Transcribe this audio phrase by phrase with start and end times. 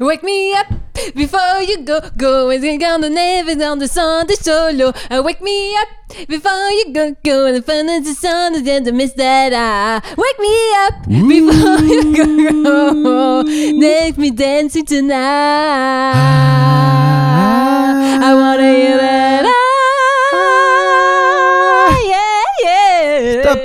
[0.00, 0.66] Wake me up
[1.14, 4.92] before you go, go and sing on the never on the Sunday solo.
[5.08, 5.86] Uh, wake me up
[6.26, 10.02] before you go, go and find the sun and the mist that I.
[10.16, 13.44] Wake me up before you go, go.
[13.44, 16.14] Make me dancing tonight.
[18.24, 19.44] I wanna hear that.
[21.94, 23.42] Ah, yeah, yeah.
[23.42, 23.58] Stop.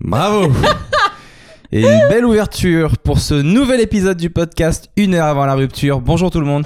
[0.00, 0.82] Bravo
[1.76, 6.00] Et une belle ouverture pour ce nouvel épisode du podcast Une heure avant la rupture.
[6.00, 6.64] Bonjour tout le monde.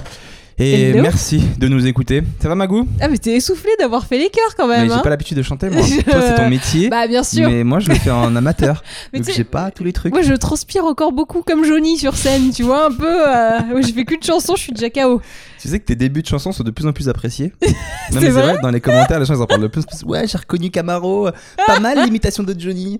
[0.57, 1.01] Et Hello.
[1.01, 2.21] merci de nous écouter.
[2.39, 2.87] Ça va Magou?
[3.01, 4.87] Ah, mais t'es essoufflé d'avoir fait les chœurs quand Mais même.
[4.87, 4.99] j'ai hein.
[5.03, 5.81] pas l'habitude de chanter moi.
[5.85, 6.87] Je- Toi c'est ton métier.
[6.89, 7.49] Bah, bien sûr.
[7.49, 8.83] Mais moi je le fais en amateur.
[9.11, 10.13] Mais donc j'ai pas tous les trucs.
[10.13, 13.27] Moi, je transpire encore beaucoup comme Johnny sur scène, tu vois, un peu.
[13.27, 15.19] euh, j'ai fait qu'une chanson, je suis déjà KO.
[15.61, 17.53] Tu sais que tes débuts de chansons sont de plus en plus appréciés.
[18.11, 19.85] Non, C'est mais vrai Dans les commentaires, les gens ils en parlent de plus en
[19.85, 20.03] plus.
[20.05, 21.29] Ouais, j'ai reconnu Camaro.
[21.65, 22.97] Pas mal l'imitation de Johnny.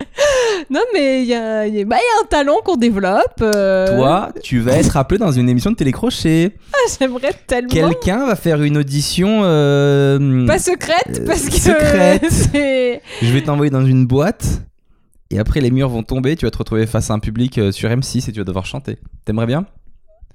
[0.70, 2.78] Non, mais il y a, il y a- bah, il y a un talent qu'on
[2.78, 3.42] développe.
[3.42, 6.56] euh, Toi, tu vas être appelé dans une émission de télécrochet.
[6.98, 7.68] J'aimerais tellement.
[7.70, 9.42] Quelqu'un va faire une audition.
[9.44, 11.56] euh, Pas secrète, Euh, parce que.
[11.60, 12.24] secrète.
[13.22, 14.62] Je vais t'envoyer dans une boîte
[15.30, 17.72] et après les murs vont tomber, tu vas te retrouver face à un public euh,
[17.74, 18.98] sur M6 et tu vas devoir chanter.
[19.26, 19.66] T'aimerais bien?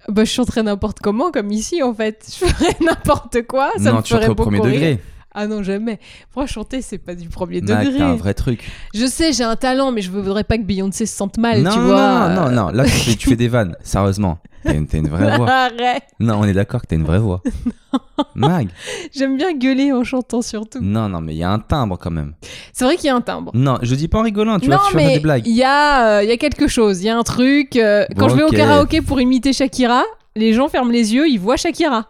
[0.09, 2.27] Bah, je chanterais n'importe comment, comme ici, en fait.
[2.41, 4.99] Je ferais n'importe quoi, ça Non, me ferait beaucoup rire.
[5.39, 6.01] Ah non, jamais.
[6.35, 7.99] Moi, chanter, c'est pas du premier Mec, degré.
[7.99, 8.71] t'as un vrai truc.
[8.95, 11.71] Je sais, j'ai un talent, mais je voudrais pas que Beyoncé se sente mal, non,
[11.71, 12.29] tu non, vois.
[12.31, 14.39] non, non, non, là tu fais, tu fais des vannes, sérieusement.
[14.65, 15.49] T'as une, vraie voix.
[15.49, 16.05] Arrête.
[16.19, 17.41] Non, on est d'accord que t'as une vraie voix.
[18.35, 18.69] Mag.
[19.15, 20.81] J'aime bien gueuler en chantant surtout.
[20.81, 22.33] Non, non, mais il y a un timbre quand même.
[22.73, 23.53] C'est vrai qu'il y a un timbre.
[23.55, 25.47] Non, je dis pas en rigolant, tu non, vas tu mais des blagues.
[25.47, 27.77] il y, a, euh, y a quelque chose, il y a un truc.
[27.77, 30.03] euh, quand je vais au karaoké pour imiter Shakira,
[30.35, 32.07] les gens ferment les yeux, ils voient Shakira.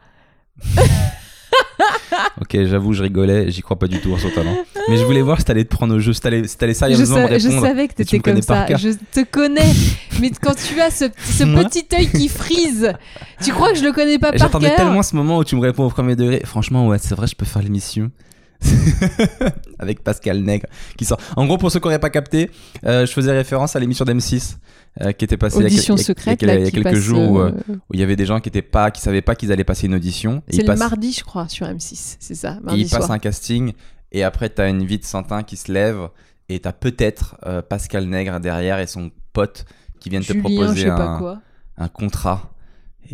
[2.41, 4.57] Ok, j'avoue, je rigolais, j'y crois pas du tout en son talent.
[4.89, 7.23] Mais je voulais voir si t'allais te prendre au jeu, si t'allais si Je, sérieusement
[7.23, 7.67] me je répondre.
[7.67, 8.67] savais que t'étais comme ça.
[8.77, 9.73] Je te connais.
[10.21, 12.93] mais quand tu as ce, petit œil qui frise,
[13.43, 15.57] tu crois que je le connais pas par J'attendais cœur tellement ce moment où tu
[15.57, 16.43] me réponds au premier degré.
[16.45, 18.11] Franchement, ouais, c'est vrai, je peux faire l'émission.
[19.79, 21.19] Avec Pascal Nègre qui sort.
[21.37, 22.51] En gros, pour ceux qui n'auraient pas capté,
[22.85, 24.57] euh, je faisais référence à l'émission d'M6
[25.03, 26.51] euh, qui était passée il y a quel- Audition il y a- secrète, il y
[26.51, 28.27] a, là, il y a qui quelques jours où, euh, où il y avait des
[28.27, 30.43] gens qui étaient pas, qui savaient pas qu'ils allaient passer une audition.
[30.49, 32.17] Et C'est le passent, mardi, je crois, sur M6.
[32.19, 33.73] C'est ça, et mardi ils passent un casting
[34.13, 36.09] et après t'as une vie de Santin qui se lève
[36.49, 39.65] et t'as peut-être euh, Pascal Nègre derrière et son pote
[40.01, 41.41] qui viennent te Julien, je proposer un,
[41.79, 42.53] un contrat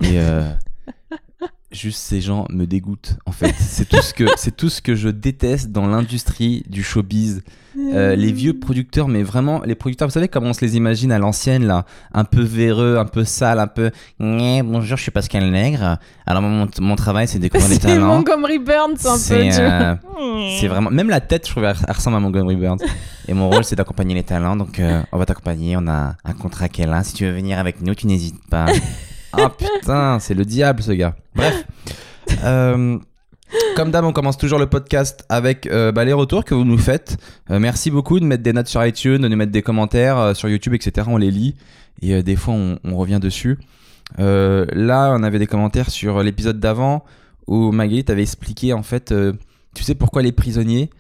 [0.00, 0.18] et
[1.72, 3.54] juste ces gens me dégoûtent en fait.
[3.58, 7.42] C'est tout ce que c'est tout ce que je déteste dans l'industrie du showbiz.
[7.94, 11.10] Euh, les vieux producteurs mais vraiment les producteurs vous savez comment on se les imagine
[11.10, 11.86] à l'ancienne là?
[12.12, 13.90] Un peu véreux un peu sale un peu
[14.20, 15.96] bonjour je suis Pascal Nègre.
[16.26, 18.08] Alors mon, mon travail c'est découvrir des C'est talents.
[18.18, 19.18] Montgomery Burns un peu.
[19.18, 19.94] c'est euh,
[20.60, 22.80] c'est vraiment même la tête je trouve elle elle ressemble à Montgomery Burns.
[23.26, 24.56] Et mon rôle c'est d'accompagner les talents.
[24.56, 25.76] Donc euh, on va t'accompagner.
[25.78, 27.02] On a un contrat qui est là.
[27.04, 28.66] Si tu veux venir avec nous tu n'hésites pas
[29.32, 31.64] ah putain c'est le diable ce gars bref
[32.44, 32.98] Euh,
[33.76, 36.78] comme d'hab, on commence toujours le podcast avec euh, bah, les retours que vous nous
[36.78, 37.18] faites.
[37.50, 40.34] Euh, merci beaucoup de mettre des notes sur iTunes, de nous mettre des commentaires euh,
[40.34, 41.06] sur YouTube, etc.
[41.10, 41.56] On les lit
[42.00, 43.58] et euh, des fois on, on revient dessus.
[44.18, 47.04] Euh, là, on avait des commentaires sur l'épisode d'avant
[47.46, 49.32] où Magali t'avait expliqué en fait, euh,
[49.74, 50.90] tu sais pourquoi les prisonniers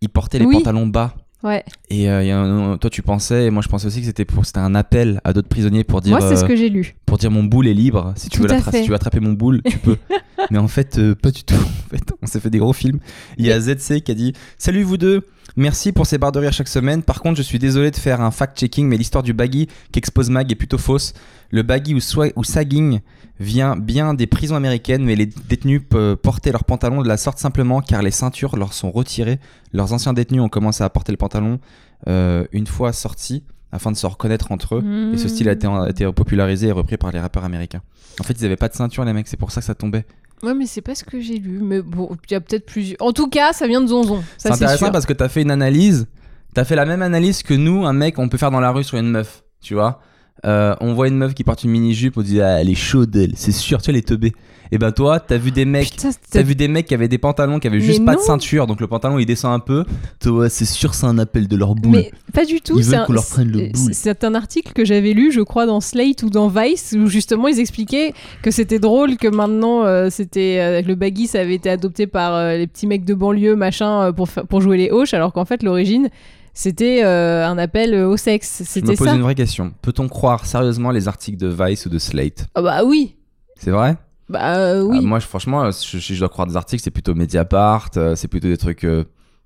[0.00, 0.54] ils portaient les Oui.
[0.56, 1.14] pantalons bas?
[1.42, 4.00] Ouais, Et euh, il y a un- toi tu pensais, et moi je pensais aussi
[4.00, 6.48] que c'était pour c'était un appel à d'autres prisonniers pour dire moi, c'est ce euh,
[6.48, 6.96] que j'ai lu.
[7.06, 8.12] pour dire mon boule est libre.
[8.16, 9.96] Si tu Tout veux si tu veux attraper mon boule, tu peux.
[10.50, 11.54] Mais en fait, euh, pas du tout.
[11.54, 12.98] En fait, on s'est fait des gros films.
[13.38, 15.22] Il y a ZC qui a dit Salut vous deux.
[15.56, 17.02] Merci pour ces barres de rire chaque semaine.
[17.02, 20.50] Par contre, je suis désolé de faire un fact-checking, mais l'histoire du baggy qu'expose Mag
[20.50, 21.12] est plutôt fausse.
[21.50, 22.00] Le baggy ou,
[22.36, 23.00] ou sagging
[23.40, 27.38] vient bien des prisons américaines, mais les détenus peuvent porter leurs pantalons de la sorte
[27.38, 29.40] simplement car les ceintures leur sont retirées.
[29.72, 31.58] Leurs anciens détenus ont commencé à porter le pantalon
[32.06, 35.12] euh, une fois sortis afin de se reconnaître entre eux.
[35.14, 37.82] Et ce style a été, a été popularisé et repris par les rappeurs américains.
[38.18, 40.04] En fait, ils avaient pas de ceinture, les mecs, c'est pour ça que ça tombait.
[40.42, 41.58] Ouais, mais c'est pas ce que j'ai lu.
[41.60, 42.96] Mais bon, il y a peut-être plusieurs.
[43.00, 44.22] En tout cas, ça vient de Zonzon.
[44.38, 44.92] C'est intéressant sûr.
[44.92, 46.06] parce que t'as fait une analyse,
[46.54, 48.84] t'as fait la même analyse que nous, un mec, on peut faire dans la rue
[48.84, 50.00] sur une meuf, tu vois.
[50.46, 53.14] Euh, on voit une meuf qui porte une mini-jupe, on dit, ah, elle est chaude,
[53.14, 54.32] elle, c'est sûr, tu vois, elle est teubée.
[54.72, 55.90] Et ben toi, t'as vu des mecs.
[55.90, 58.20] Putain, T'as vu des mecs qui avaient des pantalons qui avaient Mais juste pas de
[58.20, 59.84] ceinture, donc le pantalon il descend un peu.
[60.20, 61.90] Toi, c'est sûr, c'est un appel de leur boule.
[61.96, 62.78] Mais pas du tout.
[62.78, 63.92] Ils c'est veulent un- qu'on leur prenne le boule.
[63.92, 67.48] C'est un article que j'avais lu, je crois, dans Slate ou dans Vice, où justement
[67.48, 68.12] ils expliquaient
[68.42, 72.52] que c'était drôle que maintenant euh, c'était euh, le baggy, ça avait été adopté par
[72.52, 76.10] les petits mecs de banlieue, machin, pour, pour jouer les hoches, alors qu'en fait l'origine
[76.54, 78.58] c'était euh, un appel euh, au sexe.
[78.58, 79.14] Je me C'était pose ça.
[79.14, 79.72] une vraie question.
[79.82, 82.46] Peut-on croire sérieusement les articles de Vice ou de Slate?
[82.54, 83.16] Ah bah oui.
[83.56, 83.96] C'est vrai?
[84.28, 84.98] Bah euh, oui.
[85.00, 88.28] Ah, moi, je- franchement, si je, dois croire des articles, c'est plutôt Mediapart, euh, c'est
[88.28, 88.86] plutôt des trucs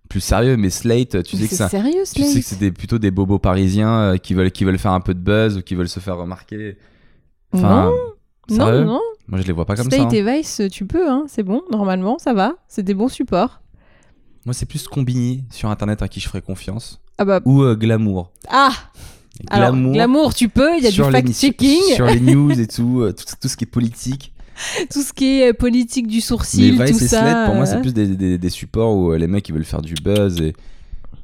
[0.08, 0.56] plus sérieux.
[0.56, 2.72] Mais Slate, tu sais Mais que c'est ça, sérieux, tu sais Slate que c'est des-
[2.72, 5.74] plutôt des bobos parisiens qui veulent qui veulent faire un peu de buzz ou qui
[5.74, 6.76] veulent se faire remarquer.
[7.52, 8.56] Enfin, Non.
[8.56, 8.84] Sérieux?
[8.84, 9.00] Non, non.
[9.26, 9.96] Moi, je les vois pas comme ça.
[9.96, 10.16] State hein.
[10.16, 11.24] et Vice, tu peux, hein.
[11.28, 12.52] c'est bon, normalement, ça va.
[12.68, 13.62] C'est des bons supports.
[14.46, 17.00] Moi, c'est plus Combini sur internet à qui je ferais confiance.
[17.18, 17.40] Ah bah.
[17.44, 18.30] Ou euh, Glamour.
[18.48, 18.72] Ah
[19.48, 23.12] Alors, glamour, tu peux, il y a du fact-checking, Sur les news et tout, euh,
[23.12, 24.32] tout, tout ce qui est politique.
[24.92, 27.20] tout ce qui est euh, politique du Mais sourcil, Vice tout et ça.
[27.22, 29.82] Sled, pour moi, c'est plus des, des- des supports où les mecs ils veulent faire
[29.82, 30.52] du buzz et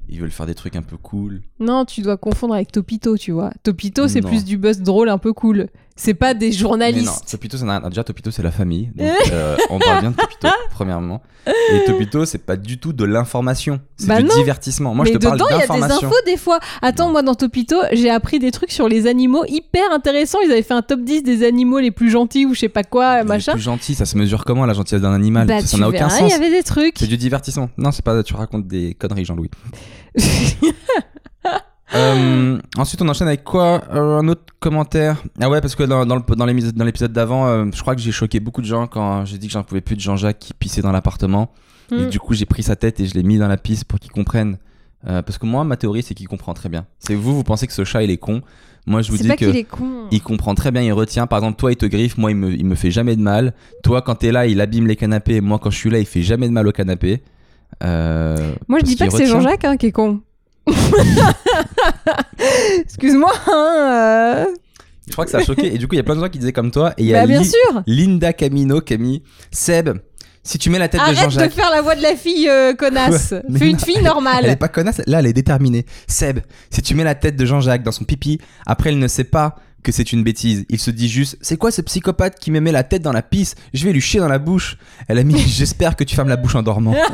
[0.09, 1.43] ils veulent faire des trucs un peu cool.
[1.61, 3.53] Non, tu dois confondre avec Topito, tu vois.
[3.63, 5.69] Topito, c'est plus du buzz drôle, un peu cool.
[6.03, 7.31] C'est pas des Mais non, journalistes.
[7.31, 10.17] Topito, ça n'a rien- déjà Topito c'est la famille, donc euh, on parle bien de
[10.17, 11.21] Topito premièrement.
[11.47, 14.35] Et Topito c'est pas du tout de l'information, c'est Bah du non.
[14.37, 14.95] divertissement.
[14.95, 16.09] Moi Mais je te parle dedans, il y a des d'information.
[16.09, 16.59] infos des fois.
[16.81, 17.13] Attends, Non.
[17.13, 20.39] moi dans Topito, j'ai appris des trucs sur les animaux hyper intéressants.
[20.45, 22.83] Ils avaient fait un top 10 des animaux les plus gentils ou je sais pas
[22.85, 23.53] quoi, Les machin.
[23.53, 25.47] plus gentil, ça se mesure comment la gentillesse d'un animal?
[25.47, 26.21] Bah, Ça n'a aucun sens.
[26.23, 26.95] il y avait des trucs.
[26.99, 27.69] C'est du divertissement.
[27.77, 28.23] Non, c'est pas.
[28.23, 29.51] Tu racontes des conneries, Jean-Louis.
[31.95, 35.23] Euh, ensuite, on enchaîne avec quoi Euh, Un autre commentaire?
[35.41, 38.13] Ah ouais, parce que dans, dans le- dans l'épisode d'avant, euh, je crois que j'ai
[38.13, 40.83] choqué beaucoup de gens quand j'ai dit que j'en pouvais plus de Jean-Jacques qui pissait
[40.83, 41.51] dans l'appartement.
[41.93, 42.09] Et Mm.
[42.11, 44.13] du coup, j'ai pris sa tête et je l'ai mis dans la piste pour qu'il
[44.13, 44.59] comprenne.
[45.05, 46.85] Parce que moi, ma théorie, c'est qu'il comprend très bien.
[46.99, 48.43] C'est vous, vous pensez que ce chat, il est con.
[48.87, 50.07] Moi, je vous dis pas que qu'il est con.
[50.11, 51.27] il comprend très bien, il retient.
[51.27, 53.55] Par exemple, toi, il te griffe, moi, il me, il me fait jamais de mal.
[53.83, 55.41] Toi, quand t'es là, il abîme les canapés.
[55.41, 57.23] Moi, quand je suis là, il fait jamais de mal au canapé.
[57.83, 59.27] Moi, je dis pas que c'est.
[59.27, 60.21] Jean-Jacques hein, qui est con.
[62.81, 63.33] Excuse-moi.
[63.47, 64.47] Hein, euh.
[65.07, 65.75] Je crois que ça a choqué.
[65.75, 66.93] Et du coup, il y a plein de gens qui disaient comme toi.
[66.97, 67.83] Et il y a Bah, bien Li- sûr.
[67.87, 69.91] Linda Camino qui a mis Seb,
[70.43, 71.53] si tu mets la tête de Arrête de Jean-Jacques.
[71.53, 73.33] faire la voix de la fille euh, connasse.
[73.33, 74.57] Ouais, Fais une non, fille Elle est normale.
[74.59, 75.85] pas connasse, là, elle est déterminée.
[76.07, 76.41] Seb,
[76.71, 79.57] si tu mets la tête de Jean-Jacques dans son pipi, après, il ne sait pas
[79.83, 80.65] que c'est une bêtise.
[80.69, 83.23] Il se dit juste, c'est quoi ce psychopathe qui me met la tête dans la
[83.23, 83.55] pisse?
[83.75, 84.77] Je vais lui chier dans la bouche.
[85.09, 86.95] Elle a mis, j'espère que tu fermes la bouche en dormant.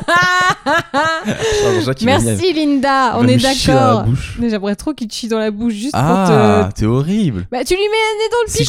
[1.25, 4.05] Venir- Merci Linda, on est d'accord.
[4.39, 6.79] Mais j'aimerais trop qu'il te chie dans la bouche juste Ah, pour te.
[6.79, 7.47] t'es horrible.
[7.51, 8.63] Bah tu lui mets un nez dans le pipi, c'est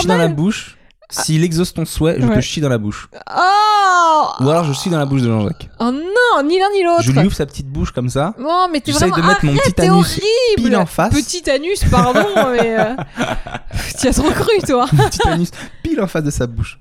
[0.00, 0.34] chie dans la normal.
[0.36, 0.76] bouche,
[1.10, 3.08] s'il exauce ton souhait, je te chie dans la bouche.
[3.34, 5.68] Oh Ou alors je chie dans la bouche de Jean-Jacques.
[5.80, 7.02] Oh non, ni l'un ni l'autre.
[7.02, 8.34] Je lui ouvre sa petite bouche comme ça.
[8.38, 10.22] Non, mais t'es vraiment de mettre mon petit anus horrible.
[10.56, 11.12] pile en face.
[11.12, 12.94] Petit anus, pardon, mais euh,
[14.00, 14.86] tu as trop cru toi.
[14.86, 15.50] Petit anus
[15.82, 16.78] pile en face de sa bouche.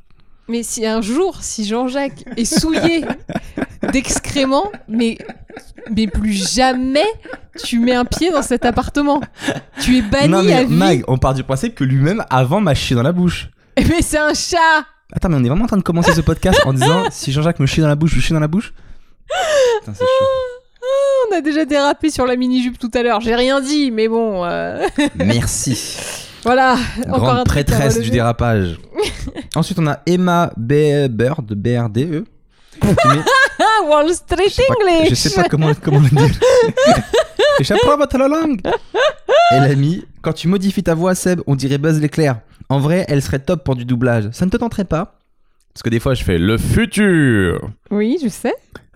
[0.47, 3.05] Mais si un jour, si Jean-Jacques est souillé
[3.91, 5.17] d'excréments, mais
[5.95, 7.05] mais plus jamais
[7.63, 9.21] tu mets un pied dans cet appartement.
[9.81, 10.75] Tu es banni non à mais vie.
[10.75, 13.49] Mag, on part du principe que lui-même avant m'a chié dans la bouche.
[13.77, 14.85] Mais c'est un chat.
[15.13, 17.59] Attends mais on est vraiment en train de commencer ce podcast en disant si Jean-Jacques
[17.59, 18.73] me chie dans la bouche, je lui chie dans la bouche.
[19.79, 20.25] Putain c'est chaud.
[21.31, 23.21] On a déjà dérapé sur la mini-jupe tout à l'heure.
[23.21, 24.43] J'ai rien dit, mais bon.
[24.45, 25.97] euh, Merci.
[26.43, 26.77] Voilà.
[27.07, 28.11] Encore un Grande truc à prêtresse du relever.
[28.11, 28.79] dérapage.
[29.55, 32.23] Ensuite on a Emma B- Bird, B-R-D-E.
[32.81, 32.93] qui met-
[33.25, 33.48] Ah,
[33.87, 35.09] Wall Street Je sais pas- English.
[35.09, 36.29] Je sais pas comment, comment le dire.
[37.85, 38.61] Pas votre langue.
[39.51, 42.39] Elle a mis Quand tu modifies ta voix, Seb, on dirait Buzz l'éclair.
[42.69, 44.29] En vrai, elle serait top pour du doublage.
[44.31, 45.15] Ça ne te tenterait pas?
[45.73, 47.69] Parce que des fois, je fais le futur.
[47.91, 48.53] Oui, je sais.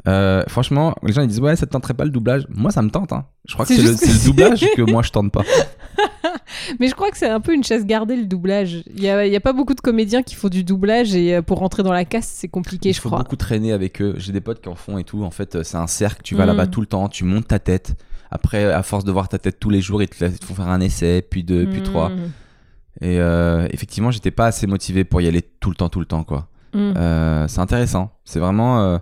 [0.08, 2.46] Euh, franchement, les gens ils disent Ouais, ça te tenterait pas le doublage.
[2.50, 3.14] Moi, ça me tente.
[3.14, 3.26] hein.
[3.48, 5.44] Je crois que C'est le, doublage que moi je tente pas.
[6.80, 8.84] Mais je crois que c'est un peu une chasse gardée le doublage.
[8.96, 11.36] Il y a, il y a pas beaucoup de comédiens qui font du doublage et
[11.36, 13.20] euh, pour rentrer dans la casse, c'est compliqué, Il je faut crois.
[13.20, 14.14] beaucoup traîner avec eux.
[14.18, 15.24] J'ai des potes qui en font et tout.
[15.24, 16.22] En fait, euh, c'est un cercle.
[16.24, 16.48] Tu vas Mm.
[16.48, 17.08] là-bas tout le temps.
[17.10, 17.96] Tu montes ta tête.
[18.32, 20.46] Après, à force de voir ta tête tous les jours, ils te, la- ils te
[20.46, 21.84] font faire un essai, puis deux, puis Mm.
[21.84, 22.12] trois.
[23.02, 26.06] Et euh, effectivement, j'étais pas assez motivé pour y aller tout le temps, tout le
[26.06, 26.48] temps, quoi.
[26.74, 26.94] Mm.
[26.98, 28.12] Euh, c'est intéressant.
[28.26, 29.00] C'est vraiment.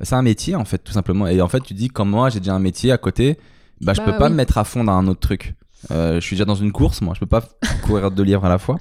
[0.00, 1.26] Bah, c'est un métier, en fait, tout simplement.
[1.28, 3.38] Et en fait, tu dis, comme moi, j'ai déjà un métier à côté,
[3.80, 4.30] bah, je Bah peux pas oui.
[4.32, 5.54] me mettre à fond dans un autre truc.
[5.90, 7.44] Euh, je suis déjà dans une course, moi, je peux pas
[7.82, 8.78] courir deux livres à la fois.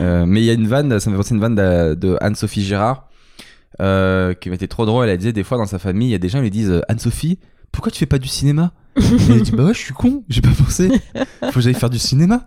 [0.00, 2.16] Euh, mais il y a une vanne, ça me fait penser une vanne de, de
[2.20, 3.08] Anne-Sophie Gérard
[3.80, 5.08] euh, qui été trop drôle.
[5.08, 6.80] Elle disait, des fois, dans sa famille, il y a des gens qui lui disent
[6.88, 7.38] Anne-Sophie,
[7.72, 8.72] pourquoi tu fais pas du cinéma?
[8.96, 10.88] Et elle dit, bah ouais, je suis con, j'ai pas pensé.
[11.42, 12.46] Faut que j'aille faire du cinéma.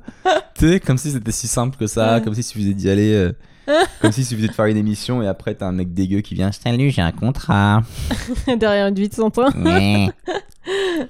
[0.56, 2.22] tu sais, comme si c'était si simple que ça, Ouais.
[2.24, 3.32] comme si il suffisait d'y aller.
[4.02, 6.36] comme si il suffisait de faire une émission et après t'as un mec dégueu qui
[6.36, 7.84] vient Salut, j'ai un contrat.
[8.58, 9.52] Derrière une vie de son hein.
[9.56, 10.10] Ouais.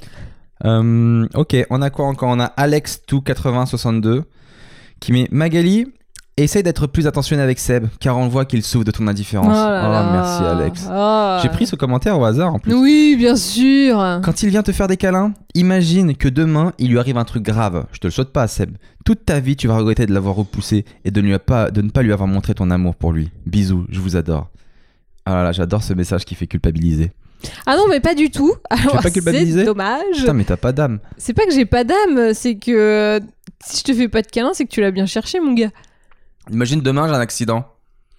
[0.66, 2.30] Euh, ok, on a quoi encore?
[2.30, 4.24] On a Alex28062
[5.00, 5.86] qui met Magali.
[6.40, 9.48] Essaye d'être plus attentionné avec Seb car on voit qu'il souffre de ton indifférence.
[9.48, 10.10] Oh là là.
[10.14, 10.88] merci Alex.
[10.88, 11.40] Oh.
[11.42, 12.76] J'ai pris ce commentaire au hasard en plus.
[12.76, 13.98] Oui, bien sûr.
[14.24, 17.42] Quand il vient te faire des câlins, imagine que demain il lui arrive un truc
[17.42, 17.86] grave.
[17.92, 18.78] Je te le souhaite pas, Seb.
[19.04, 22.04] Toute ta vie, tu vas regretter de l'avoir repoussé et de, pas, de ne pas
[22.04, 23.32] lui avoir montré ton amour pour lui.
[23.48, 24.52] Bisous, je vous adore.
[25.26, 27.14] Ah là là, j'adore ce message qui fait culpabiliser.
[27.66, 28.54] Ah non, mais pas du tout.
[28.70, 30.04] Alors, c'est dommage.
[30.16, 31.00] Putain, mais t'as pas d'âme.
[31.18, 33.20] C'est pas que j'ai pas d'âme, c'est que
[33.66, 35.72] si je te fais pas de câlin, c'est que tu l'as bien cherché, mon gars.
[36.52, 37.66] Imagine demain j'ai un accident.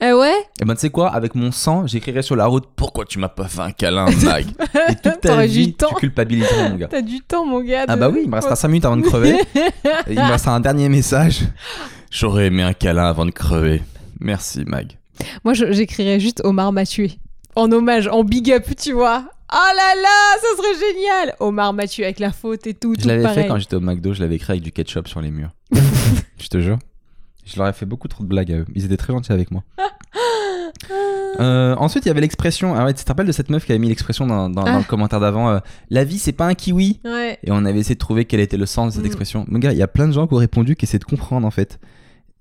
[0.01, 0.33] Ah ouais?
[0.61, 3.29] Et ben tu sais quoi, avec mon sang, j'écrirai sur la route pourquoi tu m'as
[3.29, 4.47] pas fait un câlin, Mag?
[4.89, 5.89] Et toute ta T'aurais vie, du temps.
[5.89, 6.87] tu culpabiliseras mon gars.
[6.89, 7.85] T'as du temps, mon gars.
[7.89, 9.31] Ah bah oui, il me restera 5 minutes avant de crever.
[9.57, 9.65] Et
[10.13, 11.41] il me restera un dernier message.
[12.13, 13.83] J'aurais aimé un câlin avant de crever.
[14.21, 14.93] Merci, Mag.
[15.45, 17.19] Moi, je- j'écrirais juste Omar m'a tué.
[17.57, 19.25] En hommage, en big up, tu vois.
[19.53, 21.35] Oh là là, ça serait génial.
[21.41, 22.95] Omar m'a tué avec la faute et tout.
[22.97, 23.43] Je tout l'avais pareil.
[23.43, 25.51] fait quand j'étais au McDo, je l'avais écrit avec du ketchup sur les murs.
[26.41, 26.79] je te jure.
[27.51, 28.67] Je leur ai fait beaucoup trop de blagues à eux.
[28.75, 29.65] Ils étaient très gentils avec moi.
[31.41, 32.75] Euh, ensuite, il y avait l'expression.
[32.75, 34.75] Ah ouais, tu te rappelles de cette meuf qui avait mis l'expression dans, dans- dans
[34.75, 34.79] Ah.
[34.79, 35.59] le commentaire d'avant euh,
[35.91, 37.39] La vie, c'est pas un kiwi Ouais.
[37.45, 39.07] Et on avait essayé de trouver quel était le sens de cette Mm.
[39.07, 39.45] expression.
[39.49, 41.47] Mon gars, il y a plein de gens qui ont répondu qui essaient de comprendre
[41.47, 41.79] en fait.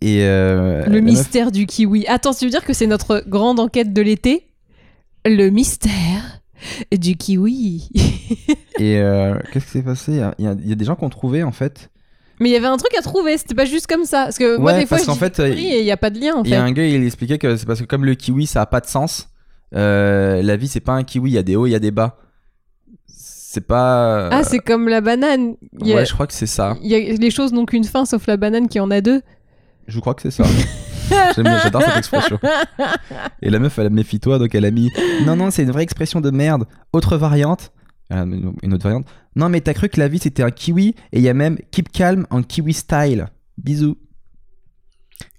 [0.01, 2.05] Et euh, Le meuf- mystère du kiwi.
[2.07, 4.47] Attends, tu veux dire que c'est notre grande enquête de l'été?
[5.25, 6.41] Le mystère
[6.97, 7.89] du kiwi.
[8.79, 9.01] Et
[9.51, 10.13] qu'est-ce qui s'est passé?
[10.15, 11.89] Y, a- il y a des gens qui ont trouvé en fait.
[12.39, 14.23] Mais il y avait un truc à trouver, c'était pas juste comme ça.
[14.25, 16.09] Parce que moi, des fois, parce je dis fait, conneries et il n'y a pas
[16.11, 18.05] de lien en Il y a un gars, il expliquait que c'est parce que comme
[18.05, 19.29] le kiwi, ça a pas de sens.
[19.75, 21.31] euh, la vie, c'est pas un kiwi.
[21.31, 22.17] Il y a des hauts, il y a des bas.
[23.07, 24.29] C'est pas.
[24.29, 25.55] Ah, c'est comme la banane.
[25.81, 26.77] Il y a- Ouais, je crois que c'est ça.
[26.81, 29.21] il y a- les choses n'ont qu'une fin sauf la banane qui en a deux.
[29.87, 30.43] Je crois que c'est ça.
[31.37, 32.37] J'adore cette expression.
[33.41, 34.91] Et la meuf, elle a méfie-toi, donc elle a mis
[35.25, 36.65] Non, non, c'est une vraie expression de merde.
[36.91, 37.71] Autre variante.
[38.09, 39.05] Elle a mis Une autre variante.
[39.35, 41.57] Non, mais t'as cru que la vie c'était un kiwi et il y a même
[41.71, 43.27] Keep Calm en kiwi style.
[43.57, 43.97] Bisous.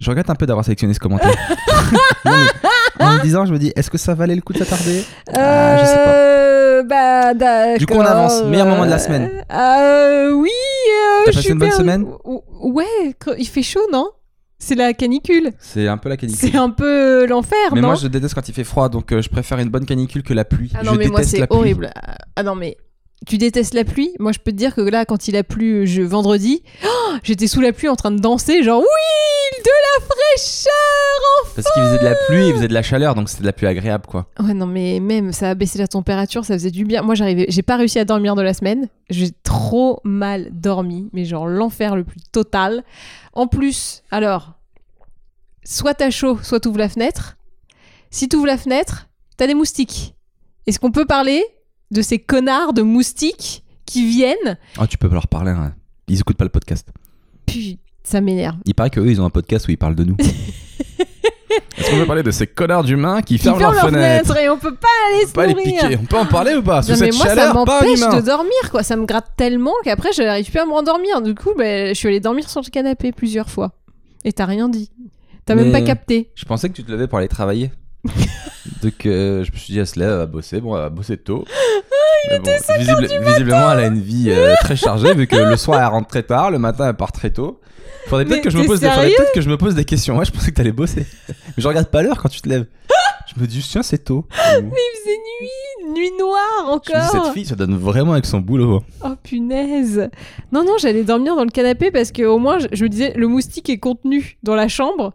[0.01, 1.35] Je regrette un peu d'avoir sélectionné ce commentaire.
[2.25, 5.05] Non, en me disant, je me dis, est-ce que ça valait le coup de s'attarder?
[5.33, 6.15] Ah, je sais pas.
[6.15, 7.79] Euh, Bah.
[7.79, 8.43] Du coup, on avance.
[8.45, 9.31] Meilleur moment de la semaine.
[9.53, 10.51] Euh, oui.
[10.51, 12.05] euh, T'as passé une bonne semaine?
[12.25, 12.85] Ou- Ouais,
[13.39, 14.11] il fait chaud, non?
[14.59, 15.53] C'est la canicule.
[15.61, 16.51] C'est un peu la canicule.
[16.51, 19.23] C'est un peu l'enfer, Mais non moi, je déteste quand il fait froid, donc euh,
[19.23, 20.73] je préfère une bonne canicule que la pluie.
[20.75, 21.57] Ah non, je mais moi, déteste c'est la pluie.
[21.59, 21.91] horrible.
[22.35, 22.77] Ah non, mais
[23.27, 25.87] tu détestes la pluie Moi, je peux te dire que là, quand il a plu
[25.87, 30.07] je, vendredi, oh, j'étais sous la pluie en train de danser, genre oui, de la
[30.07, 33.47] fraîcheur Parce qu'il faisait de la pluie, il faisait de la chaleur, donc c'était de
[33.47, 34.27] la pluie agréable, quoi.
[34.41, 37.03] Ouais, non, mais même, ça a baissé la température, ça faisait du bien.
[37.03, 38.89] Moi, j'arrivais, j'ai pas réussi à dormir de la semaine.
[39.11, 42.85] J'ai trop mal dormi, mais genre l'enfer le plus total.
[43.33, 44.55] En plus, alors,
[45.65, 47.37] soit t'as chaud, soit t'ouvres la fenêtre.
[48.11, 50.15] Si t'ouvres la fenêtre, t'as des moustiques.
[50.67, 51.45] Est-ce qu'on peut parler
[51.91, 55.75] de ces connards de moustiques qui viennent Oh, tu peux leur parler, hein.
[56.09, 56.89] ils écoutent pas le podcast.
[57.47, 58.57] Putain, ça m'énerve.
[58.65, 60.17] Il paraît qu'eux, ils ont un podcast où ils parlent de nous.
[61.79, 64.59] Est-ce qu'on peut parler de ces connards d'humains qui Qui ferment leurs fenêtres et on
[64.59, 65.99] peut pas aller On se pas les piquer.
[66.01, 68.21] On peut en parler ou pas Sous Non, mais cette moi, ça chaleur, m'empêche de
[68.21, 68.83] dormir, quoi.
[68.83, 71.23] Ça me gratte tellement qu'après, je n'arrive plus à me rendormir.
[71.23, 73.73] Du coup, ben, je suis allée dormir sur le canapé plusieurs fois.
[74.25, 74.91] Et t'as rien dit.
[75.47, 76.31] T'as même pas capté.
[76.35, 77.71] Je pensais que tu te levais pour aller travailler.
[78.83, 80.61] Donc euh, je me suis dit, elle se lève, elle va bosser.
[80.61, 81.45] Bon, elle va bosser tôt.
[82.31, 85.81] Mais bon, visible- visiblement, elle a une vie euh, très chargée vu que le soir,
[85.81, 87.61] elle rentre très tard, le matin, elle part très tôt.
[88.07, 89.57] Faudrait Mais peut-être que je me t'es pose des, faudrait sérieux peut-être que je me
[89.57, 90.17] pose des questions.
[90.19, 91.07] Ouais, je pensais que t'allais bosser.
[91.29, 92.67] Mais je regarde pas l'heure quand tu te lèves.
[93.35, 94.27] Je me dis, tiens, c'est tôt.
[94.33, 97.11] Il faisait nuit, nuit noire dis, encore.
[97.25, 98.83] cette fille, ça donne vraiment avec son boulot.
[99.05, 100.09] Oh punaise.
[100.51, 103.13] Non, non, j'allais dormir dans le canapé parce que au moins, je, je me disais,
[103.15, 105.13] le moustique est contenu dans la chambre.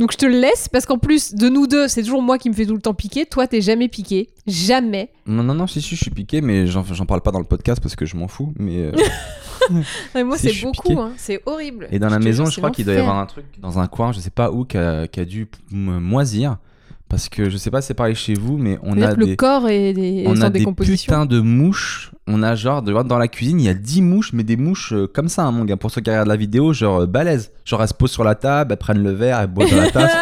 [0.00, 2.48] Donc je te le laisse parce qu'en plus de nous deux, c'est toujours moi qui
[2.48, 3.26] me fais tout le temps piquer.
[3.26, 4.30] Toi, t'es jamais piqué.
[4.46, 5.10] Jamais.
[5.26, 7.82] Non, non, non, si, si, je suis piqué, mais j'en parle pas dans le podcast
[7.82, 8.54] parce que je m'en fous.
[8.58, 8.92] Mais euh,
[10.14, 10.98] Et moi, Si, c'est beaucoup.
[10.98, 11.12] hein.
[11.18, 11.86] C'est horrible.
[11.90, 14.12] Et dans la maison, je crois qu'il doit y avoir un truc dans un coin,
[14.12, 16.56] je sais pas où, qui a, dû moisir.
[17.10, 19.26] Parce que je sais pas si c'est pareil chez vous, mais on a que le
[19.26, 22.12] des, corps est, des, on a des putains de mouches.
[22.32, 24.92] On a genre, de, dans la cuisine, il y a 10 mouches, mais des mouches
[24.92, 25.76] euh, comme ça, hein, mon gars.
[25.76, 27.50] Pour ceux qui regardent la vidéo, genre euh, balèze.
[27.64, 29.90] Genre, elles se posent sur la table, elles prennent le verre, elles boivent dans la
[29.92, 30.12] tasse.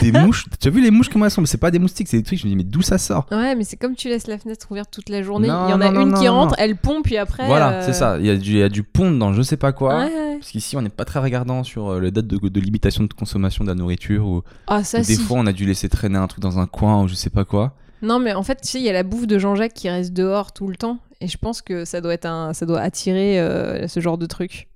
[0.00, 0.46] des mouches.
[0.60, 1.40] Tu as vu les mouches comment elles sont?
[1.40, 2.38] Mais c'est pas des moustiques, c'est des trucs.
[2.38, 3.26] Je me dis, mais d'où ça sort?
[3.32, 5.48] Ouais, mais c'est comme tu laisses la fenêtre ouverte toute la journée.
[5.48, 7.46] Non, Il y en a non, une qui rentre, elle pompe, puis après.
[7.46, 8.16] Voilà, euh, c'est ça.
[8.18, 9.98] Il y, a du, il y a du pont dans je sais pas quoi.
[9.98, 10.36] Ouais, ouais.
[10.38, 13.12] Parce qu'ici, on n'est pas très regardant sur euh, les dates de, de limitation de
[13.12, 14.26] consommation de la nourriture.
[14.26, 15.22] Ou Ah, ça ou des si.
[15.22, 17.44] fois, on a dû laisser traîner un truc dans un coin ou je sais pas
[17.44, 17.74] quoi.
[18.02, 20.12] Non, mais en fait, tu sais, il y a la bouffe de Jean-Jacques qui reste
[20.12, 20.98] dehors tout le temps.
[21.20, 24.26] Et je pense que ça doit, être un, ça doit attirer euh, ce genre de
[24.26, 24.68] truc.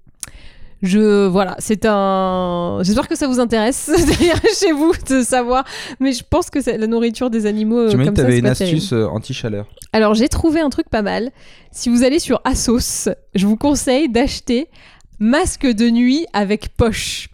[0.82, 1.26] Je.
[1.28, 2.80] Voilà, c'est un.
[2.82, 5.64] J'espère que ça vous intéresse d'ailleurs chez vous de savoir.
[6.00, 7.78] Mais je pense que c'est la nourriture des animaux.
[7.78, 9.66] euh, tu m'as dit comme que ça, t'avais c'est une astuce euh, anti-chaleur.
[9.92, 11.30] Alors j'ai trouvé un truc pas mal.
[11.70, 14.68] Si vous allez sur Asos, je vous conseille d'acheter
[15.20, 17.28] masque de nuit avec poche.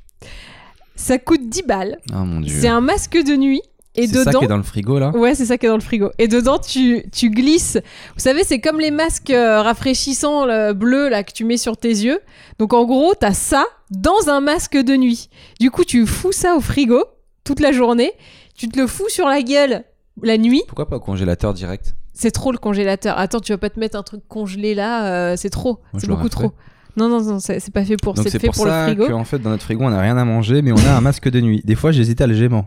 [0.95, 1.99] Ça coûte 10 balles.
[2.12, 2.55] Oh mon dieu.
[2.61, 3.62] C'est un masque de nuit
[3.99, 5.69] et C'est ça dedans qui est dans le frigo là Ouais, c'est ça qui est
[5.69, 6.11] dans le frigo.
[6.19, 7.78] Et dedans, tu, tu glisses.
[8.14, 11.88] Vous savez, c'est comme les masques euh, rafraîchissants bleus là, que tu mets sur tes
[11.88, 12.21] yeux.
[12.59, 15.28] Donc en gros, t'as ça dans un masque de nuit.
[15.61, 17.05] Du coup, tu fous ça au frigo
[17.45, 18.12] toute la journée.
[18.57, 19.85] Tu te le fous sur la gueule
[20.23, 20.62] la nuit.
[20.67, 21.95] Pourquoi pas au congélateur direct?
[22.12, 23.17] C'est trop le congélateur.
[23.19, 25.78] Attends, tu vas pas te mettre un truc congelé là, euh, c'est trop.
[25.97, 26.52] C'est beaucoup trop.
[26.99, 28.17] Non, non, non, c'est pas fait pour.
[28.17, 29.07] C'est c'est fait pour, pour, le ça frigo.
[29.07, 31.28] qu'en fait dans notre frigo on n'a rien à manger mais on a un masque
[31.28, 31.62] de nuit.
[31.64, 32.67] Des fois j'hésite à le gémant.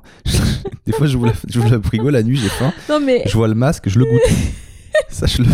[0.86, 3.90] Des fois j'ouvre le frigo la nuit j'ai faim, Non, mais, je vois le masque,
[3.90, 4.22] je le goûte.
[5.10, 5.46] Sache-le,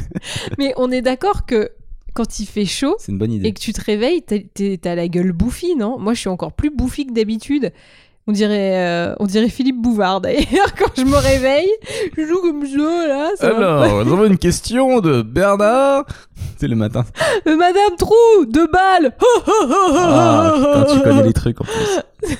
[0.58, 1.70] mais on est d'accord que
[2.12, 3.48] quand il fait chaud, c'est une bonne idée.
[3.48, 5.98] et que tu te réveilles, t'as la gueule bouffie, non?
[5.98, 7.72] Moi, je suis encore plus bouffie que d'habitude.
[8.26, 10.74] On dirait, euh, on dirait Philippe Bouvard d'ailleurs.
[10.78, 11.70] Quand je me réveille,
[12.16, 13.30] je joue comme ça là.
[13.36, 16.06] ça va Alors, nous avons une question de Bernard.
[16.58, 17.04] C'est le matin.
[17.46, 18.14] Euh, Madame Trou,
[18.48, 19.14] deux balles.
[19.46, 22.30] Ah, putain, tu connais les trucs en plus.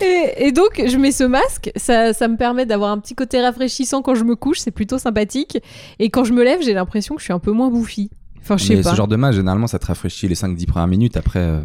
[0.00, 1.70] Et, et donc, je mets ce masque.
[1.76, 4.58] Ça, ça me permet d'avoir un petit côté rafraîchissant quand je me couche.
[4.58, 5.58] C'est plutôt sympathique.
[5.98, 8.10] Et quand je me lève, j'ai l'impression que je suis un peu moins bouffie.
[8.40, 8.90] Enfin, je sais Mais pas.
[8.90, 11.16] ce genre de match, généralement, ça te rafraîchit les 5-10 premières minutes.
[11.16, 11.60] Après, euh,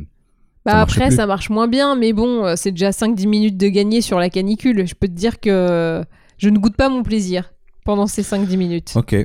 [0.66, 1.16] Bah ça marche après, plus.
[1.18, 4.30] ça marche moins bien, mais bon, euh, c'est déjà 5-10 minutes de gagner sur la
[4.30, 4.88] canicule.
[4.88, 6.04] Je peux te dire que
[6.38, 7.52] je ne goûte pas mon plaisir
[7.86, 8.94] pendant ces 5-10 minutes.
[8.96, 9.16] ok.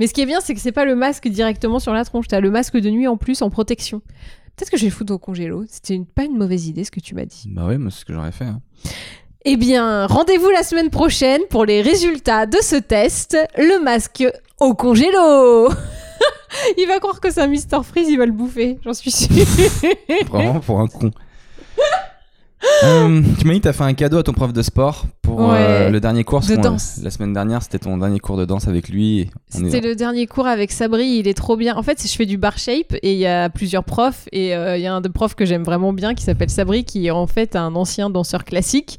[0.00, 2.26] Mais ce qui est bien, c'est que c'est pas le masque directement sur la tronche.
[2.28, 4.00] T'as le masque de nuit en plus en protection.
[4.56, 5.64] Peut-être que je vais le foutre au congélo.
[5.68, 7.44] C'était une- pas une mauvaise idée ce que tu m'as dit.
[7.48, 8.44] Bah moi, c'est ce que j'aurais fait.
[8.44, 8.60] hein.
[9.44, 13.36] Eh bien, rendez-vous la semaine prochaine pour les résultats de ce test.
[13.56, 14.24] Le masque
[14.58, 15.68] au congélo.
[16.78, 18.78] il va croire que c'est un Mister Freeze, il va le bouffer.
[18.84, 19.28] J'en suis sûre.
[20.28, 21.10] Vraiment pour un con.
[22.84, 25.52] Euh, tu m'as dit que t'as fait un cadeau à ton prof de sport pour
[25.52, 26.40] euh, le dernier cours.
[26.40, 27.00] De danse.
[27.02, 29.20] La semaine dernière, c'était ton dernier cours de danse avec lui.
[29.20, 31.74] est- C'était le dernier cours avec Sabri, il est trop bien.
[31.76, 34.76] En fait, je fais du bar shape et il y a plusieurs profs et euh,
[34.76, 37.10] il y a un de profs que j'aime vraiment bien qui s'appelle Sabri qui est
[37.10, 38.98] en fait un ancien danseur classique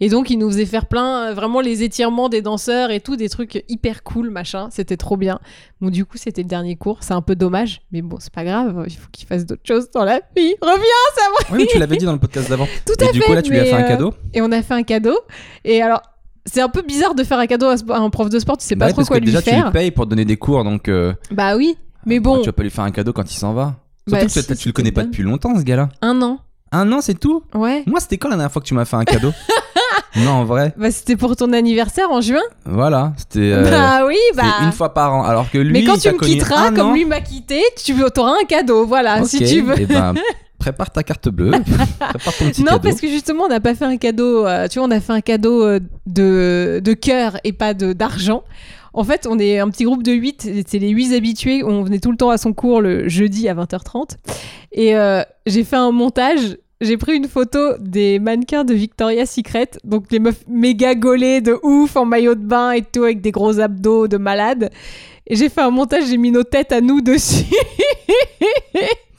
[0.00, 3.16] et donc il nous faisait faire plein euh, vraiment les étirements des danseurs et tout
[3.16, 5.38] des trucs hyper cool machin, c'était trop bien.
[5.80, 8.44] Bon du coup, c'était le dernier cours, c'est un peu dommage mais bon, c'est pas
[8.44, 10.54] grave, il faut qu'il fasse d'autres choses dans la vie.
[10.60, 10.84] Reviens
[11.16, 11.52] Sabri.
[11.52, 12.66] Oui, mais tu l'avais dit dans le podcast d'avant.
[12.86, 14.14] Tout Et à du fait, coup, là, tu lui as fait un euh, cadeau.
[14.34, 15.18] Et on a fait un cadeau
[15.64, 16.02] et alors
[16.46, 18.74] c'est un peu bizarre de faire un cadeau à un prof de sport, tu sais
[18.74, 19.66] Bah pas ouais, trop quoi que lui déjà, tu faire.
[19.66, 20.88] lui payes pour te donner des cours, donc.
[20.88, 21.76] euh, Bah oui,
[22.06, 23.74] mais bah, bon, tu vas pas lui faire un cadeau quand il s'en va.
[24.06, 25.90] Bah Surtout que si, toi, tu le connais pas depuis longtemps, ce gars-là.
[26.00, 26.38] un an.
[26.72, 27.82] Un an, c'est tout Ouais.
[27.86, 29.32] Moi, c'était quand la dernière fois que tu m'as fait un cadeau
[30.16, 30.72] Non, en vrai.
[30.76, 32.40] Bah, c'était pour ton anniversaire en juin.
[32.64, 33.52] Voilà, c'était.
[33.52, 34.64] euh, bah oui, c'était bah.
[34.64, 35.22] une fois par an.
[35.24, 36.92] Alors que lui, Mais quand il tu t'a me connu quitteras, un comme an.
[36.94, 38.86] lui m'a quitté, tu auras un cadeau.
[38.86, 39.74] Voilà, si tu veux.
[39.78, 40.14] eh ben,
[40.58, 41.50] prépare ta carte bleue.
[42.00, 42.80] prépare ton petit Non, cadeau.
[42.88, 44.46] parce que justement, on n'a pas fait un cadeau.
[44.46, 47.92] euh, tu vois, on a fait un cadeau euh, de, de cœur et pas de
[47.92, 48.42] d'argent.
[48.94, 51.62] En fait, on est un petit groupe de 8, c'est les 8 habitués.
[51.62, 54.16] On venait tout le temps à son cours le jeudi à 20h30.
[54.72, 56.56] Et euh, j'ai fait un montage.
[56.80, 61.58] J'ai pris une photo des mannequins de Victoria's Secret, donc les meufs méga gaulées de
[61.64, 64.70] ouf en maillot de bain et tout, avec des gros abdos de malade.
[65.26, 67.44] Et j'ai fait un montage, j'ai mis nos têtes à nous dessus.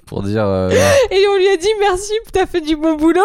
[0.06, 0.44] Pour dire.
[0.44, 0.70] euh,
[1.12, 3.22] Et on lui a dit merci, t'as fait du bon boulot.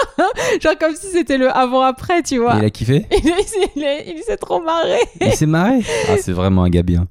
[0.60, 2.54] Genre comme si c'était le avant-après, tu vois.
[2.58, 3.06] Il a kiffé?
[3.12, 3.84] Il,
[4.16, 4.98] il s'est trop marré.
[5.20, 5.80] Il s'est marré?
[6.08, 7.06] Ah, c'est vraiment un gars bien.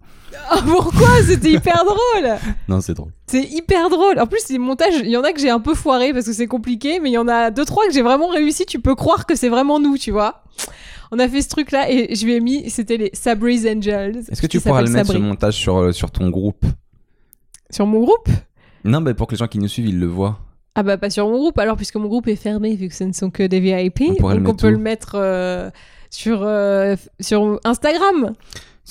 [0.50, 2.38] Ah, pourquoi C'était hyper drôle.
[2.68, 3.12] Non, c'est drôle.
[3.28, 4.20] C'est hyper drôle.
[4.20, 6.34] En plus, les montages, il y en a que j'ai un peu foiré parce que
[6.34, 8.66] c'est compliqué, mais il y en a deux, trois que j'ai vraiment réussi.
[8.66, 10.44] Tu peux croire que c'est vraiment nous, tu vois.
[11.12, 14.24] On a fait ce truc-là et je lui ai mis, c'était les Sabri's Angels.
[14.32, 16.66] Est-ce que tu pourras le mettre ce montage sur, euh, sur ton groupe
[17.70, 18.30] Sur mon groupe?
[18.84, 20.40] Non, mais pour que les gens qui nous suivent, ils le voient.
[20.78, 23.06] Ah bah pas sur mon groupe alors puisque mon groupe est fermé vu que ce
[23.06, 24.02] ne sont que des VIP.
[24.22, 24.72] On donc on peut où?
[24.72, 25.70] le mettre euh,
[26.10, 28.34] sur, euh, sur Instagram.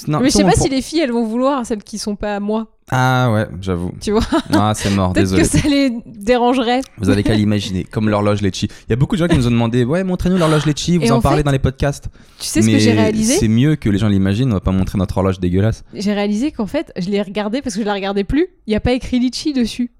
[0.08, 2.16] Non, mais je sais pas pour- si les filles elles vont vouloir, celles qui sont
[2.16, 2.66] pas à moi.
[2.90, 3.92] Ah ouais, j'avoue.
[4.00, 4.20] Tu vois
[4.52, 5.42] Ah, c'est mort, désolé.
[5.42, 6.80] que ça les dérangerait.
[6.98, 8.66] Vous avez qu'à l'imaginer, comme l'horloge Lecci.
[8.88, 11.04] Il y a beaucoup de gens qui nous ont demandé Ouais, montrez-nous l'horloge Lecci, vous
[11.04, 12.08] Et en en parlez dans les podcasts.
[12.38, 14.72] Tu sais ce que j'ai réalisé C'est mieux que les gens l'imaginent, on va pas
[14.72, 15.84] montrer notre horloge dégueulasse.
[15.94, 18.48] J'ai réalisé qu'en fait, je l'ai regardé parce que je la regardais plus.
[18.66, 19.92] Il n'y a pas écrit Litchi dessus.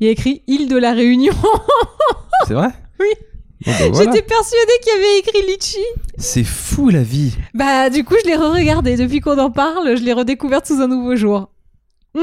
[0.00, 1.34] Il y a écrit Île de la Réunion.
[2.48, 2.70] C'est vrai?
[2.98, 3.06] Oui.
[3.66, 4.12] Bah, voilà.
[4.12, 5.84] J'étais persuadée qu'il y avait écrit Litchi.
[6.18, 7.36] C'est fou la vie.
[7.54, 8.96] Bah, du coup, je l'ai re-regardé.
[8.96, 11.48] Depuis qu'on en parle, je l'ai redécouverte sous un nouveau jour.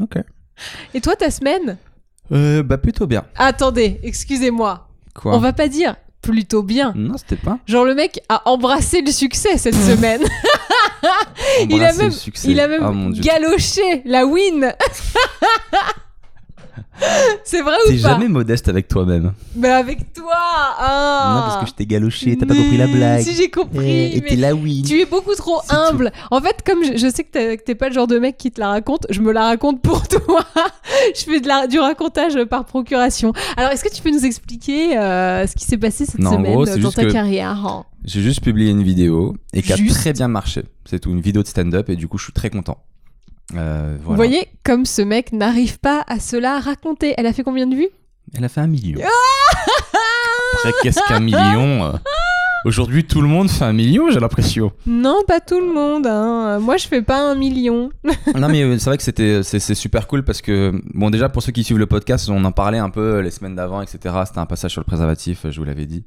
[0.00, 0.16] Ok.
[0.94, 1.76] Et toi, ta semaine?
[2.32, 3.24] Euh, bah plutôt bien.
[3.36, 4.88] Attendez, excusez-moi.
[5.14, 5.34] Quoi?
[5.34, 6.92] On va pas dire plutôt bien.
[6.96, 7.58] Non, c'était pas.
[7.66, 10.22] Genre, le mec a embrassé le succès cette semaine.
[11.68, 12.12] Il a même-.
[12.44, 14.72] Il a même Oh galoché la win.
[17.44, 19.32] C'est vrai T'es ou pas jamais modeste avec toi-même.
[19.56, 21.34] Mais avec toi ah.
[21.36, 23.22] Non, parce que je t'ai galoché, t'as pas compris la blague.
[23.22, 24.82] Si j'ai compris, et t'es là, oui.
[24.86, 26.12] tu es beaucoup trop humble.
[26.30, 28.50] En fait, comme je, je sais que t'es- t'es pas le genre de mec qui
[28.50, 30.44] te la raconte, je me la raconte pour toi.
[31.14, 33.32] je fais de la, du racontage par procuration.
[33.56, 36.52] Alors, est-ce que tu peux nous expliquer euh, ce qui s'est passé cette Non, semaine
[36.52, 37.84] gros, dans ta carrière hein?
[38.04, 40.64] J'ai juste publié une vidéo et qui a très bien marché.
[40.84, 42.78] C'est tout, une vidéo de stand-up et du coup, je suis très content.
[43.54, 47.14] Euh, Vous voyez, comme ce mec n'arrive pas à se la raconter.
[47.18, 47.88] Elle a fait combien de vues?
[48.36, 49.00] Elle a fait un million.
[50.54, 51.84] Après, qu'est-ce qu'un million?
[51.84, 51.92] Euh
[52.64, 54.72] Aujourd'hui, tout le monde fait un million, j'ai l'impression.
[54.86, 56.06] Non, pas tout le monde.
[56.06, 56.58] hein.
[56.60, 57.90] Moi, je fais pas un million.
[58.34, 61.28] non, mais euh, c'est vrai que c'était, c'est, c'est super cool parce que, bon, déjà,
[61.28, 64.14] pour ceux qui suivent le podcast, on en parlait un peu les semaines d'avant, etc.
[64.24, 66.04] C'était un passage sur le préservatif, je vous l'avais dit.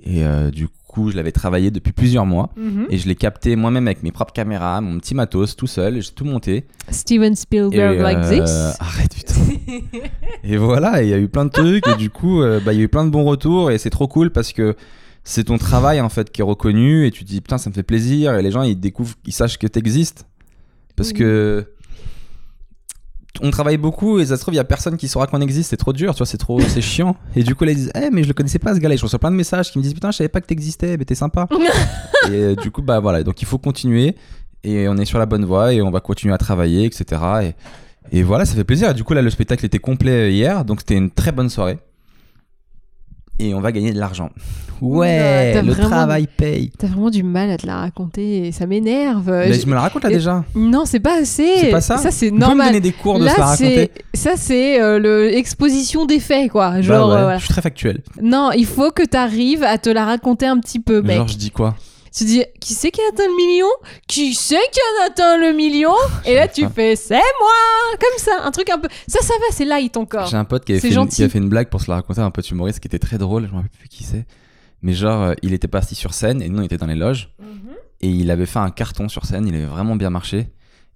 [0.00, 2.50] Et euh, du coup, je l'avais travaillé depuis plusieurs mois.
[2.56, 2.86] Mhm.
[2.90, 6.00] Et je l'ai capté moi-même avec mes propres caméras, mon petit matos, tout seul.
[6.00, 6.66] J'ai tout monté.
[6.90, 8.76] Steven Et, Spielberg like euh, this.
[8.80, 9.34] Arrête, putain.
[10.44, 11.86] et voilà, il y a eu plein de trucs.
[11.88, 13.70] et du coup, euh, bah, il y a eu plein de bons retours.
[13.70, 14.76] Et c'est trop cool parce que
[15.24, 17.06] c'est ton travail, en fait, qui est reconnu.
[17.06, 18.34] Et tu te dis, putain, ça me fait plaisir.
[18.36, 20.26] Et les gens, ils découvrent, ils sachent que t'existes.
[20.96, 21.14] Parce Oui.
[21.18, 21.66] que.
[23.40, 25.70] On travaille beaucoup et ça se trouve, il y a personne qui saura qu'on existe,
[25.70, 27.14] c'est trop dur, tu vois, c'est trop, c'est chiant.
[27.36, 28.94] Et du coup, là, ils disent, eh, mais je le connaissais pas ce gars-là.
[28.94, 30.96] Et je reçois plein de messages qui me disent, putain, je savais pas que t'existais,
[30.96, 31.46] mais t'es sympa.
[32.30, 34.16] et euh, du coup, bah voilà, donc il faut continuer
[34.64, 37.22] et on est sur la bonne voie et on va continuer à travailler, etc.
[38.12, 38.90] Et, et voilà, ça fait plaisir.
[38.90, 41.78] Et du coup, là, le spectacle était complet hier, donc c'était une très bonne soirée.
[43.38, 44.30] Et on va gagner de l'argent.
[44.80, 46.70] Ouais, le vraiment- travail paye.
[46.78, 49.28] T'as vraiment du mal à te la raconter et ça m'énerve.
[49.30, 50.44] Mais Je- je me la raconte là et- déjà.
[50.54, 51.48] Non, c'est pas assez.
[51.58, 52.68] C'est pas ça Ça, c'est peux me normal.
[52.68, 56.50] donner des cours de Là, se la raconter ça, c'est euh, le exposition des faits,
[56.52, 56.70] quoi.
[56.70, 57.38] Bah ouais, euh, voilà.
[57.38, 58.02] je suis très factuel.
[58.22, 61.16] non, il faut que t'arrives à te la raconter un petit peu, mec.
[61.16, 61.74] Genre, je dis quoi?
[62.18, 63.68] Tu dis, qui c'est qui a atteint le million?
[64.08, 65.92] Qui c'est qui a atteint le million?
[66.24, 68.88] Et là, tu fais, c'est moi Comme ça, un truc un peu.
[69.06, 70.26] Ça, ça va, c'est light encore.
[70.26, 71.16] J'ai un pote qui avait, C'est fait une, gentil.
[71.16, 73.18] qui a fait une blague pour se la raconter, un pote humoriste qui était très
[73.18, 74.26] drôle, je me rappelle plus qui c'est.
[74.82, 77.30] Mais genre, euh, il était parti sur scène et nous on était dans les loges
[77.38, 77.74] Mhm.
[78.00, 80.48] et il avait fait un carton sur scène, il avait vraiment bien marché.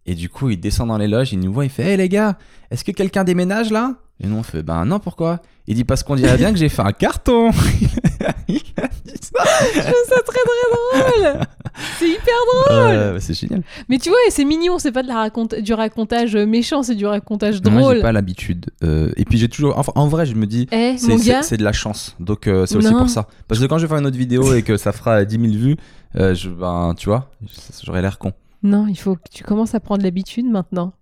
[0.06, 2.08] Et du coup, il descend dans les loges, il nous voit, il fait Hé les
[2.08, 2.36] gars,
[2.72, 3.94] est-ce que quelqu'un déménage là?
[4.18, 5.40] Et nous on fait Ben non, pourquoi?
[5.66, 7.50] Il dit Parce qu'on dirait bien que j'ai fait un carton
[8.48, 9.44] Il a dit ça.
[9.74, 11.46] Je trouve ça très très drôle
[11.98, 13.62] C'est hyper drôle Euh, C'est génial.
[13.88, 15.54] Mais tu vois, c'est mignon, c'est pas de la raconte...
[15.54, 17.96] du racontage méchant, c'est du racontage Moi, drôle.
[17.96, 18.66] j'ai pas l'habitude.
[18.82, 19.78] Euh, et puis j'ai toujours.
[19.78, 20.68] Enfin, en vrai, je me dis.
[20.72, 22.16] Eh, C'est- de la chance.
[22.20, 23.28] Donc euh, c'est aussi pour ça.
[23.48, 25.52] Parce que quand je vais faire une autre vidéo et que ça fera 10 000
[25.54, 25.76] vues,
[26.16, 27.30] euh, je, ben, tu vois,
[27.84, 28.32] j'aurais l'air con.
[28.62, 30.92] Non, il faut que tu commences à prendre l'habitude maintenant.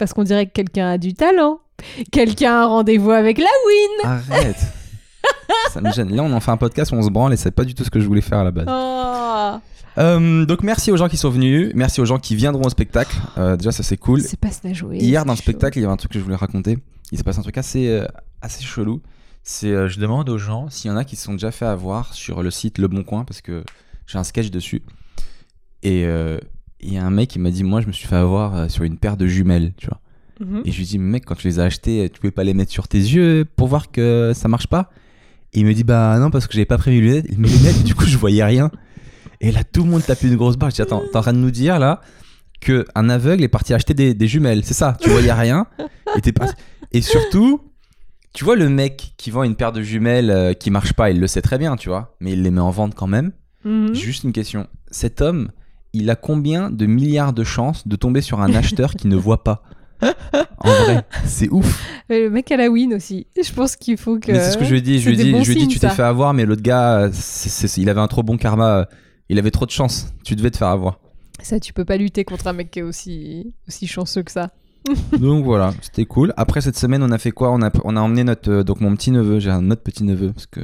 [0.00, 1.60] Parce qu'on dirait que quelqu'un a du talent.
[2.10, 4.10] Quelqu'un a un rendez-vous avec la win.
[4.10, 4.56] Arrête.
[5.70, 6.16] ça me gêne.
[6.16, 7.84] Là, on en fait un podcast où on se branle et c'est pas du tout
[7.84, 8.66] ce que je voulais faire à la base.
[8.66, 9.60] Oh,
[9.98, 11.72] Euh, donc merci aux gens qui sont venus.
[11.74, 13.14] Merci aux gens qui viendront au spectacle.
[13.36, 14.22] Euh, déjà, ça c'est cool.
[14.22, 14.96] c'est pas à jouer.
[14.96, 16.78] Hier, dans le spectacle, il y avait un truc que je voulais raconter.
[17.12, 18.06] Il s'est passé un truc assez, euh,
[18.40, 19.02] assez chelou.
[19.42, 21.66] C'est, euh, je demande aux gens s'il y en a qui se sont déjà fait
[21.66, 23.64] avoir sur le site Le Bon Coin parce que
[24.06, 24.82] j'ai un sketch dessus.
[25.82, 26.06] Et
[26.82, 28.68] il y a un mec qui m'a dit, moi, je me suis fait avoir euh,
[28.68, 30.00] sur une paire de jumelles, tu vois.
[30.40, 30.62] Mhm.
[30.64, 32.72] Et je lui dis, mec, quand tu les as achetées, tu pouvais pas les mettre
[32.72, 34.90] sur tes yeux pour voir que ça marche pas?
[35.52, 37.80] Et il me dit, bah non, parce que j'avais pas pris mes lunettes, mes lunettes,
[37.80, 38.70] et du coup, je voyais rien.
[39.40, 40.70] Et là, tout le monde tapait une grosse barre.
[40.70, 42.00] Je dis, attends, t'es en train de nous dire là
[42.60, 44.96] que un aveugle est parti acheter des, des jumelles, c'est ça?
[45.00, 45.66] Tu voyais rien
[46.16, 46.54] et, t'es parti-
[46.92, 47.60] et surtout,
[48.34, 51.18] tu vois le mec qui vend une paire de jumelles euh, qui marche pas, il
[51.20, 53.32] le sait très bien, tu vois, mais il les met en vente quand même.
[53.64, 53.94] Mhm.
[53.94, 54.66] Juste une question.
[54.90, 55.50] Cet homme,
[55.92, 59.44] il a combien de milliards de chances de tomber sur un acheteur qui ne voit
[59.44, 59.62] pas?
[60.02, 61.84] En vrai, c'est ouf.
[62.08, 63.26] Le mec à la win aussi.
[63.36, 64.32] Je pense qu'il faut que.
[64.34, 64.98] C'est ce que je lui ai dit.
[64.98, 67.10] Je lui ai dit, je lui ai dit tu t'es fait avoir, mais l'autre gars,
[67.76, 68.88] il avait un trop bon karma.
[69.28, 70.12] Il avait trop de chance.
[70.24, 70.98] Tu devais te faire avoir.
[71.42, 74.50] Ça, tu peux pas lutter contre un mec qui est aussi, aussi chanceux que ça.
[75.18, 76.32] Donc voilà, c'était cool.
[76.36, 77.52] Après cette semaine, on a fait quoi?
[77.52, 79.38] On a, on a emmené notre, euh, donc mon petit neveu.
[79.38, 80.60] J'ai un autre petit neveu parce que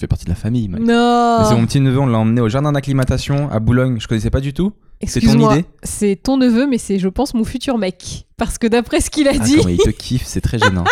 [0.00, 0.66] tu fais partie de la famille.
[0.68, 0.80] mec.
[0.80, 2.00] Non Mais c'est mon petit neveu.
[2.00, 3.98] On l'a emmené au jardin d'acclimatation à Boulogne.
[4.00, 4.72] Je connaissais pas du tout.
[5.06, 8.26] C'est ton idée c'est ton neveu, mais c'est, je pense, mon futur mec.
[8.38, 10.84] Parce que d'après ce qu'il a Ah, dit, comment il te kiffe, c'est très gênant.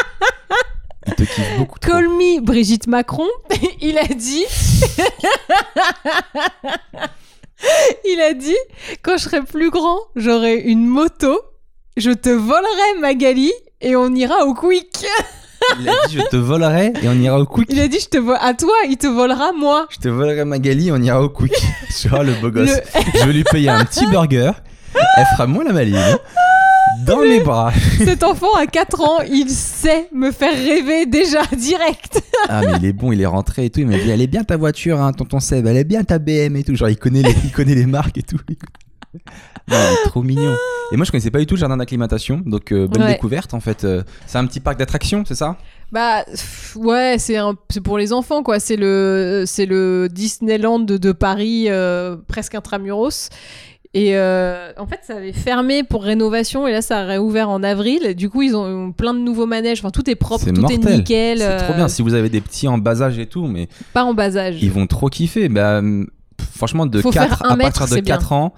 [1.06, 1.92] Il te kiffe beaucoup trop.
[1.92, 3.26] Call me Brigitte Macron,
[3.80, 4.44] il a dit.
[8.04, 8.56] il a dit
[9.02, 11.40] quand je serai plus grand, j'aurai une moto,
[11.96, 15.06] je te volerai Magali et on ira au quick.
[15.81, 17.68] Il a dit je te volerai et on ira au quick.
[17.70, 19.87] Il a dit je te vo- à toi, il te volera moi.
[19.90, 21.52] Je te volerai Magali, on ira au quick.
[22.02, 22.68] Genre le beau gosse.
[22.70, 24.52] Le- Je vais lui payer un petit burger.
[25.16, 25.98] Elle fera moins la maline.
[27.07, 27.72] Dans mes bras.
[27.98, 32.20] Cet enfant à 4 ans, il sait me faire rêver déjà direct.
[32.48, 33.81] Ah mais il est bon, il est rentré et tout.
[33.81, 35.66] Il m'a dit elle est bien ta voiture, hein, tonton Seb.
[35.66, 36.74] Elle est bien ta BM et tout.
[36.74, 38.38] Genre il connaît les, il connaît les marques et tout.
[39.68, 40.54] Non, trop mignon.
[40.92, 42.42] Et moi je connaissais pas du tout le jardin d'acclimatation.
[42.44, 43.12] Donc euh, bonne Ouais.
[43.12, 43.84] découverte en fait.
[43.84, 45.56] Euh, c'est un petit parc d'attractions, c'est ça?
[45.92, 47.38] Bah pff, ouais, c'est
[47.82, 48.60] pour les enfants quoi.
[48.60, 53.30] C'est le c'est le Disneyland de, de Paris euh, presque intramuros.
[53.94, 57.62] Et euh, en fait, ça avait fermé pour rénovation et là, ça a réouvert en
[57.62, 58.14] avril.
[58.14, 59.78] Du coup, ils ont plein de nouveaux manèges.
[59.80, 61.38] Enfin, tout est propre, tout est nickel.
[61.38, 61.88] C'est trop bien.
[61.88, 64.62] Si vous avez des petits en bas âge et tout, mais Pas en bas âge.
[64.62, 65.48] Ils vont trop kiffer.
[65.48, 65.80] Bah,
[66.54, 68.16] franchement, de Faut 4, faire un à partir de c'est bien.
[68.16, 68.52] 4 ans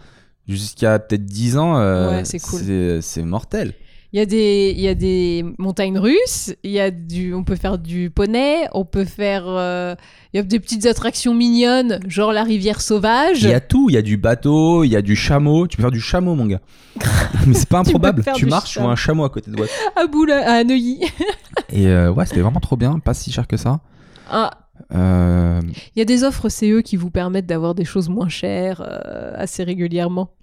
[0.48, 3.24] jusqu'à peut-être 10 ans, euh, Ouais, c'est cool.
[3.26, 3.74] mortel.
[4.12, 6.53] Il y a des il y a des montagnes russes.
[6.64, 8.66] Il y a du on peut faire du poney.
[8.72, 9.94] On peut faire euh,
[10.35, 13.44] il y a des petites attractions mignonnes, genre la rivière sauvage.
[13.44, 13.88] Il y a tout.
[13.88, 15.68] Il y a du bateau, il y a du chameau.
[15.68, 16.61] Tu peux faire du chameau, mon gars.
[17.46, 18.24] Mais c'est pas Tu improbable.
[18.35, 19.66] Tu, du marches sur un chameau à côté de toi.
[19.94, 21.05] à Boule à Neuilly.
[21.72, 22.98] Et euh, ouais, c'était vraiment trop bien.
[22.98, 23.79] Pas si cher que ça.
[24.29, 24.50] Ah,
[24.95, 25.61] Euh,
[25.95, 29.33] Il y a des offres CE qui vous permettent d'avoir des choses moins chères euh,
[29.37, 30.35] assez régulièrement.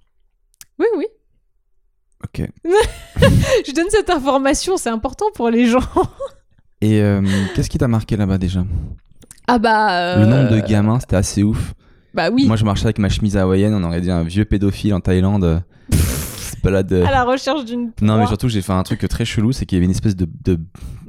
[0.80, 1.06] Oui, oui.
[2.24, 2.50] ok.
[3.68, 5.80] Je donne cette information, c'est important pour les gens.
[6.82, 7.22] Et euh,
[7.56, 8.64] qu'est-ce qui t'a marqué là-bas déjà?
[9.48, 10.18] Ah bah.
[10.20, 11.74] Le nombre de gamins, c'était assez ouf.
[12.14, 12.46] Bah oui.
[12.46, 15.64] Moi, je marchais avec ma chemise hawaïenne, on aurait dit un vieux pédophile en Thaïlande.
[16.64, 16.92] balade.
[16.94, 17.92] À la recherche d'une.
[18.02, 20.16] Non, mais surtout, j'ai fait un truc très chelou, c'est qu'il y avait une espèce
[20.16, 20.60] de, de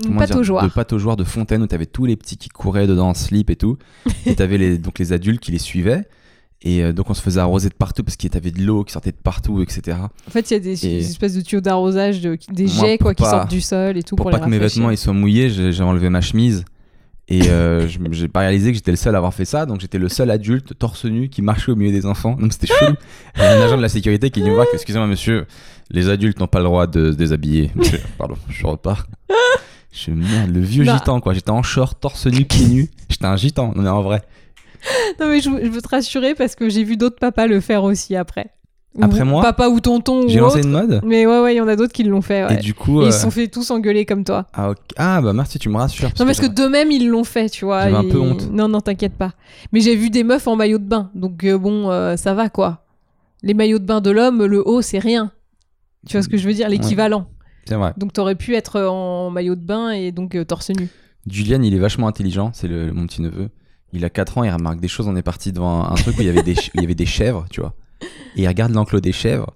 [0.04, 1.16] Une dire, pataugeoire.
[1.16, 3.76] de fontaine où t'avais tous les petits qui couraient dedans en slip et tout.
[4.26, 6.06] et t'avais les, donc les adultes qui les suivaient.
[6.60, 8.82] Et euh, donc on se faisait arroser de partout parce qu'il y avait de l'eau
[8.82, 9.96] qui sortait de partout, etc.
[10.26, 13.14] En fait, il y a des, Et- espèces de tuyaux d'arrosage, de- des jets quoi,
[13.14, 15.12] qui sortent du sol et tout Pour, pour, pas les que mes vêtements ils soient
[15.12, 16.64] mouillés, j'ai enlevé ma chemise.
[17.30, 19.98] Et euh, j'ai pas réalisé que j'étais le seul à avoir fait ça, donc j'étais
[19.98, 22.36] le seul adulte torse nu qui marchait au milieu des enfants.
[22.40, 22.94] Donc c'était chelou.
[23.36, 25.46] Il y a un agent de la sécurité qui me voir, que, excusez-moi monsieur,
[25.90, 27.70] les adultes n'ont pas le droit de se déshabiller.
[28.18, 29.06] Pardon, je repars.
[29.92, 31.34] Je merde, le vieux gitan quoi.
[31.34, 32.90] J'étais en short, torse nu, pieds nus.
[33.10, 34.22] J'étais un gitan, non mais en vrai.
[35.20, 37.84] Non, mais je, je veux te rassurer parce que j'ai vu d'autres papas le faire
[37.84, 38.52] aussi après.
[39.00, 41.00] Après Ou moi Papa ou tonton J'ai lancé une mode.
[41.04, 42.44] Mais ouais, ouais, il y en a d'autres qui l'ont fait.
[42.46, 42.54] Ouais.
[42.54, 43.00] Et du coup.
[43.00, 44.46] Et euh, Ils se sont fait tous engueuler comme toi.
[44.54, 44.72] ah.
[44.96, 46.08] Ah, bah merci, tu me rassures.
[46.18, 47.82] Non, parce que d'eux-mêmes, ils l'ont fait, tu vois.
[47.84, 48.50] J'avais un peu honte.
[48.50, 49.34] Non, non, t'inquiète pas.
[49.72, 51.10] Mais j'ai vu des meufs en maillot de bain.
[51.14, 52.84] Donc, euh, bon, euh, ça va, quoi.
[53.42, 55.30] Les maillots de bain de l'homme, le haut, c'est rien.
[56.06, 56.68] Tu vois ce que je veux dire?
[56.68, 57.26] L'équivalent.
[57.66, 57.92] C'est vrai.
[57.98, 60.88] Donc, t'aurais pu être en maillot de bain et donc euh, torse nu.
[61.30, 63.50] Julian, il est vachement intelligent, c'est le, mon petit neveu.
[63.92, 65.06] Il a 4 ans, il remarque des choses.
[65.06, 66.94] On est parti devant un, un truc où il y avait des, il y avait
[66.94, 67.74] des chèvres, tu vois.
[68.36, 69.54] Et il regarde l'enclos des chèvres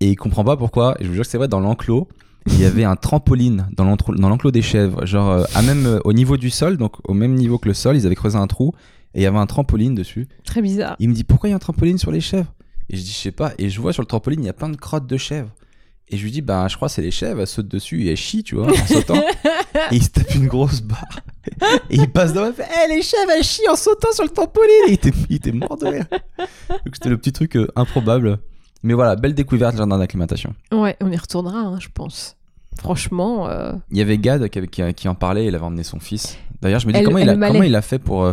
[0.00, 0.96] et il comprend pas pourquoi.
[0.98, 2.08] Et je vous jure que c'est vrai, dans l'enclos,
[2.46, 6.12] il y avait un trampoline dans l'enclos des chèvres, genre euh, à même euh, au
[6.12, 8.72] niveau du sol, donc au même niveau que le sol, ils avaient creusé un trou
[9.14, 10.28] et il y avait un trampoline dessus.
[10.44, 10.96] Très bizarre.
[10.98, 12.52] Il me dit pourquoi il y a un trampoline sur les chèvres?
[12.90, 13.52] Et je dis je sais pas.
[13.58, 15.50] Et je vois sur le trampoline il y a plein de crottes de chèvres.
[16.08, 18.10] Et je lui dis bah je crois que c'est les chèvres, elles sautent dessus et
[18.10, 19.22] elles chient, tu vois, en sautant.
[19.90, 21.20] et il se tape une grosse barre.
[21.90, 24.30] Et il passe devant, il fait Eh les chèvres elles chient en sautant sur le
[24.30, 26.06] trampoline Et il était, il était mort de rire.
[26.38, 28.38] Donc c'était le petit truc euh, improbable.
[28.82, 30.54] Mais voilà, belle découverte le jardin d'acclimatation.
[30.72, 32.36] Ouais, on y retournera, hein, je pense.
[32.78, 35.84] Franchement, euh, Il y avait Gad qui, avait- qui, qui en parlait, il avait emmené
[35.84, 36.36] son fils.
[36.60, 37.52] D'ailleurs, je me dis comment, il a, Elmaleh.
[37.52, 38.32] comment il a fait pour, euh,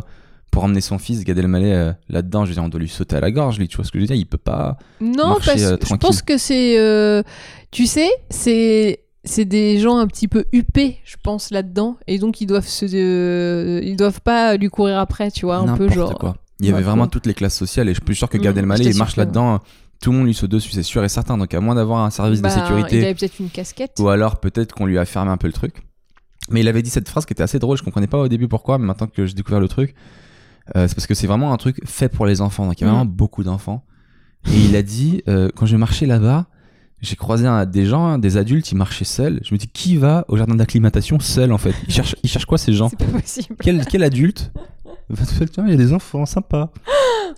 [0.49, 2.43] pour emmener son fils, Gad Elmaleh, euh, là-dedans?
[2.45, 3.99] Je veux dire, on doit lui sauter à la gorge, lui, tu vois ce que
[3.99, 4.15] je veux dire?
[4.15, 4.77] Il peut pas.
[4.99, 7.23] Non, marcher, parce que je pense que c'est.
[7.71, 8.99] tu sais, c'est.
[9.23, 11.97] C'est des gens un petit peu huppés, je pense, là-dedans.
[12.07, 12.85] Et donc, ils doivent se.
[12.91, 16.17] euh, ils doivent pas lui courir après, tu vois, un peu genre.
[16.17, 16.37] quoi.
[16.59, 18.59] Il y avait vraiment toutes les classes sociales et je suis sûr que Gad Mm,
[18.59, 19.59] Elmaleh, il marche là-dedans.
[20.01, 21.37] Tout le monde lui saute dessus, c'est sûr et certain.
[21.37, 23.97] Donc, à moins d'avoir un service Bah, de Il sécurité avait peut-être une casquette.
[23.99, 25.75] ou alors peut-être qu'on lui a fermé un peu le truc.
[26.49, 27.77] Mais il avait dit cette phrase qui était assez drôle.
[27.77, 29.93] Je comprenais pas au début pourquoi, mais maintenant que j'ai découvert le truc,
[30.75, 32.65] euh, c'est parce que c'est vraiment un truc fait pour les enfants.
[32.65, 32.93] Donc, il y a Mm.
[32.95, 33.85] vraiment beaucoup d'enfants.
[34.51, 36.47] Et il a dit euh, quand je marchais là-bas,
[37.01, 39.39] j'ai croisé un- des gens, hein, des adultes, ils marchaient seuls.
[39.43, 41.73] Je me dis qui va au jardin d'acclimatation seul en fait?
[41.87, 42.89] Ils cherchent, ils cherchent quoi ces gens?
[42.89, 43.55] C'est pas possible.
[43.61, 44.51] quel, quel adulte?
[45.09, 46.69] Va Tiens, il y a des enfants, sympa.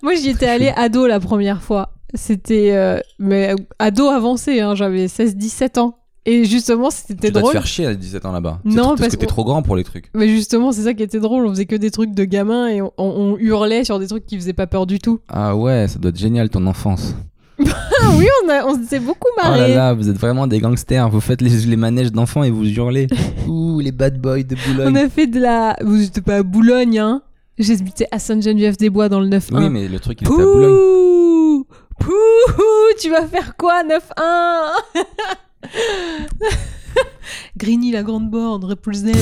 [0.03, 1.93] Moi, j'y étais allée ado la première fois.
[2.13, 2.71] C'était.
[2.73, 5.97] euh, mais euh, ado avancé, hein, j'avais 16-17 ans.
[6.25, 7.51] Et justement, c'était Tu dois te drôle.
[7.53, 8.59] faire chier à 17 ans là-bas.
[8.63, 10.09] Non, trop- parce parce que t'es trop grand pour les trucs.
[10.13, 11.45] Mais justement, c'est ça qui était drôle.
[11.45, 14.37] On faisait que des trucs de gamins et on, on hurlait sur des trucs qui
[14.37, 15.19] faisaient pas peur du tout.
[15.27, 17.13] Ah ouais, ça doit être génial ton enfance.
[18.17, 19.75] Oui, on, a- on s'est beaucoup Oh là marré.
[19.75, 21.09] là, vous êtes vraiment des gangsters.
[21.09, 23.07] Vous faites les, les manèges d'enfants et vous hurlez.
[23.47, 24.97] Ouh, les bad boys de On Boulogne.
[24.97, 25.75] a fait de la.
[25.81, 27.21] Vous n'étiez pas à Boulogne, hein
[27.59, 29.57] J'habitais à Sainte-Geneviève-des-Bois dans le 9-1.
[29.57, 30.73] Oui, mais le truc, il était à Boulogne.
[30.73, 31.65] Pouh
[31.99, 34.99] Pouh Tu vas faire quoi, 9-1
[37.57, 39.11] Grigny, la grande borne, represent.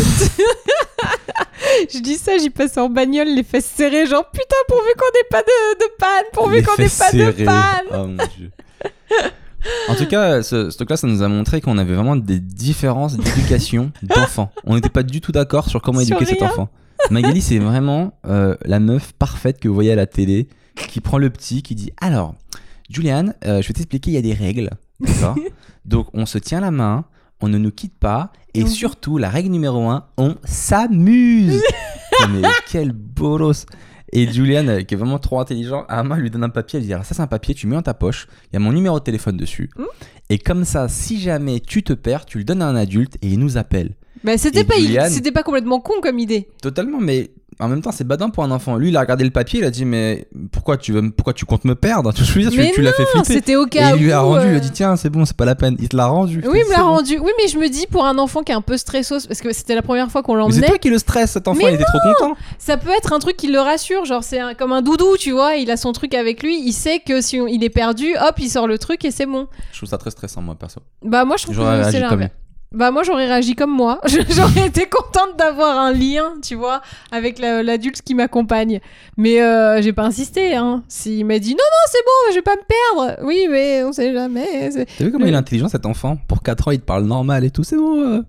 [1.93, 5.29] je dis ça, j'y passe en bagnole, les fesses serrées, genre putain, pourvu qu'on n'ait
[5.29, 7.45] pas de, de panne, pourvu qu'on n'ait pas de serrées.
[7.45, 7.87] panne.
[7.93, 8.51] Oh mon dieu.
[9.89, 13.15] En tout cas, ce, ce truc-là, ça nous a montré qu'on avait vraiment des différences
[13.17, 14.51] d'éducation d'enfants.
[14.63, 16.69] On n'était pas du tout d'accord sur comment Sur éduquer cet enfant.
[17.09, 21.17] Magali, c'est vraiment euh, la meuf parfaite que vous voyez à la télé, qui prend
[21.17, 22.35] le petit, qui dit Alors,
[22.89, 24.69] Julian, euh, je vais t'expliquer, il y a des règles.
[24.99, 25.35] D'accord?
[25.85, 27.05] Donc, on se tient la main,
[27.41, 31.62] on ne nous quitte pas, et surtout, la règle numéro un, on s'amuse.
[32.23, 33.65] Oh, Mais quel bolos
[34.13, 36.86] et Julian, euh, qui est vraiment trop intelligent, à main lui donne un papier, elle
[36.86, 38.99] dit Ça, c'est un papier, tu mets dans ta poche, il y a mon numéro
[38.99, 39.69] de téléphone dessus.
[39.77, 39.86] Hmm.
[40.30, 43.27] Et comme ça, si jamais tu te perds, tu le donnes à un adulte et
[43.30, 43.95] il nous appelle.
[44.23, 44.75] Bah, c'était pas,
[45.10, 46.49] c'était pas complètement con comme idée.
[46.62, 48.76] Totalement, mais en même temps, c'est badin pour un enfant.
[48.76, 51.45] Lui, il a regardé le papier, il a dit Mais pourquoi tu, veux, pourquoi tu
[51.45, 52.12] comptes me perdre?
[52.13, 52.34] Tu, tu-
[52.74, 53.34] tu l'as fait flipper.
[53.34, 55.10] c'était au Et cas il lui a où, rendu, il euh, a dit Tiens, c'est
[55.10, 55.76] bon, c'est pas la peine.
[55.80, 56.41] Il te l'a rendu.
[56.45, 56.89] Oui, il me l'a bon.
[56.95, 57.19] rendu.
[57.19, 59.54] Oui, mais je me dis, pour un enfant qui est un peu stressos, parce que
[59.54, 61.71] c'était la première fois qu'on Mais c'est l'emmenait, toi qui le stresse, cet enfant, Mais
[61.71, 62.36] il était trop content.
[62.58, 64.06] ça peut être un truc qui le rassure.
[64.06, 65.56] Genre, c'est un- comme un doudou, tu vois.
[65.56, 66.60] Il a son truc avec lui.
[66.65, 69.26] Il sait que si on- il est perdu, hop, il sort le truc et c'est
[69.26, 69.47] bon.
[69.71, 70.82] Je trouve ça très stressant, moi, perso.
[71.04, 72.02] Bah, moi, je trouve que c'est.
[72.73, 73.99] Bah moi j'aurais réagi comme moi.
[74.29, 76.81] J'aurais été contente d'avoir un lien, tu vois,
[77.12, 78.79] avec la- l'adulte qui m'accompagne.
[79.17, 80.55] Mais euh, j'ai pas insisté.
[80.55, 80.81] Hein.
[80.88, 82.63] S'il m'a dit non non c'est bon, je vais pas me
[83.05, 83.25] perdre.
[83.27, 84.69] Oui mais on sait jamais.
[84.97, 86.17] T'as vu comment il est intelligent cet enfant?
[86.29, 87.63] Pour 4 ans, il te parle normal et tout.
[87.63, 87.99] C'est bon.
[88.01, 88.21] euh,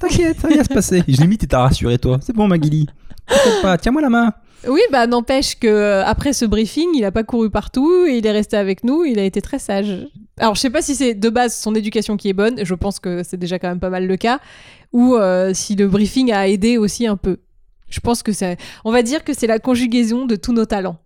[0.00, 1.02] T'inquiète, ça va bien se passer.
[1.06, 2.18] Je limite, il t'a rassuré, toi.
[2.22, 2.86] C'est bon, Maguili.
[3.26, 4.32] T'inquiète pas, tiens-moi la main.
[4.66, 8.26] Oui bah n'empêche que euh, après ce briefing il a pas couru partout et il
[8.26, 9.04] est resté avec nous.
[9.04, 10.08] Il a été très sage.
[10.38, 12.64] Alors je sais pas si c'est de base son éducation qui est bonne.
[12.64, 14.40] Je pense que c'est déjà quand même pas mal le cas.
[14.92, 17.38] Ou euh, si le briefing a aidé aussi un peu.
[17.88, 18.56] Je pense que c'est.
[18.84, 20.98] On va dire que c'est la conjugaison de tous nos talents.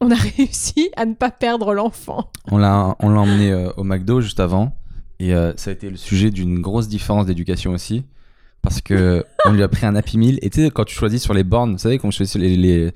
[0.00, 2.30] On a réussi à ne pas perdre l'enfant.
[2.50, 4.76] On l'a, on l'a emmené euh, au McDo juste avant.
[5.18, 8.04] Et ça a été le sujet d'une grosse différence d'éducation aussi.
[8.68, 10.38] Parce que on lui a pris un Happy Meal.
[10.42, 12.40] Et tu sais, quand tu choisis sur les bornes, vous savez, quand je choisis sur
[12.40, 12.90] les, les,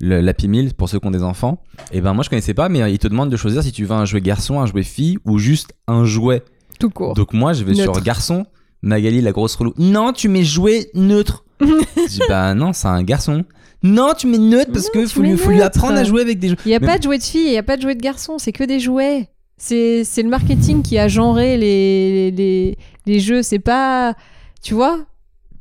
[0.00, 2.68] le- l'Happy Meal pour ceux qui ont des enfants, et ben moi je connaissais pas,
[2.68, 4.82] mais euh, il te demande de choisir si tu veux un jouet garçon, un jouet
[4.82, 6.42] fille ou juste un jouet.
[6.80, 7.14] Tout court.
[7.14, 7.94] Donc moi je vais Neutre.
[7.94, 8.46] sur garçon.
[8.82, 9.72] Magali, la grosse relou.
[9.78, 11.44] Non, tu mets jouet neutre.
[11.60, 13.44] je dis bah non, c'est un garçon.
[13.84, 15.66] Non, tu mets neutre parce tu faut lui, faut lui neutre.
[15.68, 16.58] apprendre à jouer avec des jouets.
[16.66, 17.94] Il n'y a Mais- pas de jouets de filles, il n'y a pas de jouets
[17.94, 19.28] de garçons, c'est que des jouets.
[19.56, 23.42] C'est c'est le marketing qui a genré les, les, les jeux.
[23.42, 24.14] C'est pas.
[24.62, 25.04] Tu vois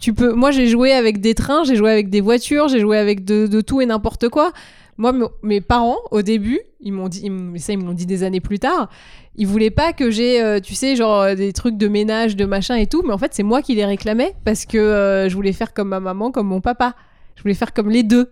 [0.01, 0.33] tu peux...
[0.33, 3.61] Moi, j'ai joué avec des trains, j'ai joué avec des voitures, j'ai joué avec de,
[3.61, 4.51] tout et n'importe quoi.
[4.97, 7.21] Moi, me- mes parents, au début, ils m'ont dit,
[7.57, 8.89] ça, ils me l'ont dit des années plus tard,
[9.35, 12.45] ils voulaient pas que j'ai, euh, tu sais, genre euh, des trucs de ménage, de
[12.45, 13.03] machin et tout.
[13.05, 15.89] Mais en fait, c'est moi qui les réclamais parce que euh, je voulais faire comme
[15.89, 16.95] ma maman, comme mon papa.
[17.35, 18.31] Je voulais faire comme les deux.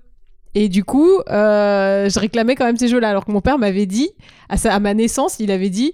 [0.56, 3.10] Et du coup, je réclamais quand même ces jeux-là.
[3.10, 4.10] Alors que mon père m'avait dit,
[4.50, 5.94] à ma naissance, il avait dit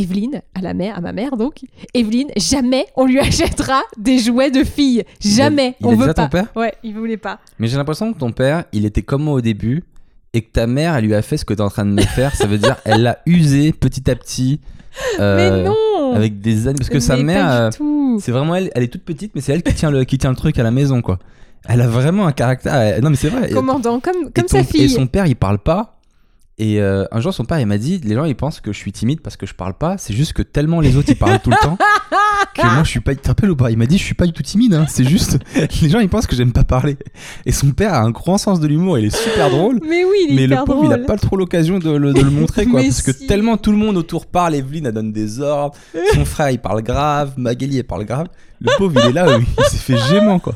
[0.00, 1.60] Evelyne, à la mère, à ma mère donc,
[1.94, 5.04] Evelyne, jamais on lui achètera des jouets de filles.
[5.20, 5.76] Jamais.
[5.80, 6.22] il a on dit veut ça à pas.
[6.24, 7.38] ton père Ouais, il voulait pas.
[7.58, 9.84] Mais j'ai l'impression que ton père, il était comme moi au début,
[10.32, 12.02] et que ta mère, elle lui a fait ce que t'es en train de me
[12.02, 12.34] faire.
[12.36, 14.60] Ça veut dire, elle l'a usé petit à petit.
[15.18, 16.76] euh, mais non Avec des années.
[16.78, 17.70] Parce que sa mère, euh,
[18.20, 20.30] c'est vraiment elle, elle est toute petite, mais c'est elle qui tient, le, qui tient
[20.30, 21.18] le truc à la maison, quoi.
[21.68, 23.00] Elle a vraiment un caractère.
[23.02, 23.50] Non, mais c'est vrai.
[23.50, 24.88] Et- Commandant, comme, et comme ton- sa Et fille.
[24.88, 25.99] son père, il parle pas.
[26.62, 28.76] Et euh, un jour, son père, il m'a dit Les gens, ils pensent que je
[28.76, 29.96] suis timide parce que je parle pas.
[29.96, 31.78] C'est juste que tellement les autres, ils parlent tout le temps.
[32.52, 33.14] Que moi, je suis pas.
[33.14, 33.70] Tu te rappelles ou pas?
[33.70, 34.74] Il m'a dit Je suis pas du tout timide.
[34.74, 34.84] hein.
[34.88, 35.38] C'est juste.
[35.82, 36.96] Les gens, ils pensent que j'aime pas parler.
[37.46, 38.98] Et son père a un grand sens de l'humour.
[38.98, 39.78] Il est super drôle.
[39.88, 40.86] Mais oui, il est Mais le pauvre, drôle.
[40.86, 42.82] il a pas trop l'occasion de, le- de le montrer, quoi.
[42.82, 45.76] Parce que tellement tout le monde autour parle, Evelyne, elle donne des ordres.
[46.14, 47.34] Son frère, il parle grave.
[47.36, 48.26] Magali, elle parle grave.
[48.60, 50.54] Le pauvre, il est là, il s'est fait gémant, quoi.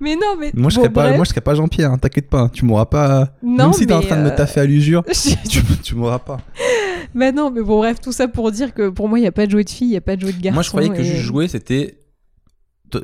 [0.00, 0.50] Mais non, mais.
[0.54, 1.16] Moi, je bon, serais pas, bref.
[1.16, 2.40] moi, je serais pas Jean-Pierre, hein, t'inquiète pas.
[2.42, 2.48] hein.
[2.52, 3.34] Tu m'auras pas.
[3.42, 5.04] Non, Même si t'es en train de me euh, taffer à l'usure,
[5.48, 6.38] tu, tu m'auras pas.
[7.14, 9.32] Mais non, mais bon, bref, tout ça pour dire que pour moi, il n'y a
[9.32, 10.54] pas de jouets de filles, il n'y a pas de jouets de garçons.
[10.54, 11.96] Moi, je croyais que juste jouer, c'était.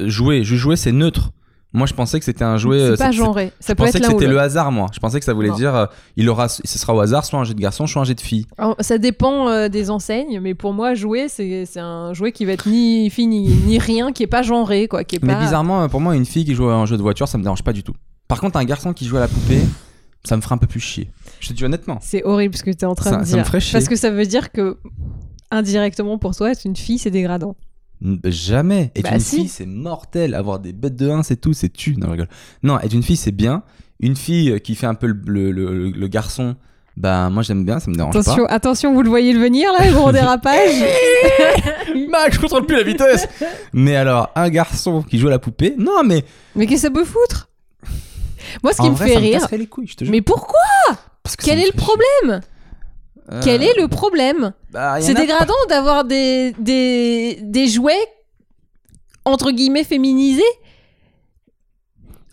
[0.01, 1.31] Jouer, juste jouer, c'est neutre.
[1.73, 2.79] Moi, je pensais que c'était un jouet.
[2.81, 3.53] euh, C'est pas c'est- genré.
[3.61, 4.87] Ça Je peut pensais être que c'était le hasard, moi.
[4.95, 5.57] Je pensais que ça voulait Non.
[5.57, 8.05] dire, euh, il aura, ce sera au hasard, soit un jet de garçon, soit un
[8.05, 8.47] jet de fille.
[8.57, 12.53] Alors, Ça dépend euh, des enseignes, mais pour moi, jouer, c'est un jouet qui va
[12.53, 15.05] être ni fille ni, ni rien, qui est pas genré, quoi.
[15.05, 15.41] Qui est Mais pas...
[15.41, 17.43] bizarrement, euh, pour moi, une fille qui joue à un jeu de voiture, ça me
[17.43, 17.95] dérange pas du tout.
[18.29, 19.61] Par contre, un garçon qui joue à la poupée,
[20.25, 21.11] ça me ferait un peu plus chier.
[21.41, 21.99] Je te dis honnêtement.
[22.01, 23.39] C'est horrible ce que tu es en train Ça- de ça dire.
[23.39, 23.73] me ferait chier.
[23.73, 24.79] Parce que ça veut dire que,
[25.51, 27.55] indirectement, pour toi, être une fille, c'est dégradant.
[28.25, 28.91] Jamais.
[28.95, 29.37] Être Bah une si.
[29.37, 30.35] fille, c'est mortel.
[30.35, 31.97] Avoir des bêtes de 1, c'est tout, c'est tu.
[31.97, 32.29] Non, je rigole.
[32.63, 33.63] Non, être une fille, c'est bien.
[34.01, 35.15] Une fille euh, qui fait un peu le,
[35.51, 36.57] le- le- le garçon,
[36.99, 39.91] bah moi j'aime bien, ça me dérange Attention, attention, vous le voyez le venir, là,
[39.91, 40.71] gros dérapage
[41.39, 41.95] pas.
[42.11, 43.27] Mac, je contrôle plus la vitesse.
[43.73, 46.25] mais alors, un garçon qui joue à la poupée, non, mais.
[46.55, 47.49] Mais qu'est-ce que ça peut foutre?
[48.63, 49.41] Moi, ce qui me vrai, fait ça rire...
[49.41, 50.13] casserait les couilles, je te jure.
[50.13, 50.59] Mais pourquoi?
[51.23, 52.51] Parce que Quel est le problème chier.
[53.33, 57.95] Euh, Quel est le problème bah, C'est dégradant d'avoir des, des, des jouets
[59.25, 60.43] entre guillemets féminisés.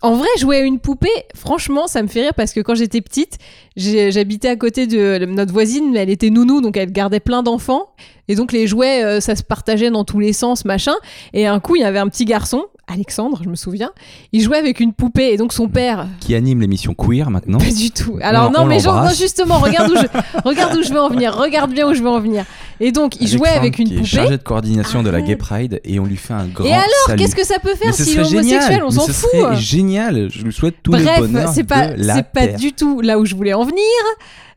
[0.00, 3.00] En vrai, jouer à une poupée, franchement, ça me fait rire parce que quand j'étais
[3.00, 3.38] petite,
[3.74, 7.88] j'habitais à côté de notre voisine, mais elle était nounou, donc elle gardait plein d'enfants.
[8.28, 10.94] Et donc les jouets, euh, ça se partageait dans tous les sens, machin.
[11.32, 13.90] Et un coup, il y avait un petit garçon, Alexandre, je me souviens,
[14.32, 15.32] il jouait avec une poupée.
[15.32, 17.58] Et donc son père, Qui anime l'émission Queer maintenant.
[17.58, 18.18] pas du tout.
[18.20, 20.06] Alors On- non, on mais genre, non, justement, regarde où, je,
[20.44, 21.34] regarde où je veux en venir.
[21.34, 22.44] Regarde bien où je veux en venir.
[22.80, 24.08] Et donc, il jouait avec une qui est poupée.
[24.08, 25.38] chargé de coordination de la Gay Arrête.
[25.38, 28.20] Pride et on lui fait un grand Et alors, qu'est-ce que ça peut faire serait
[28.26, 29.30] homosexuel On s'en fout.
[29.30, 30.28] serait génial.
[30.30, 33.24] Je lui souhaite tout le Bref, bonheur c'est pas, c'est pas du tout là où
[33.24, 33.82] je voulais en venir.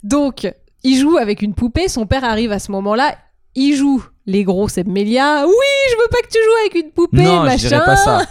[0.04, 0.52] Donc,
[0.84, 1.88] il joue avec une poupée.
[1.88, 3.16] Son père arrive à ce moment-là.
[3.60, 5.46] Il joue les gros Seb Melia.
[5.48, 5.54] Oui,
[5.90, 7.68] je veux pas que tu joues avec une poupée, Non, je machin.
[7.70, 8.22] dirais pas ça.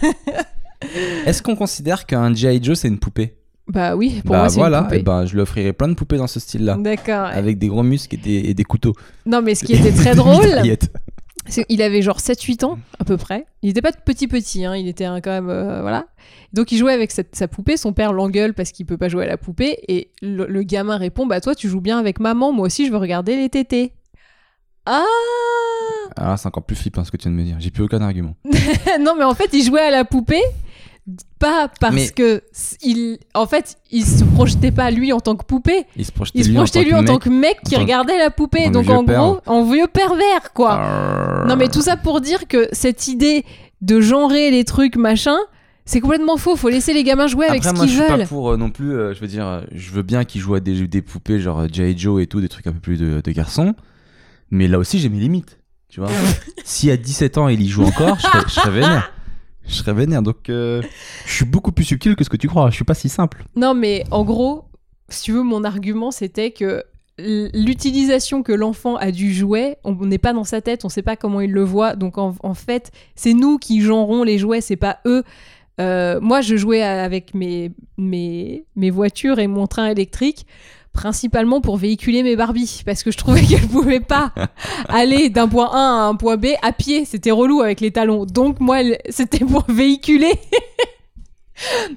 [1.26, 2.62] Est-ce qu'on considère qu'un G.I.
[2.62, 3.34] Joe c'est une poupée?
[3.68, 4.98] Bah oui, pour Bah moi c'est voilà, une poupée.
[4.98, 6.76] et ben je lui offrirai plein de poupées dans ce style-là.
[6.78, 7.26] D'accord.
[7.26, 8.92] Avec des gros muscles et des, et des couteaux.
[9.24, 10.62] Non, mais ce qui était très drôle,
[11.68, 13.46] Il avait genre 7-8 ans à peu près.
[13.62, 16.06] Il était pas petit petit, hein, il était quand même euh, voilà.
[16.52, 17.76] Donc il jouait avec cette- sa poupée.
[17.76, 20.96] Son père l'engueule parce qu'il peut pas jouer à la poupée et le, le gamin
[20.96, 23.92] répond bah toi tu joues bien avec maman, moi aussi je veux regarder les tétés.
[24.86, 25.04] Ah
[26.16, 27.56] Ah, c'est encore plus flippant ce que tu viens de me dire.
[27.58, 28.34] J'ai plus aucun argument.
[29.00, 30.42] non, mais en fait, il jouait à la poupée.
[31.38, 32.42] Pas parce Mais- que
[32.82, 35.84] il, en fait, il se projetait pas lui en tant que poupée.
[35.96, 38.30] Il se projetait Il se lui, projetait lui en tant que mec qui regardait la
[38.30, 38.66] poupée.
[38.66, 40.72] en Donc en gros, en vieux pervers quoi.
[40.72, 41.46] Arrrr.
[41.46, 43.44] Non mais tout ça pour dire que cette idée
[43.82, 45.36] de genrer les trucs machin,
[45.84, 46.56] c'est complètement faux.
[46.56, 48.26] Faut laisser les gamins jouer avec Après, ce moi, je qu'ils suis pas veulent.
[48.26, 48.92] pour euh, non plus.
[48.98, 51.68] euh, je veux dire, euh, je veux bien qu'ils jouent à des, des poupées genre
[51.72, 51.96] G.I.
[51.96, 53.74] Joe et tout, des trucs un peu plus de, de garçons.
[54.50, 55.58] Mais là aussi, j'ai mes limites.
[55.88, 56.10] Tu vois
[56.64, 59.12] Si à 17 ans, il y joue encore, je serais, je serais vénère.
[59.68, 60.22] Je serais vénère.
[60.22, 60.80] Donc, euh,
[61.26, 62.70] je suis beaucoup plus subtil que ce que tu crois.
[62.70, 63.44] Je suis pas si simple.
[63.56, 64.66] Non mais en gros,
[65.08, 66.84] si tu veux, mon argument c'était que
[67.18, 71.16] l'utilisation que l'enfant a du jouet, on n'est pas dans sa tête, on sait pas
[71.16, 71.96] comment il le voit.
[71.96, 75.24] Donc en, en fait, c'est nous qui genrons les jouets, c'est pas eux.
[75.80, 80.46] Euh, moi, je jouais avec mes, mes, mes voitures et mon train électrique
[80.96, 84.32] principalement pour véhiculer mes Barbies parce que je trouvais qu'elles pouvaient pas
[84.88, 88.24] aller d'un point A à un point B à pied, c'était relou avec les talons.
[88.24, 88.78] Donc moi,
[89.10, 90.32] c'était pour véhiculer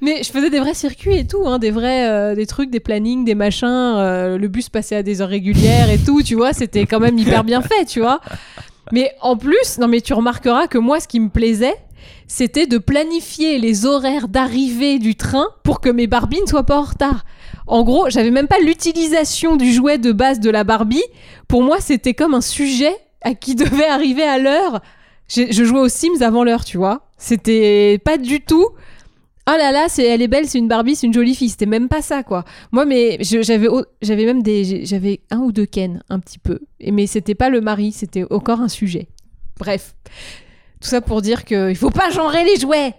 [0.02, 2.80] mais je faisais des vrais circuits et tout, hein, des vrais euh, des trucs, des
[2.80, 3.68] plannings, des machins.
[3.68, 6.54] euh, le bus passait à des heures régulières et tout, tu vois.
[6.54, 8.22] C'était quand même hyper bien fait, tu vois.
[8.94, 11.76] Mais en plus, non mais tu remarqueras que moi, ce qui me plaisait,
[12.28, 16.80] c'était de planifier les horaires d'arrivée du train pour que mes Barbies ne soient pas
[16.80, 17.26] en retard.
[17.70, 21.04] En gros, j'avais même pas l'utilisation du jouet de base de la Barbie.
[21.48, 24.82] Pour moi, c'était comme un sujet à qui devait arriver à l'heure.
[25.28, 27.08] Je jouais aux Sims avant l'heure, tu vois.
[27.20, 28.70] C'était pas du tout.
[29.46, 31.50] Ah là là, elle est belle, c'est une Barbie, c'est une jolie fille.
[31.50, 32.44] C'était même pas ça, quoi.
[32.72, 33.68] Moi, mais j'avais,
[34.02, 36.62] j'avais même des, j'avais un ou deux Ken, un petit peu.
[36.80, 39.10] Et, mais c'était pas le mari, c'était encore un sujet.
[39.60, 39.94] Bref,
[40.82, 42.96] tout ça pour dire qu'il faut pas genrer les jouets.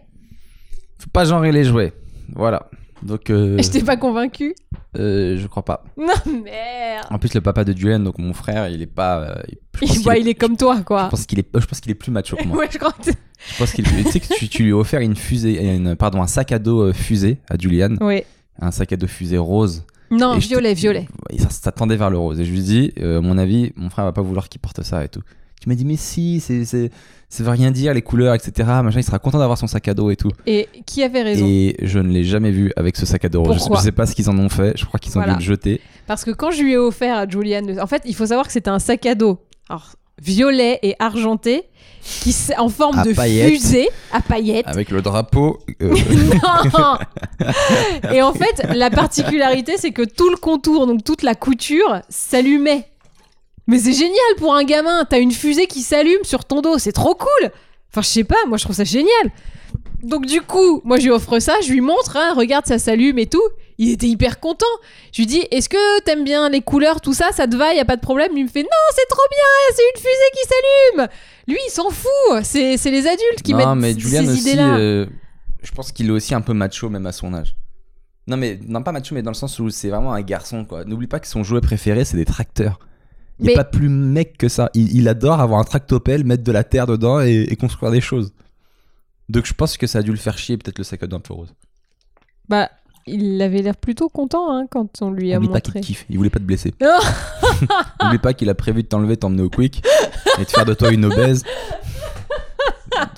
[1.01, 1.93] Faut pas genrer les jouets.
[2.37, 2.71] Voilà.
[3.03, 4.55] Donc, euh, je t'ai pas convaincu.
[4.99, 5.85] euh, je crois pas.
[5.97, 6.13] Non
[6.45, 7.07] merde.
[7.11, 9.21] En plus, le papa de Julian, donc mon frère, il est pas.
[9.21, 11.05] euh, il- je pense Il, qu'il bah, est- il est comme toi, quoi.
[11.07, 12.57] Je pense qu'il est, je pense qu'il est plus macho que moi.
[12.61, 13.11] Ouais, je crois que.
[13.11, 16.21] Je pense qu'il tu sais que tu, tu lui as offert une fusée, une, pardon,
[16.21, 18.27] un sac à dos euh, fusée à Julian, Ouais.
[18.61, 19.85] un sac à dos fusée rose.
[20.11, 21.07] Non, Et je violet, violet.
[21.31, 22.39] Et ça, ça tendait vers le rose.
[22.41, 24.83] Et je lui dis, euh, à mon avis, mon frère va pas vouloir qu'il porte
[24.83, 25.23] ça et tout.
[25.63, 26.91] Tu m'as dit, mais si, c'est, c'est,
[27.33, 28.69] ça veut rien dire, les couleurs, etc.
[28.83, 30.31] Machin, il sera content d'avoir son sac à dos et tout.
[30.47, 33.45] Et qui avait raison Et je ne l'ai jamais vu avec ce sac à dos.
[33.45, 34.77] Je Pourquoi je sais pas ce qu'ils en ont fait.
[34.77, 35.35] Je crois qu'ils ont Voilà.
[35.35, 35.81] dû le jeter.
[36.09, 38.53] Parce que quand je lui ai offert à Julian, en fait, il faut savoir que
[38.53, 41.63] c'était un sac à dos, alors violet et argenté,
[42.03, 43.49] qui en forme À de paillettes.
[43.49, 44.67] fusée à paillettes.
[44.69, 45.61] Avec le drapeau.
[45.81, 45.95] euh,
[46.79, 46.99] Non
[48.13, 52.87] Et en fait, la particularité, c'est que tout le contour, donc toute la couture, s'allumait.
[53.71, 55.05] Mais c'est génial pour un gamin.
[55.09, 56.79] T'as une fusée qui s'allume sur ton dos.
[56.79, 57.51] C'est trop cool.
[57.91, 59.31] Enfin, je sais pas, moi je trouve ça génial.
[60.03, 63.19] Donc du coup, moi je lui offre ça, je lui montre, hein, regarde, ça s'allume
[63.19, 63.43] et tout.
[63.79, 64.67] Il était hyper content.
[65.13, 67.81] Je lui dis, est-ce que t'aimes bien les couleurs, tout ça, ça te va, y
[67.81, 68.33] a pas de problème?
[68.37, 71.09] Il me fait, non, c'est trop bien, c'est une fusée qui s'allume.
[71.49, 72.43] Lui, il s'en fout.
[72.45, 74.77] C'est c'est les adultes qui non, mettent mais Julian ces aussi, idées-là.
[74.79, 75.07] euh,
[75.63, 77.55] je pense qu'il est aussi un peu macho, même à son âge.
[78.27, 80.85] Non, mais non, pas macho, mais dans le sens où c'est vraiment un garçon, quoi.
[80.85, 82.79] N'oublie pas que son jouet préféré, c'est des tracteurs.
[83.41, 84.71] Il Mais- a pas plus mec que ça.
[84.75, 88.01] Il, il adore avoir un tractopelle, mettre de la terre dedans et, et construire des
[88.01, 88.33] choses.
[89.29, 91.17] Donc je pense que ça a dû le faire chier, peut-être le sac à dos
[91.17, 91.55] un peu rose.
[92.49, 92.69] Bah,
[93.07, 95.81] il avait l'air plutôt content hein, quand on lui a pas qu'il montré.
[95.81, 96.75] te kiffe, il voulait pas te blesser.
[98.03, 99.83] N'oublie pas qu'il a prévu de t'enlever, t'emmener au quick
[100.39, 101.45] et de faire de toi une obèse.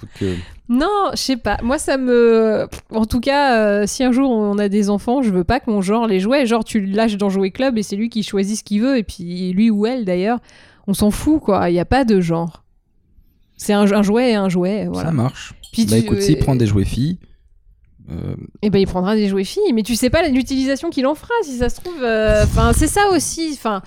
[0.01, 0.37] Donc, euh,
[0.69, 1.59] Non, je sais pas.
[1.63, 2.67] Moi, ça me.
[2.91, 5.81] En tout cas, euh, si un jour on a des enfants, je veux pas qu'on
[5.83, 6.47] genre les jouets.
[6.47, 8.97] Genre, tu lâches dans Jouet Club et c'est lui qui choisit ce qu'il veut.
[8.99, 10.39] Et puis lui ou elle, d'ailleurs,
[10.87, 11.69] on s'en fout, quoi.
[11.71, 12.65] Il n'y a pas de genre.
[13.57, 14.87] C'est un, un jouet et un jouet.
[14.91, 15.09] Voilà.
[15.11, 15.55] Ça marche.
[15.73, 17.19] Puis bah tu- écoute, s'il prend des jouets filles,
[18.11, 19.73] euh, Et ben, il prendra des jouets filles.
[19.75, 22.03] Mais tu sais pas l'utilisation qu'il en fera, si ça se trouve.
[22.03, 23.51] euh, Enfin, c'est ça aussi.
[23.53, 23.81] Enfin,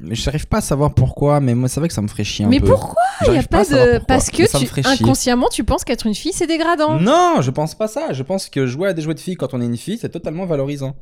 [0.00, 2.44] mais j'arrive pas à savoir pourquoi, mais moi c'est vrai que ça me ferait chier
[2.44, 2.66] un mais peu.
[2.66, 3.92] pourquoi Il y a pas à savoir de.
[3.98, 4.68] pourquoi, Parce mais que ça me tu...
[4.68, 5.04] ferait chier.
[5.04, 6.98] inconsciemment, tu penses qu'être une fille, c'est dégradant.
[7.00, 8.12] Non, je pense pas ça.
[8.12, 10.08] Je pense que jouer à des jouets de filles quand on est une fille, c'est
[10.10, 10.94] totalement valorisant.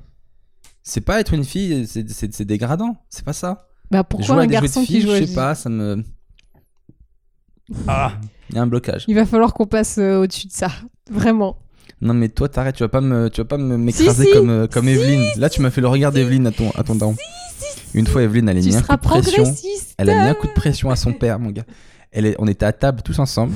[0.83, 2.97] C'est pas être une fille, c'est- dégradant.
[3.11, 3.67] C'est pas ça.
[3.91, 5.35] Bah, pourquoi jouer à un des jouets garçon de qui filles, joue à je sais
[5.35, 6.03] pas, ça me.
[7.89, 8.13] Ah,
[8.51, 9.05] il y a un blocage.
[9.09, 10.69] Il va falloir qu'on passe euh, au-dessus de ça.
[11.11, 11.57] Vraiment.
[12.01, 14.35] Non mais toi t'arrêtes, tu vas pas me, tu vas pas me m'écraser Si, si.
[14.37, 15.25] comme euh, comme Evelyne.
[15.39, 17.17] Là tu m'as fait le regard d'Evelyne à ton à ton daron.
[17.95, 19.43] Une fois Evelyne elle a Tu mis un coup de pression.
[19.45, 19.95] progressiste.
[19.99, 21.65] Elle a mis un coup de pression à son père mon gars.
[22.13, 23.53] Elle est, on était à table tous ensemble.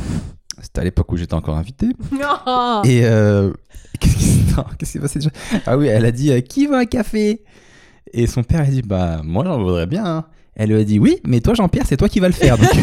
[0.62, 1.86] C'était à l'époque où j'étais encore invité.
[2.12, 2.82] Non.
[2.84, 3.50] Et euh,
[3.98, 5.30] qu'est-ce qui s'est- non, qu'est-ce qui s'est passé déjà?
[5.66, 7.42] Ah oui, elle a dit euh, qui veut un café?
[8.12, 10.04] Et son père a dit bah moi j'en voudrais bien.
[10.04, 10.24] hein.
[10.56, 12.58] Elle lui a dit oui, mais toi Jean-Pierre, c'est toi qui vas le faire.
[12.58, 12.68] Donc...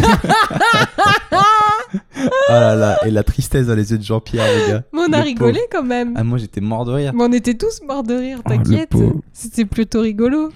[1.33, 4.83] oh là là, et la tristesse dans les yeux de Jean-Pierre, les gars.
[4.93, 5.67] Mais on a Le rigolé pauvre.
[5.71, 6.13] quand même.
[6.15, 7.11] Ah moi j'étais mort de rire.
[7.13, 8.91] Mais on était tous morts de rire, Oh, t'inquiète.
[9.33, 10.49] C'était plutôt rigolo.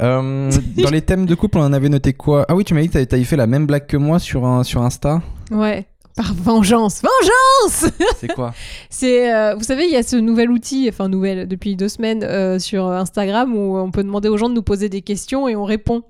[0.00, 0.50] Euh,
[0.82, 2.44] dans les thèmes de couple, on en avait noté quoi?
[2.48, 4.46] Ah oui, tu m'as dit que t'avais- t'avais fait la même blague que moi sur,
[4.46, 5.20] un, sur Insta.
[5.50, 5.86] Ouais.
[6.16, 7.00] Par vengeance.
[7.02, 8.52] Vengeance C'est quoi?
[8.90, 12.22] C'est, euh, vous savez, il y a ce nouvel outil, enfin nouvelle, depuis deux semaines
[12.22, 15.56] euh, sur Instagram où on peut demander aux gens de nous poser des questions et
[15.56, 16.02] on répond.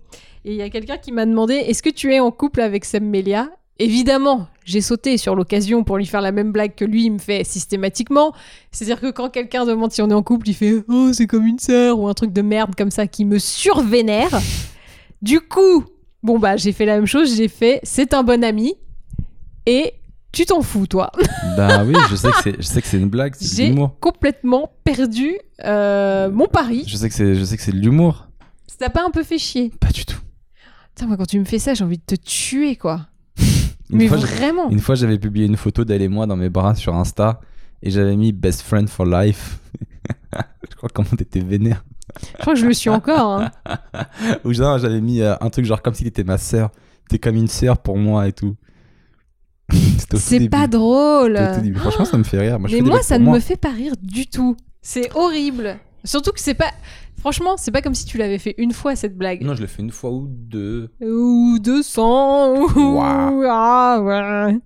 [0.44, 2.84] Et il y a quelqu'un qui m'a demandé Est-ce que tu es en couple avec
[2.84, 3.48] Sam Melia?
[3.82, 7.18] Évidemment, j'ai sauté sur l'occasion pour lui faire la même blague que lui il me
[7.18, 8.32] fait systématiquement.
[8.70, 11.44] C'est-à-dire que quand quelqu'un demande si on est en couple, il fait Oh, c'est comme
[11.44, 14.30] une sœur ou un truc de merde comme ça qui me survénère.
[15.20, 15.84] Du coup,
[16.22, 18.74] bon bah j'ai fait la même chose, j'ai fait C'est un bon ami
[19.66, 19.94] et
[20.30, 21.10] tu t'en fous toi.
[21.56, 23.96] Bah oui, je sais que c'est, une blague, c'est de J'ai l'humour.
[23.98, 26.84] complètement perdu euh, mon pari.
[26.86, 28.28] Je sais que c'est, je sais que c'est de l'humour.
[28.68, 29.72] Ça t'a pas un peu fait chier?
[29.80, 30.20] Pas du tout.
[30.94, 33.08] Putain, moi quand tu me fais ça, j'ai envie de te tuer quoi.
[33.92, 34.68] Une Mais fois, vraiment.
[34.70, 37.40] Une fois, j'avais publié une photo d'elle et moi dans mes bras sur Insta
[37.82, 39.58] et j'avais mis best friend for life.
[40.70, 41.84] je crois comment t'étais vénère.
[42.36, 43.40] Je crois que je le suis encore.
[43.40, 43.50] hein.
[44.44, 46.70] Ou genre, j'avais mis euh, un truc genre comme s'il était ma sœur.
[47.08, 48.56] T'es comme une sœur pour moi et tout.
[50.14, 50.50] C'est début.
[50.50, 51.38] pas drôle.
[51.76, 52.58] Franchement, ça me fait rire.
[52.58, 53.34] Moi, Mais moi, ça ne moi.
[53.34, 54.56] me fait pas rire du tout.
[54.82, 55.76] C'est horrible.
[56.04, 56.70] Surtout que c'est pas.
[57.20, 59.42] Franchement, c'est pas comme si tu l'avais fait une fois cette blague.
[59.42, 60.90] Non, je l'ai fait une fois ou deux.
[61.00, 62.54] Ou 200.
[62.56, 62.98] Ou...
[63.00, 64.58] Ah, ouais.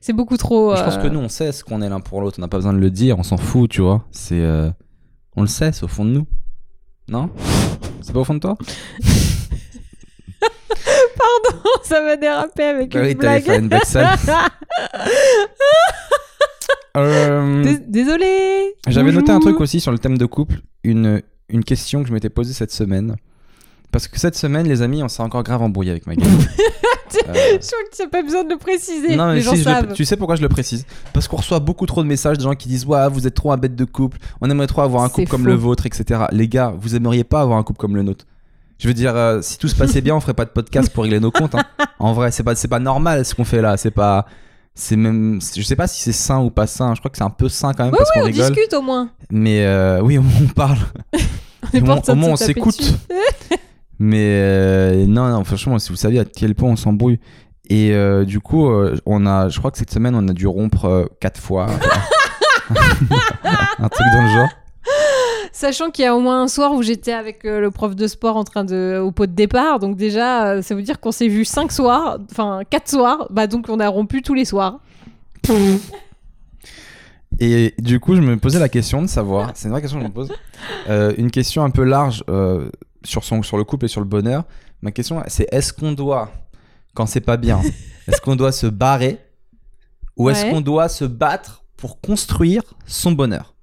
[0.00, 0.76] C'est beaucoup trop.
[0.76, 2.36] Je pense euh, que nous, on sait ce qu'on est l'un pour l'autre.
[2.38, 3.18] On n'a pas besoin de le dire.
[3.18, 4.04] On s'en fout, tu vois.
[4.12, 4.70] C'est, euh,
[5.34, 6.26] on le sait, c'est au fond de nous.
[7.08, 7.30] Non?
[8.00, 8.56] C'est pas au fond de toi?
[11.82, 13.42] Ça va déraper avec Ah une oui, blague.
[13.44, 14.16] faire une blague sale.
[16.96, 18.74] Euh, Dés- Désolé.
[18.88, 22.12] J'avais noté un truc aussi sur le thème de couple, une, une question que je
[22.12, 23.16] m'étais posée cette semaine.
[23.90, 26.28] Parce que cette semaine, les amis, on s'est encore grave embrouillé avec ma gueule.
[27.28, 29.14] Euh, Je crois que tu n'as pas besoin de le préciser.
[29.14, 30.84] non, mais Les gens le- tu sais pourquoi je le précise?
[31.12, 33.52] Parce qu'on reçoit beaucoup trop de messages de gens qui disent Ouais, vous êtes trop
[33.52, 36.22] un bête de couple, on aimerait trop avoir un couple comme le vôtre, etc.
[36.32, 38.24] Les gars, vous aimeriez pas avoir un couple comme le nôtre
[38.78, 41.04] Je veux dire, euh, si tout se passait bien, on ferait pas de podcast pour
[41.04, 41.54] régler nos comptes.
[41.54, 41.62] hein.
[42.00, 43.76] En vrai, c'est pas, pas normal ce qu'on fait là.
[43.76, 44.26] C'est pas.
[44.74, 45.40] C'est même.
[45.54, 46.94] Je sais pas si c'est sain ou pas sain.
[46.94, 48.50] Je crois que c'est un peu sain quand même Ouais, parce qu'on On rigole.
[48.52, 49.08] discute au moins.
[49.30, 50.78] Mais euh, oui, au moins on parle.
[51.72, 52.76] On Au au moins, on s'écoute.
[54.00, 57.20] Mais euh, non, non, franchement, si vous saviez à quel point on s'embrouille.
[57.70, 58.68] Et euh, du coup,
[59.06, 61.68] on a, je crois que cette semaine, on a dû rompre quatre fois.
[62.70, 64.48] un truc dans le genre.
[65.64, 68.06] Sachant qu'il y a au moins un soir où j'étais avec euh, le prof de
[68.06, 71.10] sport en train de au pot de départ, donc déjà euh, ça veut dire qu'on
[71.10, 74.80] s'est vu cinq soirs, enfin quatre soirs, bah donc on a rompu tous les soirs.
[77.40, 80.04] Et du coup, je me posais la question de savoir, c'est une vraie question que
[80.04, 80.32] je me pose,
[80.90, 82.68] euh, une question un peu large euh,
[83.02, 84.44] sur, son, sur le couple et sur le bonheur.
[84.82, 86.30] Ma question, c'est est-ce qu'on doit,
[86.92, 87.62] quand c'est pas bien,
[88.06, 89.18] est-ce qu'on doit se barrer
[90.18, 90.50] ou est-ce Ouais.
[90.50, 93.54] qu'on doit se battre pour construire son bonheur?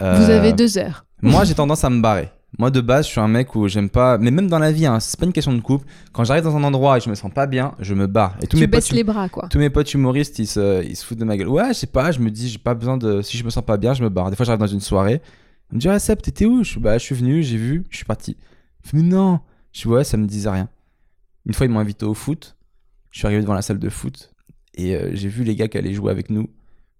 [0.00, 1.04] Vous avez deux heures.
[1.22, 2.30] Moi, j'ai tendance à me barrer.
[2.58, 4.18] Moi, de base, je suis un mec où j'aime pas.
[4.18, 5.86] Mais même dans la vie, hein, c'est pas une question de couple.
[6.12, 8.36] Quand j'arrive dans un endroit et je me sens pas bien, je me barre.
[8.42, 9.48] Et tous Tu mes potes, baisses les bras quoi.
[9.48, 11.48] tous mes potes humoristes, ils se, ils se foutent de ma gueule.
[11.48, 13.22] Ouais, je sais pas, je me dis, j'ai pas besoin de.
[13.22, 14.28] Si je me sens pas bien, je me barre.
[14.28, 15.22] Des fois, j'arrive dans une soirée.
[15.70, 16.62] On me dit, ah, Seb, t'étais où?
[16.62, 18.36] Je, suis, bah, je suis venu, j'ai vu, je suis parti.
[18.84, 19.40] Je fais, mais non.
[19.72, 20.68] Je suis, ouais, ça me disait rien.
[21.46, 22.56] Une fois, ils m'ont invité au foot.
[23.10, 24.30] Je suis arrivé devant la salle de foot.
[24.74, 26.50] Et euh, j'ai vu les gars qui allaient jouer avec nous.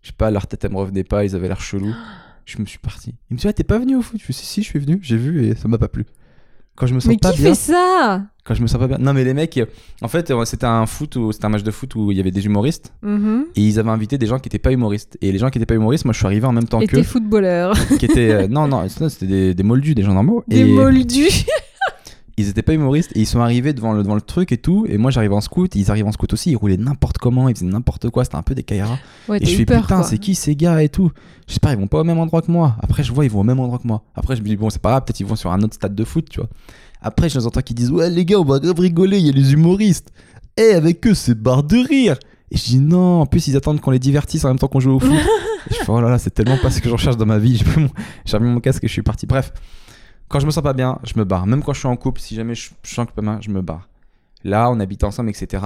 [0.00, 1.94] Je sais pas, leur tête, elle me revenait pas, ils avaient l'air chelous.
[2.44, 3.14] Je me suis parti.
[3.30, 4.18] Ils me disent, ah, t'es pas venu au foot?
[4.20, 6.04] Je fais, si, si, je suis venu, j'ai vu et ça m'a pas plu.
[6.74, 7.50] Quand je me sens Mais pas qui bien.
[7.50, 8.22] fait ça?
[8.44, 8.98] Quand je me sens pas bien.
[8.98, 9.60] Non, mais les mecs,
[10.00, 12.20] en fait, euh, c'était un foot où c'était un match de foot où il y
[12.20, 13.44] avait des humoristes Mhm.
[13.54, 15.18] et ils avaient invité des gens qui étaient pas humoristes.
[15.20, 16.86] Et les gens qui étaient pas humoristes, moi, je suis arrivé en même temps Et
[16.86, 17.74] qu'eux, t'es footballeur.
[17.98, 20.42] qui étaient euh, non, non, c'était c'était des, des moldus, des gens normaux.
[20.48, 21.44] Des et moldus.
[22.36, 24.86] ils étaient pas humoristes et ils sont arrivés devant le devant le truc et tout.
[24.88, 25.74] Et moi, j'arrive en scout.
[25.74, 26.50] ils arrivent en scout aussi.
[26.50, 28.24] Ils roulaient n'importe comment, ils faisaient n'importe quoi.
[28.24, 28.98] C'était un peu des Kairas.
[29.28, 31.10] Ouais, Et je fais putain, c'est qui ces gars et tout?
[31.46, 32.76] J'espère ils vont pas au même endroit que moi.
[32.80, 34.02] Après, je vois ils vont au même endroit que moi.
[34.14, 35.94] Après, je me dis bon, c'est pas grave, peut-être ils vont sur un autre stade
[35.94, 36.48] de foot, tu vois.
[37.00, 39.30] Après, je les entends qui disent ouais les gars, on va grave rigoler, il y
[39.30, 40.10] a les humoristes.
[40.56, 42.16] Et avec eux, c'est barre de rire.
[42.50, 44.80] Et je dis non, en plus ils attendent qu'on les divertisse en même temps qu'on
[44.80, 45.10] joue au foot.
[45.70, 47.38] et je fais oh là là, c'est tellement pas ce que je recherche dans ma
[47.38, 47.62] vie.
[48.24, 49.26] J'ai mon casque et je suis parti.
[49.26, 49.52] Bref,
[50.28, 51.46] quand je me sens pas bien, je me barre.
[51.46, 53.50] Même quand je suis en couple, si jamais je, je sens que pas bien, je
[53.50, 53.88] me barre.
[54.44, 55.62] Là, on habite ensemble, etc.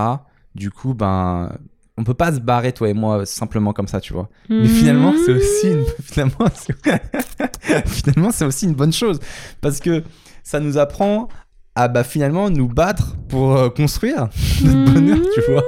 [0.55, 1.53] Du coup, ben,
[1.99, 4.29] on peut pas se barrer toi et moi simplement comme ça, tu vois.
[4.49, 5.85] Mais finalement, c'est aussi une...
[6.03, 6.47] finalement,
[7.87, 9.21] finalement, c'est aussi une bonne chose
[9.61, 10.03] parce que
[10.43, 11.29] ça nous apprend
[11.75, 14.29] à bah finalement nous battre pour euh, construire
[14.65, 15.63] notre bonheur, tu vois.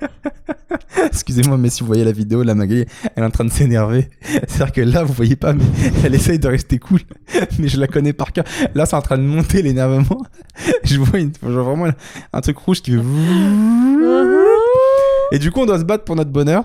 [1.06, 4.08] Excusez-moi, mais si vous voyez la vidéo, la Magali, elle est en train de s'énerver.
[4.48, 5.64] C'est-à-dire que là, vous voyez pas, mais
[6.04, 7.00] elle essaye de rester cool.
[7.58, 8.44] Mais je la connais par cœur.
[8.74, 10.22] Là, c'est en train de monter l'énervement.
[10.84, 11.32] Je vois, une...
[11.42, 11.90] je vois vraiment
[12.32, 12.96] un truc rouge qui fait.
[12.96, 14.36] Mhm.
[15.32, 16.64] Et du coup, on doit se battre pour notre bonheur.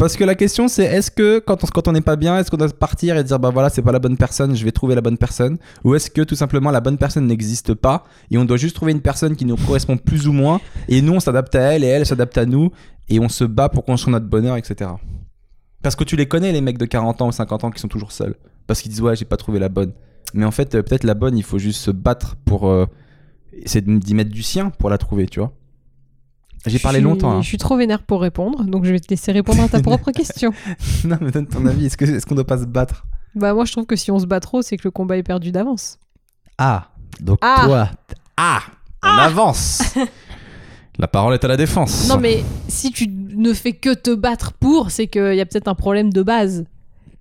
[0.00, 2.70] Parce que la question c'est est-ce que quand on n'est pas bien, est-ce qu'on doit
[2.70, 5.18] partir et dire bah voilà c'est pas la bonne personne, je vais trouver la bonne
[5.18, 8.74] personne, ou est-ce que tout simplement la bonne personne n'existe pas et on doit juste
[8.74, 11.84] trouver une personne qui nous correspond plus ou moins et nous on s'adapte à elle
[11.84, 12.70] et elle s'adapte à nous
[13.10, 14.90] et on se bat pour construire notre bonheur etc.
[15.82, 17.88] Parce que tu les connais les mecs de 40 ans ou 50 ans qui sont
[17.88, 18.36] toujours seuls
[18.66, 19.92] parce qu'ils disent ouais j'ai pas trouvé la bonne,
[20.32, 22.86] mais en fait euh, peut-être la bonne il faut juste se battre pour euh,
[23.74, 25.52] de- d'y mettre du sien pour la trouver tu vois.
[26.66, 27.30] J'ai parlé suis- longtemps.
[27.32, 27.42] hein.
[27.42, 30.10] Je suis trop vénère pour répondre, donc je vais te laisser répondre à ta propre
[30.12, 30.52] question.
[31.04, 33.06] non mais donne ton avis, est-ce que- est-ce qu'on doit pas se battre?
[33.34, 35.22] Bah moi je trouve que si on se bat trop, c'est que le combat est
[35.22, 35.98] perdu d'avance.
[36.58, 36.88] Ah,
[37.20, 37.62] donc Ah.
[37.64, 37.88] toi.
[38.36, 38.60] Ah,
[39.02, 39.82] on avance.
[40.98, 42.08] La parole est à la défense.
[42.08, 45.68] Non mais si tu ne fais que te battre pour, c'est qu'il y a peut-être
[45.68, 46.66] un problème de base.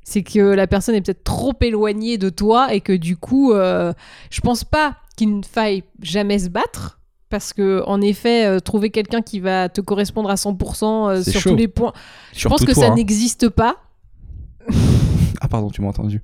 [0.03, 3.93] C'est que la personne est peut-être trop éloignée de toi et que du coup, euh,
[4.31, 6.98] je pense pas qu'il ne faille jamais se battre.
[7.29, 11.39] Parce que, en effet, euh, trouver quelqu'un qui va te correspondre à 100% euh, sur
[11.41, 11.49] chaud.
[11.51, 11.93] tous les points,
[12.35, 12.95] je pense que toi, ça hein.
[12.95, 13.77] n'existe pas.
[15.41, 16.21] Ah pardon, tu m'as entendu.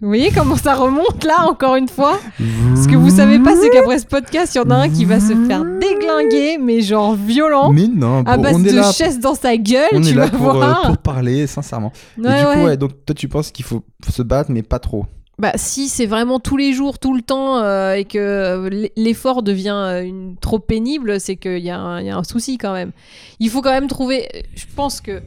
[0.00, 2.18] Vous voyez comment ça remonte là, encore une fois?
[2.38, 5.04] Ce que vous savez pas, c'est qu'après ce podcast, il y en a un qui
[5.04, 8.90] va se faire déglinguer, mais genre violent, Mais non, à base on est de là.
[8.90, 10.82] chaises dans sa gueule, On tu est là vas pour, euh, voir.
[10.86, 11.92] pour parler, sincèrement.
[12.18, 12.64] Ouais, et du coup, ouais.
[12.64, 15.06] ouais, donc toi, tu penses qu'il faut se battre, mais pas trop.
[15.42, 19.42] Bah si c'est vraiment tous les jours, tout le temps, euh, et que euh, l'effort
[19.42, 22.58] devient euh, une, trop pénible, c'est qu'il y, a un- il y a un souci
[22.58, 22.92] quand même.
[23.40, 24.28] Il faut quand même trouver...
[24.54, 25.20] Je pense que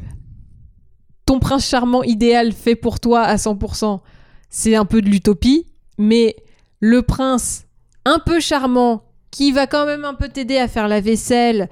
[1.25, 3.99] ton prince charmant idéal fait pour toi à 100%,
[4.49, 5.65] c'est un peu de l'utopie,
[5.97, 6.37] mais
[6.79, 7.65] le prince
[8.05, 11.67] un peu charmant, qui va quand même un peu t'aider à faire la vaisselle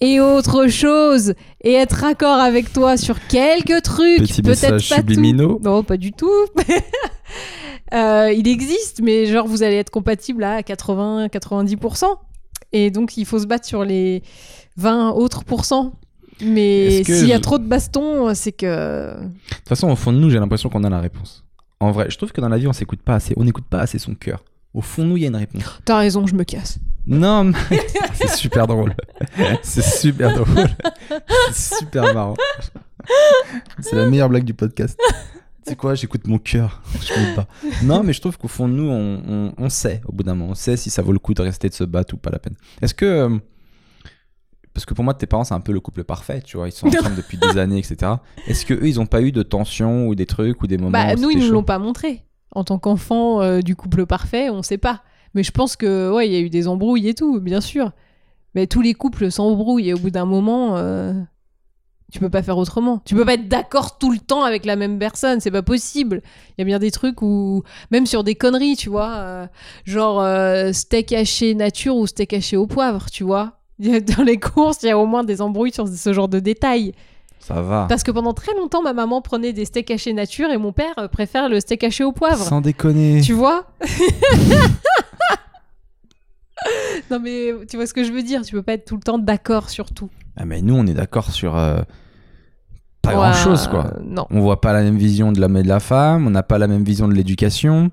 [0.00, 5.56] et autre chose, et être raccord avec toi sur quelques trucs, peut-être pas subliminaux.
[5.56, 5.68] tout.
[5.68, 6.30] Non, pas du tout.
[7.92, 12.06] Euh, il existe, mais genre vous allez être compatible à 80-90%.
[12.72, 14.22] Et donc il faut se battre sur les
[14.76, 15.92] 20 autres pourcents.
[16.40, 19.14] Mais s'il y a je- trop de bastons, c'est que.
[19.16, 21.44] De toute façon, au fond de nous, j'ai l'impression qu'on a la réponse.
[21.78, 23.34] En vrai, je trouve que dans la vie, on s'écoute pas assez.
[23.36, 24.42] On n'écoute pas assez son cœur.
[24.74, 25.62] Au fond de nous, il y a une réponse.
[25.84, 26.78] T'as raison, je me casse.
[27.06, 27.58] Non, mais...
[28.14, 28.94] c'est super drôle.
[29.62, 30.68] C'est super drôle.
[31.52, 32.34] C'est super marrant.
[33.80, 34.98] C'est la meilleure blague du podcast.
[35.64, 36.82] C'est quoi J'écoute mon cœur.
[37.00, 37.46] Je bats.
[37.84, 40.34] Non, mais je trouve qu'au fond de nous, on, on- on sait, au bout d'un
[40.34, 42.30] moment, on sait si ça vaut le coup de rester, de se battre ou pas
[42.30, 42.54] la peine.
[42.80, 43.04] Est-ce que.
[43.04, 43.38] euh,
[44.74, 46.68] Parce que pour moi, tes parents, c'est un peu le couple parfait, tu vois.
[46.68, 48.12] Ils sont ensemble depuis des années, etc.
[48.46, 50.90] Est-ce que eux, ils ont pas eu de tension ou des trucs ou des moments
[50.90, 52.24] Bah, où nous, ils nous l'ont pas montré.
[52.54, 55.02] En tant qu'enfant euh, du couple parfait, on sait pas.
[55.34, 57.92] Mais je pense que, ouais, il y a eu des embrouilles et tout, bien sûr.
[58.54, 61.14] Mais tous les couples s'embrouillent et au bout d'un moment, euh,
[62.12, 63.00] tu peux pas faire autrement.
[63.06, 66.20] Tu peux pas être d'accord tout le temps avec la même personne, c'est pas possible.
[66.50, 69.46] Il y a bien des trucs où, même sur des conneries, tu vois, euh,
[69.86, 73.54] genre euh, steak haché nature ou steak haché au poivre, tu vois.
[73.78, 76.92] Dans les courses, il y a au moins des embrouilles sur ce genre de détails.
[77.40, 77.86] Ça va.
[77.88, 80.94] Parce que pendant très longtemps, ma maman prenait des steaks hachés nature et mon père
[80.98, 82.44] euh, préfère le steak haché au poivre.
[82.44, 83.22] Sans déconner.
[83.22, 83.64] Tu vois?
[87.10, 89.02] Non mais tu vois ce que je veux dire, tu peux pas être tout le
[89.02, 90.10] temps d'accord sur tout.
[90.36, 91.56] Ah, mais nous, on est d'accord sur.
[91.56, 91.80] euh,
[93.02, 93.86] pas Ouais, grand chose, quoi.
[93.96, 94.26] euh, non.
[94.30, 96.58] On voit pas la même vision de l'homme et de la femme, on n'a pas
[96.58, 97.90] la même vision de l'éducation,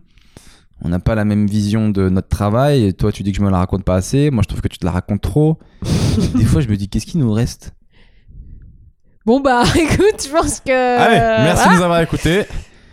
[0.84, 2.86] on n'a pas la même vision de notre travail.
[2.86, 4.68] Et toi, tu dis que je me la raconte pas assez, moi je trouve que
[4.68, 5.58] tu te la racontes trop.
[6.36, 7.74] Des fois, je me dis, qu'est-ce qui nous reste?
[9.26, 12.44] Bon bah écoute, je pense que Allez, merci de nous avoir écoutés.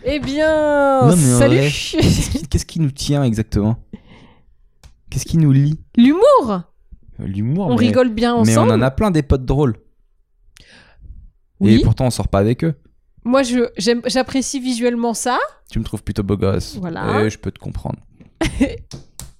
[0.03, 1.55] Eh bien, Non, mais en salut.
[1.57, 3.77] vrai, Qu'est-ce qui, qu'est-ce qui nous tient exactement?
[5.09, 5.79] Qu'est-ce qui nous lie?
[5.97, 6.61] L'humour.
[7.19, 7.67] L'humour.
[7.67, 8.71] On mais- rigole bien Mais ensemble.
[8.71, 9.75] on en a plein des potes drôles.
[11.59, 11.75] Oui.
[11.75, 12.75] Et pourtant, on sort pas avec eux.
[13.23, 15.37] Moi je j'aime- j'apprécie visuellement ça.
[15.71, 16.77] Tu me trouves plutôt beau gosse.
[16.79, 17.23] Voilà.
[17.23, 17.99] Et je peux te comprendre.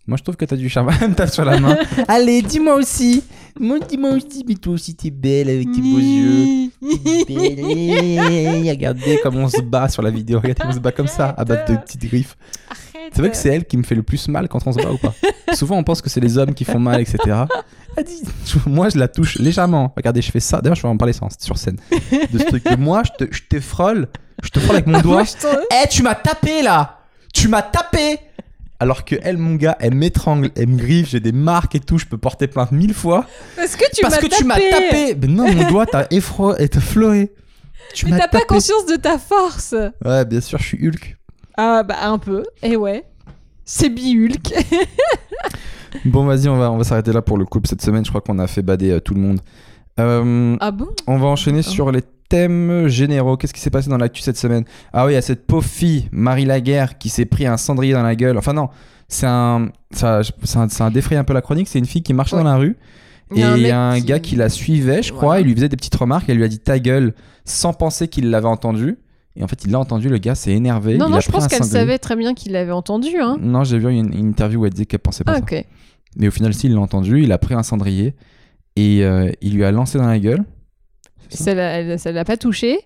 [0.09, 0.89] Moi, je trouve que t'as du charme.
[1.01, 1.77] Elle me tape sur la main.
[2.07, 3.25] Allez, dis-moi aussi.
[3.59, 4.45] Moi, dis-moi aussi.
[4.47, 6.69] Mais toi aussi, t'es belle avec tes beaux yeux.
[7.27, 8.69] Belle.
[8.69, 10.39] Regardez comment on se bat sur la vidéo.
[10.39, 12.37] Regardez, on se bat comme ça, à battre de petites griffes.
[13.13, 14.91] C'est vrai que c'est elle qui me fait le plus mal quand on se bat
[14.91, 15.13] ou pas
[15.53, 17.17] Souvent, on pense que c'est les hommes qui font mal, etc.
[17.95, 18.21] Elle dit,
[18.65, 19.93] moi, je la touche légèrement.
[19.95, 20.61] Regardez, je fais ça.
[20.61, 21.77] D'ailleurs, je vais en parler ça, sur scène.
[22.31, 22.63] De ce truc.
[22.63, 24.07] que moi, je te, je te frôle.
[24.43, 25.23] Je te frôle avec mon doigt.
[25.71, 26.99] Eh, tu m'as tapé là
[27.33, 28.19] Tu m'as tapé
[28.79, 31.97] Alors que elle, mon gars, elle m'étrangle, elle me griffe, j'ai des marques et tout,
[31.97, 33.25] je peux porter plainte mille fois.
[33.55, 36.61] Parce que tu parce m'as que tu m'as tapé Ben non, mon doigt t'a effroi
[36.61, 37.31] et t'a fleuré.
[37.95, 38.45] Tu Mais t'as pas tapé.
[38.47, 39.73] conscience de ta force.
[40.05, 41.16] Ouais, bien sûr, je suis Hulk.
[41.57, 42.43] Ah bah un peu.
[42.63, 43.03] Et ouais.
[43.65, 44.53] C'est bi-Hulk.
[46.05, 48.03] Bon, vas-y, on va, on va s'arrêter là pour le couple cette semaine.
[48.05, 49.39] Je crois qu'on a fait bader euh, tout le monde.
[49.99, 50.87] Euh, ah bon?
[51.07, 51.73] on va enchaîner D'accord.
[51.73, 53.35] sur les thèmes généraux.
[53.37, 54.63] Qu'est-ce qui s'est passé dans l'actu cette semaine?
[54.93, 57.93] Ah oui, il y a cette pauvre fille, Marie Laguerre, qui s'est pris un cendrier
[57.93, 58.37] dans la gueule.
[58.37, 58.69] Enfin non,
[59.07, 60.21] c'est un, ça,
[60.79, 61.67] a défrayé un peu la chronique.
[61.67, 62.43] C'est une fille qui marchait Ouais.
[62.43, 62.77] dans la rue
[63.35, 65.55] Et un il y a un qui- gars qui la suivait, je crois, il lui
[65.55, 68.99] faisait des petites remarques, elle lui a dit ta gueule sans penser qu'il l'avait entendu.
[69.39, 70.97] Et en fait, il l'a entendu, le gars s'est énervé.
[70.97, 73.19] Non, il non, a je pris pense qu'elle savait très bien qu'il l'avait entendu.
[73.21, 73.37] Hein.
[73.39, 75.55] Non, j'ai vu une, une interview où elle disait qu'elle pensait pas Ah, ça.
[76.17, 78.15] Mais au final, si, il l'a entendu, il a pris un cendrier
[78.75, 80.43] et euh, il lui a lancé dans la gueule.
[81.29, 81.53] Ça Ça?
[81.53, 82.79] l'a- elle- ça l'a pas touché.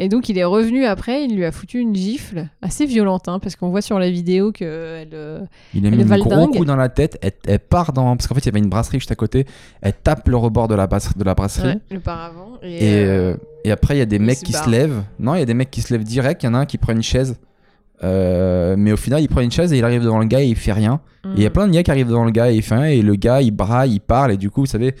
[0.00, 3.40] Et donc, il est revenu après, il lui a foutu une gifle assez violente, hein,
[3.40, 5.48] parce qu'on voit sur la vidéo qu'elle.
[5.74, 8.16] Il a mis un gros coup dans la tête, elle, elle part dans...
[8.16, 9.44] Parce qu'en fait, il y avait une brasserie juste à côté,
[9.82, 11.80] elle tape le rebord de la, basse- de la brasserie.
[11.90, 12.58] le paravent.
[12.62, 15.02] Et, Et, euh, euh, et après, il y a des mecs qui se lèvent.
[15.18, 16.44] Non, il y a des mecs qui se lèvent direct.
[16.44, 17.36] Il y en a un qui prend une chaise.
[18.04, 20.46] Euh, mais au final, il prend une chaise et il arrive devant le gars et
[20.46, 21.00] il fait rien.
[21.24, 21.52] Et il y a mm.
[21.52, 22.86] plein de gars qui arrivent devant le gars et il fait rien.
[22.86, 24.32] Et le gars, il braille, il parle.
[24.32, 24.94] Et du coup, vous savez.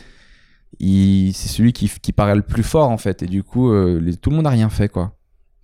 [0.80, 3.22] C'est celui qui, qui paraît le plus fort en fait.
[3.22, 5.16] Et du coup, euh, les- tout le monde n'a rien fait quoi.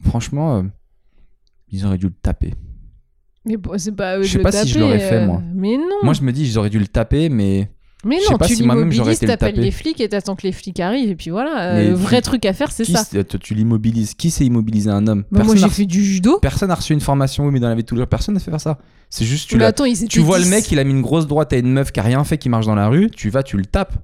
[0.04, 0.62] Franchement, euh,
[1.70, 2.54] ils auraient dû le taper.
[3.46, 4.20] Mais bon, c'est pas.
[4.22, 5.42] Je sais pas si je l'aurais fait, euh, moi.
[5.54, 5.84] Mais non.
[6.02, 7.70] Moi, je me dis, auraient dû le taper, mais.
[8.04, 9.64] mais non, pas tu si moi-même, j'aurais l'immobilises, été le t'appelles taper.
[9.64, 11.10] les flics et t'attends que les flics arrivent.
[11.10, 11.74] Et puis voilà.
[11.74, 13.04] Euh, Le vrai truc à faire, c'est ça.
[13.24, 14.14] tu l'immobilises.
[14.14, 15.24] Qui sait immobiliser un homme?
[15.30, 16.38] Bah, moi, Personne j'ai n'a fait du judo.
[16.40, 18.34] Personne n'a reçu une formation, oui, mais dans la vie de tous les jours, personne
[18.34, 18.78] ne fait faire ça.
[19.10, 20.50] C'est juste, tu, attends, tu vois le 10.
[20.50, 22.48] mec, il a mis une grosse droite à une meuf qui a rien fait, qui
[22.48, 23.94] marche dans la rue, tu vas, tu le tapes.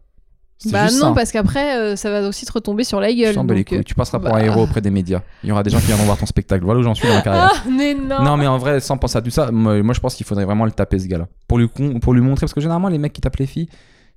[0.67, 1.15] Bah juste non, ça.
[1.15, 3.35] parce qu'après, euh, ça va aussi te retomber sur la gueule.
[3.49, 3.83] les couilles.
[3.85, 4.45] Tu passeras pour un bah.
[4.45, 5.23] héros auprès des médias.
[5.43, 6.65] Il y aura des gens qui viendront voir ton spectacle.
[6.65, 7.51] Voilà où j'en suis dans ma carrière.
[7.51, 8.23] Ah, mais non.
[8.23, 10.45] Non, mais en vrai, sans penser à tout ça, moi, moi, je pense qu'il faudrait
[10.45, 11.29] vraiment le taper, ce gars-là.
[11.49, 11.69] Pour lui,
[12.03, 13.69] pour lui montrer, parce que généralement, les mecs qui tapent les filles,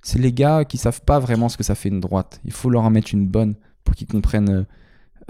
[0.02, 2.40] c'est les gars qui savent pas vraiment ce que ça fait une droite.
[2.44, 4.64] Il faut leur en mettre une bonne pour qu'ils comprennent euh,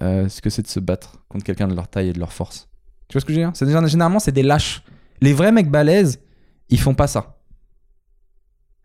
[0.03, 2.33] euh, ce que c'est de se battre contre quelqu'un de leur taille et de leur
[2.33, 2.69] force.
[3.09, 3.53] Tu vois ce que je veux dire?
[3.55, 4.83] C'est Généralement, c'est des lâches.
[5.21, 6.19] Les vrais mecs balèzes,
[6.71, 7.39] ils font pas ça.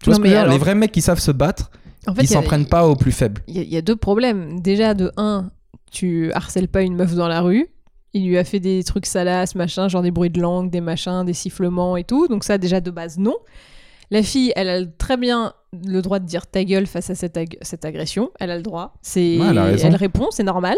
[0.03, 0.41] Tu vois Non, ce que je veux dire?
[0.41, 1.71] alors- Les vrais mecs qui savent se battre,
[2.09, 3.41] En fait, ils s'en prennent pas aux plus faibles.
[3.47, 4.59] Il y, a- il y a deux problèmes.
[4.61, 5.51] Déjà, de un,
[5.91, 7.67] tu harcèles pas une meuf dans la rue.
[8.13, 11.23] Il lui a fait des trucs salaces, machin, genre des bruits de langue, des machins,
[11.25, 12.27] des sifflements et tout.
[12.27, 13.35] Donc ça, déjà, de base, non.
[14.11, 15.53] La fille, elle a très bien
[15.85, 18.31] le droit de dire ta gueule face à cette, ag- cette agression.
[18.39, 18.95] Elle a le droit.
[19.03, 19.53] C'est, Ouais,
[19.83, 20.75] elle répond, c'est normal.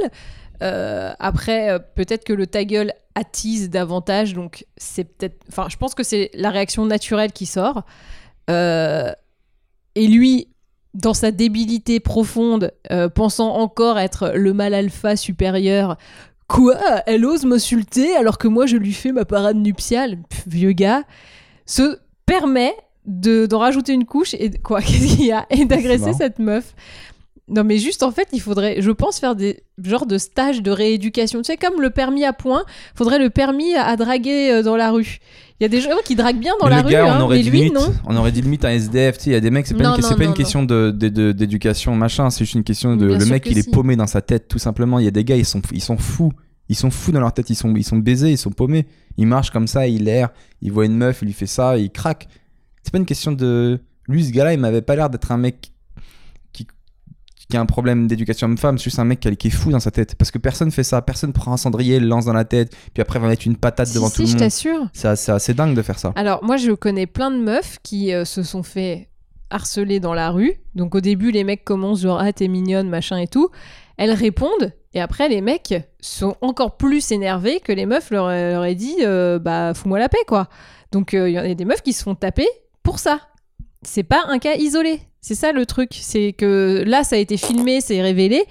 [0.62, 4.34] Euh, après, euh, peut-être que le ta gueule attise davantage.
[4.34, 5.38] Donc c'est peut-être...
[5.48, 7.84] Enfin, je pense que c'est la réaction naturelle qui sort.
[8.50, 9.12] Euh,
[9.96, 10.50] et lui,
[10.94, 15.98] dans sa débilité profonde, euh, pensant encore être le mal alpha supérieur,
[16.48, 16.78] quoi?
[17.06, 20.18] Elle ose m'insulter alors que moi je lui fais ma parade nuptiale?
[20.30, 21.04] Pff, Vieux gars,
[21.66, 22.76] se permet
[23.06, 25.46] de d'en rajouter une couche et quoi Qu'est-ce qu'il y a?
[25.50, 26.76] Et d'agresser cette meuf.
[27.54, 30.72] Non mais juste en fait, il faudrait, je pense, faire des genres de stages de
[30.72, 31.42] rééducation.
[31.42, 32.64] Tu sais, comme le permis à point,
[32.96, 35.20] faudrait le permis à, à draguer euh, dans la rue.
[35.60, 37.18] Il y a des gens qui draguent bien dans Mais la le rue, gars, hein,
[37.20, 37.94] on aurait mais dit lui limite, non.
[38.08, 39.18] on aurait dit limite un SDF.
[39.18, 40.30] Tu sais, il y a des mecs, c'est pas, Non, une, c'est non, pas une
[40.30, 42.30] non, question de, de- de- d'éducation, machin.
[42.30, 43.70] C'est juste une question de Bien le mec, il est si.
[43.70, 44.98] paumé dans sa tête, tout simplement.
[45.00, 46.32] Il y a des gars, ils sont, ils sont fous.
[46.70, 47.50] Ils sont fous dans leur tête.
[47.50, 48.88] Ils sont, ils sont baisés, ils sont paumés.
[49.18, 50.30] Ils marchent comme ça, il erre.
[50.62, 52.28] Il voit une meuf, il lui fait ça, il craque.
[52.82, 53.80] C'est pas une question de.
[54.08, 55.71] Lui, ce gars-là, il m'avait pas l'air d'être un mec
[57.52, 58.78] qui a un problème d'éducation homme-femme.
[58.80, 60.16] C'est juste un mec qui, qui est fou dans sa tête.
[60.16, 61.02] Parce que personne fait ça.
[61.04, 63.88] Personne prend un cendrier, le lance dans la tête, puis après va mettre une patate
[63.88, 64.40] Si, devant si, tout le je monde.
[64.40, 64.88] t'assure.
[64.94, 66.14] C'est assez, c'est assez dingue de faire ça.
[66.16, 69.10] Alors, moi, je connais plein de meufs qui euh, se sont fait
[69.52, 70.54] harceler dans la rue.
[70.76, 73.50] Donc, au début, les mecs commencent genre, ah, t'es mignonne, machin et tout.
[73.98, 74.74] Elles répondent.
[74.94, 78.96] Et après, les mecs sont encore plus énervés que les meufs leur, leur aient dit,
[79.02, 80.48] euh, bah, fous-moi la paix, quoi.
[80.92, 82.48] Donc, euh, il y en a des meufs qui se font taper
[82.84, 83.20] pour ça.
[83.84, 85.02] C'est pas un cas isolé.
[85.22, 85.92] C'est ça le truc.
[85.94, 88.44] C'est que là, ça a été filmé, c'est révélé.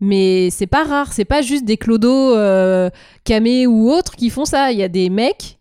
[0.00, 1.12] Mais c'est pas rare.
[1.12, 2.90] C'est pas juste des clodos euh,
[3.24, 4.72] camés ou autres qui font ça.
[4.72, 5.58] Il y a des mecs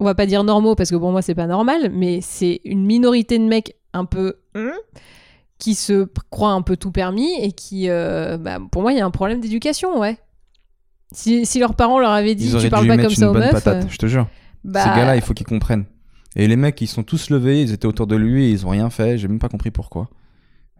[0.00, 2.84] on va pas dire normaux parce que pour moi c'est pas normal, mais c'est une
[2.84, 4.72] minorité de mecs un peu hein,
[5.58, 9.00] qui se croient un peu tout permis et qui, euh, bah, pour moi, il y
[9.00, 10.18] a un problème d'éducation, ouais.
[11.12, 13.12] Si, si leurs parents leur avaient dit Ils tu auraient parles dû pas mettre comme
[13.12, 14.26] une ça aux bonne meufs, patate, euh, je te jure.
[14.64, 15.84] bah, Ces gars-là, il faut qu'ils comprennent.
[16.36, 18.70] Et les mecs, ils sont tous levés, ils étaient autour de lui, et ils ont
[18.70, 20.08] rien fait, j'ai même pas compris pourquoi.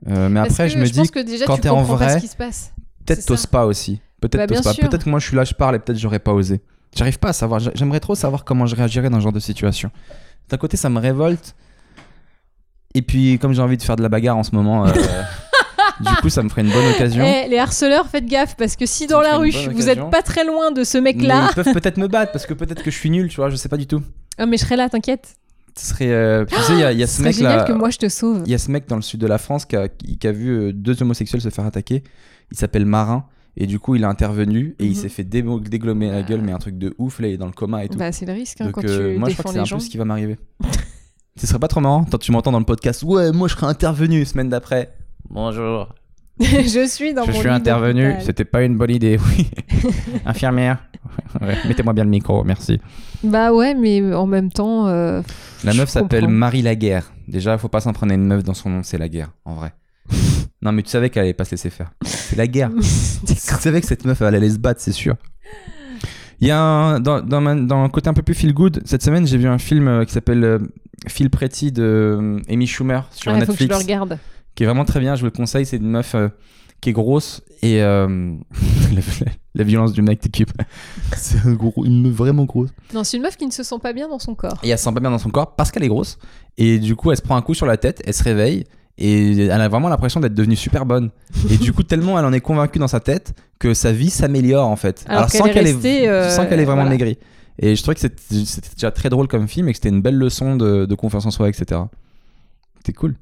[0.08, 1.82] Euh, mais parce après, que je me pense dis, que déjà, quand tu t'es en
[1.82, 2.20] vrai,
[3.06, 4.00] peut-être t'oses pas aussi.
[4.20, 4.74] Peut-être Bah, pas.
[4.74, 6.60] Peut-être que moi, je suis là, je parle, et peut-être j'aurais pas osé.
[6.96, 7.60] J'arrive pas à savoir.
[7.60, 9.90] J'a- J'aimerais trop savoir comment je réagirais dans ce genre de situation.
[10.48, 11.54] D'un côté, ça me révolte.
[12.94, 14.92] Et puis, comme j'ai envie de faire de la bagarre en ce moment, euh,
[16.00, 17.24] du coup, ça me ferait une bonne occasion.
[17.24, 20.22] Eh, les harceleurs, faites gaffe parce que si Ça dans la rue vous êtes pas
[20.22, 22.96] très loin de ce mec-là, ils peuvent peut-être me battre parce que peut-être que je
[22.98, 24.02] suis nul, tu vois, je sais pas du tout.
[24.36, 25.36] Ah, mais je serai là, t'inquiète.
[25.76, 26.10] Ce serait.
[26.12, 27.64] euh, tu sais, il y a, il y a Ce ce mec génial là.
[27.64, 28.42] que moi je te sauve.
[28.46, 30.26] Il y a ce mec dans le sud de la France qui a, qui- qui
[30.26, 32.02] a vu euh, deux homosexuels se faire attaquer.
[32.52, 33.26] Il s'appelle Marin.
[33.56, 34.94] Et du coup, il a intervenu et il Mhm.
[34.96, 37.20] s'est fait dégommer la gueule, mais un truc de ouf.
[37.20, 37.96] Là, il est dans le coma et tout.
[37.96, 39.64] Bah, c'est le risque hein, Donc, quand euh, tu moi, je crois que c'est un
[39.64, 39.76] gens.
[39.76, 40.38] peu ce qui va m'arriver.
[41.36, 43.02] Ce serait pas trop marrant quand tu m'entends dans le podcast.
[43.04, 44.92] Ouais, moi, je serais intervenu semaine d'après.
[45.30, 45.92] Bonjour.
[46.40, 48.14] je suis dans je mon suis lit intervenu.
[48.20, 49.48] C'était pas une bonne idée, oui.
[50.26, 50.78] Infirmière.
[51.40, 52.80] Ouais, Mettez-moi bien le micro, merci.
[53.22, 54.86] Bah ouais, mais en même temps.
[54.88, 55.22] euh,
[55.64, 56.28] La meuf s'appelle.
[56.28, 57.12] Marie Laguerre.
[57.28, 59.54] Déjà, faut pas s'en prendre à une meuf dans son nom, c'est la guerre, en
[59.54, 59.72] vrai.
[60.62, 61.90] Non, mais tu savais qu'elle allait pas se laisser faire.
[62.04, 62.70] C'est la guerre.
[63.26, 65.16] tu savais que cette meuf, elle allait se battre, c'est sûr.
[66.40, 68.82] Il y a un, dans, dans, ma- dans un côté un peu plus feel good,
[68.84, 70.58] cette semaine, j'ai vu un film euh, qui s'appelle euh,
[71.08, 74.18] Feel Pretty de Amy Schumer sur Il faut que je Netflix le regarde.
[74.54, 75.14] qui est vraiment très bien.
[75.14, 75.64] Je vous le conseille.
[75.64, 76.28] C'est une meuf euh,
[76.84, 78.34] qui est grosse et euh,
[78.94, 80.52] la, la violence du mec t'occupe.
[81.16, 82.68] C'est un gros- une meuf vraiment grosse.
[82.92, 84.58] Non, c'est une meuf qui ne se sent pas bien dans son corps.
[84.62, 86.18] Et elle se sent pas bien dans son corps parce qu'elle est grosse.
[86.58, 88.64] Et du coup, elle se prend un coup sur la tête, elle se réveille
[88.98, 91.10] et elle a vraiment l'impression d'être devenue super bonne.
[91.50, 94.68] Et du coup, tellement elle en est convaincue dans sa tête que sa vie s'améliore
[94.68, 95.04] en fait.
[95.08, 96.90] Alors qu'elle est restée, euh, sans qu'elle ait vraiment voilà.
[96.90, 97.18] maigri.
[97.58, 100.02] Et je trouvais que c'était c'était déjà très drôle comme film et que c'était une
[100.02, 101.80] belle leçon de, de confiance en soi, etc.
[102.78, 103.14] C'était cool.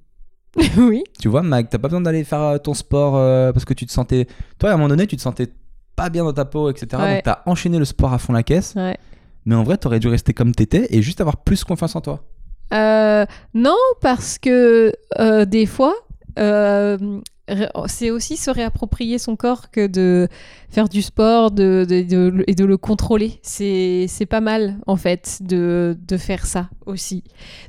[0.76, 1.04] oui.
[1.18, 3.86] Tu vois, Mag, t'as pas besoin d'aller faire euh, ton sport euh, parce que tu
[3.86, 4.26] te sentais.
[4.58, 5.48] Toi, à un moment donné, tu te sentais
[5.96, 6.86] pas bien dans ta peau, etc.
[7.02, 7.14] Ouais.
[7.14, 8.74] Donc t'as enchaîné le sport à fond la caisse.
[8.76, 8.96] Ouais.
[9.44, 12.24] Mais en vrai, t'aurais dû rester comme t'étais et juste avoir plus confiance en toi.
[12.72, 15.94] Euh, non, parce que euh, des fois,
[16.38, 17.20] euh,
[17.86, 20.28] c'est aussi se réapproprier son corps que de
[20.70, 23.40] faire du sport de, de- et de le contrôler.
[23.42, 27.24] C'est pas mal, en fait, de, faire ça aussi,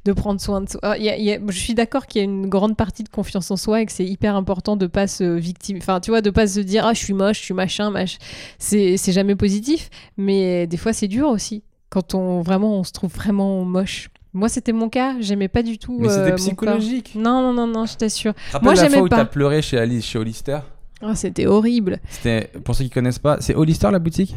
[0.05, 0.80] de prendre soin de soi.
[0.84, 3.49] Ah, il y a- je suis d'accord qu'il y a une grande partie de confiance
[3.51, 6.30] en soi et que c'est hyper important de pas se victime, enfin, tu vois, de
[6.30, 8.17] pas se dire ah je suis moche, je suis machin, mach.
[8.59, 12.91] C'est c'est jamais positif, mais des fois c'est dur aussi quand on vraiment on se
[12.91, 14.09] trouve vraiment moche.
[14.34, 15.15] Moi, c'était mon cas.
[15.19, 15.97] J'aimais pas du tout.
[15.99, 17.13] Mais euh, c'était mon psychologique.
[17.15, 18.34] Non, non, non, non, je t'assure.
[18.61, 20.59] Moi, la j'aimais fois où t'as pleuré chez Alice, chez Hollister.
[21.01, 21.99] Ah, c'était horrible.
[22.09, 24.36] C'était, pour ceux qui connaissent pas, c'est Hollister la boutique?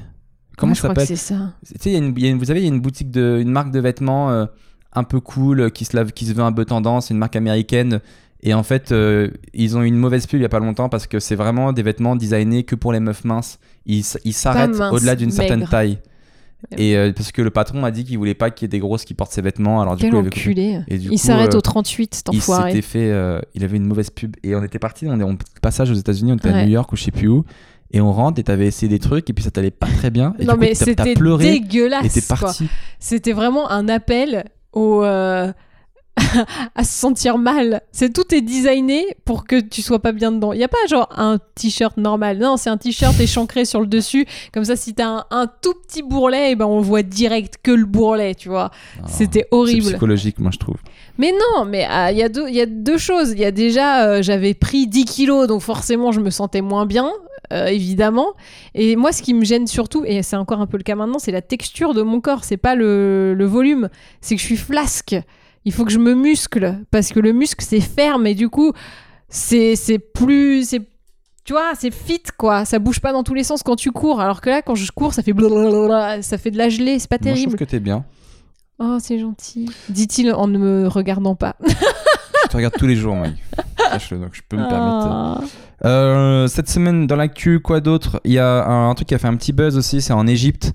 [0.58, 1.06] Comment ça s'appelle?
[1.06, 1.52] c'est ça.
[1.66, 2.80] Tu sais, y a une- il y a une- vous savez, il y a une
[2.80, 4.46] boutique de, une marque de vêtements euh,
[4.94, 7.36] un peu cool euh, qui se, lave- qui se veut un peu tendance, une marque
[7.36, 8.00] américaine.
[8.42, 10.88] Et en fait, euh, ils ont eu une mauvaise pub il y a pas longtemps
[10.88, 13.58] parce que c'est vraiment des vêtements designés que pour les meufs minces.
[13.86, 15.98] Ils s'arrêtent au-delà d'une certaine taille.
[16.76, 18.78] Et euh, parce que le patron a dit qu'il voulait pas qu'il y ait des
[18.78, 19.80] grosses qui portent ses vêtements.
[19.82, 20.80] Alors du Quel coup, il avait- enculé.
[20.88, 22.70] et du Il coup, s'arrête euh, au 38, cet il enfoiré.
[22.72, 25.36] s'était fait, euh, il avait une mauvaise pub et on était parti, on est en
[25.62, 26.64] passage aux États-Unis, on était à.
[26.64, 27.44] New York ou je sais plus où,
[27.92, 30.34] et on rentre et t'avais essayé des trucs et puis ça t'allait pas très bien
[30.38, 32.12] et non, du coup mais c'était pleuré et dégueulasse.
[32.12, 32.68] t'es parti.
[32.98, 35.04] C'était vraiment un appel au.
[35.04, 35.52] euh,
[36.74, 37.82] à se sentir mal.
[37.92, 40.52] C'est tout est designé pour que tu sois pas bien dedans.
[40.52, 42.38] Il y a pas genre un t-shirt normal.
[42.38, 44.26] Non, c'est un t-shirt échancré sur le dessus.
[44.52, 47.70] Comme ça, si t'as un, un tout petit bourrelet, eh ben on voit direct que
[47.70, 48.70] le bourrelet, tu vois.
[49.06, 49.86] C'était C'est horrible.
[49.90, 50.76] psychologique, moi je trouve.
[51.18, 53.32] Mais non, mais ah, il y, a deux- y a deux choses.
[53.32, 56.84] Il y a déjà, euh, j'avais pris 10 kilos, donc forcément, je me sentais moins
[56.86, 57.10] bien,
[57.52, 58.34] euh, évidemment.
[58.74, 61.18] Et moi, ce qui me gêne surtout, et c'est encore un peu le cas maintenant,
[61.18, 62.44] c'est la texture de mon corps.
[62.44, 63.88] C'est pas le, le volume,
[64.20, 65.16] c'est que je suis flasque.
[65.66, 68.72] Il faut que je me muscle, parce que le muscle, c'est ferme, et du coup,
[69.28, 70.66] c'est c'est plus...
[70.66, 70.80] c'est
[71.44, 74.20] tu vois, c'est fit quoi, ça bouge pas dans tous les sens quand tu cours,
[74.20, 77.08] alors que là, quand je cours, ça fait blablabla, ça fait de la gelée, c'est
[77.08, 77.52] pas Moi je terrible.
[77.56, 78.04] trouve que t'es bien.
[78.78, 79.70] Oh, c'est gentil.
[79.88, 81.56] Dit-il en ne me regardant pas.
[82.44, 83.42] Je te regarde tous les jours, Mike.
[83.90, 85.08] Sache-le, donc je peux me permettre.
[85.10, 85.40] Ah.
[85.84, 88.20] Euh, cette semaine dans l'actu, quoi d'autre?
[88.24, 90.28] Il y a un, un truc qui a fait un petit buzz aussi, c'est en
[90.28, 90.72] Égypte.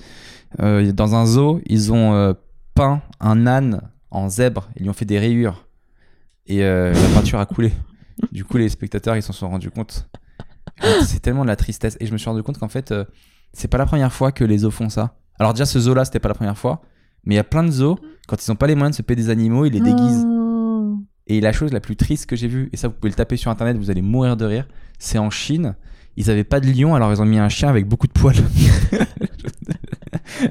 [0.61, 2.33] Euh, dans un zoo, ils ont euh,
[2.75, 3.81] peint un âne
[4.11, 4.69] en zèbre.
[4.75, 5.65] Ils lui ont fait des rayures.
[6.47, 7.71] Et euh, la peinture a coulé.
[8.31, 10.07] Du coup, les spectateurs, ils s'en sont rendus compte.
[11.03, 11.97] C'est tellement de la tristesse.
[11.99, 13.03] Et je me suis rendu compte qu'en fait, euh,
[13.51, 15.15] c'est pas la première fois que les zoos font ça.
[15.39, 16.81] Alors déjà, ce zoo-là, c'était pas la première fois.
[17.25, 17.97] Mais il y a plein de zoos,
[18.27, 20.23] quand ils ont pas les moyens de se payer des animaux, ils les déguisent.
[20.27, 20.99] Oh.
[21.25, 23.37] Et la chose la plus triste que j'ai vue, et ça vous pouvez le taper
[23.37, 24.67] sur internet, vous allez mourir de rire,
[24.99, 25.75] c'est en Chine.
[26.17, 28.35] Ils avaient pas de lion, alors ils ont mis un chien avec beaucoup de poils.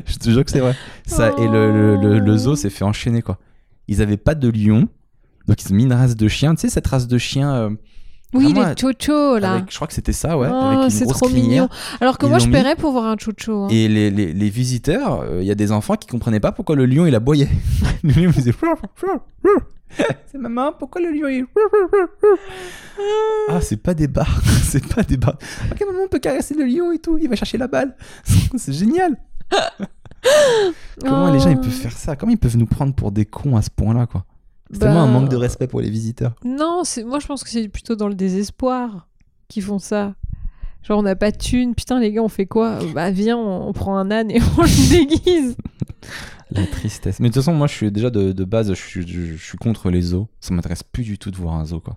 [0.07, 0.75] Je te jure que c'est vrai.
[1.07, 3.39] Ça, Et le, le, le- le zoo s'est fait enchaîner quoi.
[3.91, 4.89] Ils avaient pas de lion,
[5.47, 6.55] donc ils ont mis une race de chien.
[6.55, 7.53] Tu sais, cette race de chien.
[7.55, 7.71] euh,
[8.33, 9.55] Oui, les chocho là.
[9.55, 10.49] avec- je crois que c'était ça, ouais.
[10.51, 11.45] Oh, c'est trop crinière.
[11.65, 11.69] mignon.
[12.01, 12.53] Alors que Ils moi, je mis.
[12.53, 13.65] paierais pour voir un chocho.
[13.65, 13.69] hein.
[13.71, 16.77] Et les, les, les visiteurs, euh, il y a des enfants qui comprenaient pas pourquoi
[16.77, 17.49] le lion il aboyait.
[18.05, 18.55] le lion faisait.
[20.31, 21.47] C'est maman, pourquoi le lion il.
[23.49, 25.39] Ah, c'est pas des barres, c'est pas des barres.
[25.73, 27.97] Ok, maman, on peut caresser le lion et tout, il va chercher la balle.
[28.57, 29.17] c'est génial.
[31.01, 31.63] Comment les gens ils Oh.
[31.63, 32.17] peuvent faire ça?
[32.17, 34.25] Comment ils peuvent nous prendre pour des cons à ce point-là, quoi?
[34.71, 36.35] C'est Bah, tellement un manque de respect pour les visiteurs.
[36.45, 39.09] Non, c'est moi je pense que c'est plutôt dans le désespoir
[39.49, 40.15] qu'ils font ça.
[40.83, 42.79] Genre on n'a pas de thunes, putain les gars on fait quoi?
[42.95, 45.57] Bah viens on, on prend un âne et on le déguise.
[46.53, 47.21] La tristesse.
[47.21, 49.41] Mais de toute façon, moi, je suis déjà de, de base, je suis, je, je
[49.45, 50.27] suis contre les zoos.
[50.41, 51.97] Ça m'intéresse plus du tout de voir un zoo, quoi.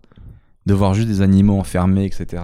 [0.67, 2.43] De voir juste des animaux enfermés, etc.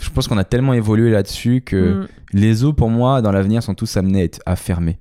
[0.00, 2.08] Je pense qu'on a tellement évolué là-dessus que Mm.
[2.32, 4.98] les zoos, pour moi, dans l'avenir, sont tous amenés à être à fermer.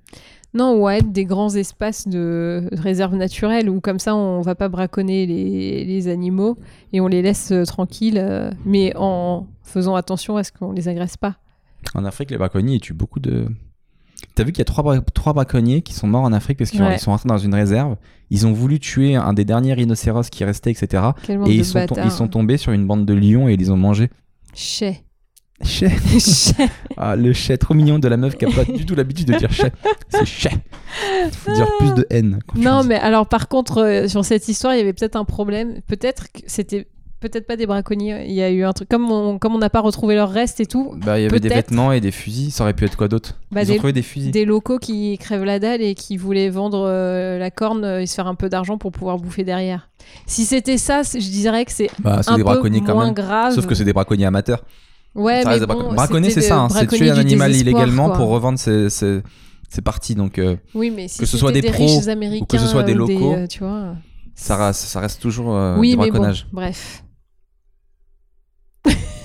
[0.53, 5.27] Non, ouais, des grands espaces de réserve naturelle où comme ça on va pas braconner
[5.27, 6.57] les, les animaux
[6.91, 10.87] et on les laisse euh, tranquilles, euh, mais en faisant attention à ce qu'on les
[10.87, 11.35] agresse pas.
[11.93, 13.45] En Afrique, les braconniers, ils tuent beaucoup de.
[14.35, 16.71] T'as vu qu'il y a trois, bra- trois braconniers qui sont morts en Afrique parce
[16.71, 16.97] qu'ils Ouais.
[16.97, 17.95] sont rentrés dans une réserve?
[18.31, 21.03] Ils ont voulu tuer un des derniers rhinocéros qui restait, etc.
[21.23, 23.77] Quel Et sont, ils sont tombés sur une bande de lions et ils les ont
[23.77, 24.09] mangés.
[24.53, 25.03] Chais.
[25.63, 25.91] Chais.
[26.19, 26.69] Chais.
[27.01, 29.37] Ah, le chais trop mignon de la meuf qui a pas du tout l'habitude de
[29.37, 29.71] dire chais.
[30.09, 30.51] C'est chais.
[31.31, 32.39] Faut dire plus de haine.
[32.55, 35.81] Non, mais alors par contre, euh, sur cette histoire, il y avait peut-être un problème.
[35.87, 36.87] Peut-être que c'était
[37.19, 38.25] peut-être pas des braconniers.
[38.27, 40.59] Il y a eu un truc comme on comme on n'a pas retrouvé leurs restes
[40.59, 40.93] et tout.
[40.97, 42.51] Bah, il y avait des vêtements et des fusils.
[42.51, 43.35] Ça aurait pu être quoi d'autre?
[43.51, 44.31] Bah, Ils ont des- trouvé des fusils.
[44.31, 48.13] Des locaux qui crèvent la dalle et qui voulaient vendre euh, la corne et se
[48.15, 49.89] faire un peu d'argent pour pouvoir bouffer derrière.
[50.25, 53.13] Si c'était ça, je dirais que c'est Bah, un des peu braconniers quand moins même.
[53.13, 53.53] grave.
[53.53, 54.63] Sauf que c'est des braconniers amateurs.
[55.15, 56.59] ouais, Ça mais des bon, Braconner, c'est ça.
[56.61, 58.17] hein, C'est tuer un animal illégalement quoi.
[58.17, 59.21] pour revendre ses, ses-
[59.69, 60.15] ses parties.
[60.15, 61.85] Donc, euh, Oui, mais si que ce soit c'était des pros
[62.41, 63.95] ou que ce soit des locaux, euh, tu vois.
[64.35, 65.47] ça, reste, ça reste toujours
[65.77, 66.47] oui, du mais bon, braconnage.
[66.51, 67.03] bref.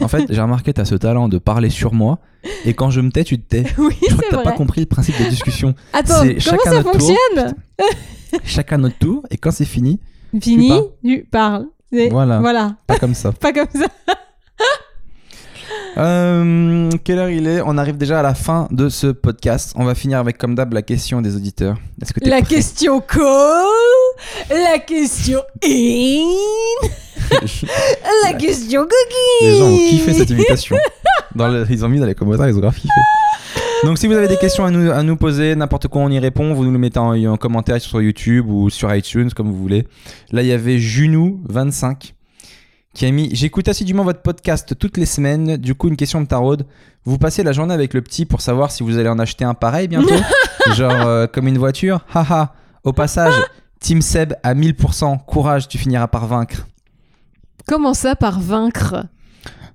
[0.01, 2.19] En fait, j'ai remarqué, t'as ce talent de parler sur moi.
[2.65, 3.65] Et quand je me tais, tu te tais.
[3.79, 5.75] Oui, Je crois que t'as pas compris le principe de discussion.
[5.93, 7.01] Attends, comment chacun ça notre tour.
[7.09, 7.55] fonctionne
[8.45, 9.23] Chacun notre tour.
[9.31, 10.01] Et quand c'est fini,
[10.41, 10.85] Fini, parles.
[11.05, 11.67] tu parles.
[12.11, 12.41] Voilà.
[12.41, 13.33] Voilà, pas comme ça.
[13.41, 13.87] pas comme ça.
[15.97, 17.61] Euh, quelle heure il est?
[17.65, 19.73] On arrive déjà à la fin de ce podcast.
[19.77, 21.77] On va finir avec, comme d'hab, la question des auditeurs.
[22.03, 23.23] Est-ce que t'es La question call,
[24.51, 26.25] la question in,
[28.25, 29.43] la question cookie.
[29.47, 30.33] Les gens ont kiffé cette.
[31.35, 32.89] Dans le- ils ont mis dans les commentaires, ils ont grave kiffé.
[33.85, 36.19] Donc si vous avez des questions à nous, à nous poser, n'importe quoi, on y
[36.19, 36.55] répond.
[36.55, 39.87] Vous nous le mettez en, en commentaire sur YouTube ou sur iTunes, comme vous voulez.
[40.33, 42.13] Là, il y avait Junou25
[42.95, 45.57] qui a mis J'écoute assidûment votre podcast toutes les semaines.
[45.57, 46.65] Du coup, une question de taraude.
[47.05, 49.53] Vous passez la journée avec le petit pour savoir si vous allez en acheter un
[49.55, 50.15] pareil bientôt?
[50.75, 52.01] Genre euh, comme une voiture?
[52.15, 52.55] Haha.
[52.85, 53.35] Au passage,
[53.81, 55.25] Team Seb à 1000%.
[55.27, 56.67] Courage, tu finiras par vaincre.
[57.67, 59.07] Comment ça par vaincre?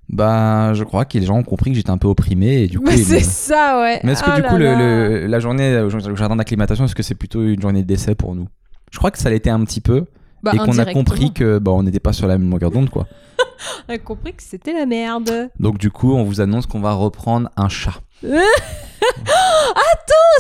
[0.08, 2.80] Bah, je crois que les gens ont compris que j'étais un peu opprimé et du
[2.80, 2.86] coup.
[2.92, 4.00] Ils C'est me- ça, ouais.
[4.04, 7.04] Mais est-ce que Oh du coup, le- la journée au au jardin d'acclimatation, est-ce que
[7.04, 8.48] c'est plutôt une journée d'essai pour nous?
[8.92, 10.06] Je crois que ça l'était un petit peu
[10.42, 12.90] Bah, et qu'on a compris que bah, on n'était pas sur la même longueur d'onde,
[12.90, 13.06] quoi.
[13.90, 15.50] On a compris que c'était la merde.
[15.60, 17.94] Donc du coup, on vous annonce qu'on va reprendre un chat.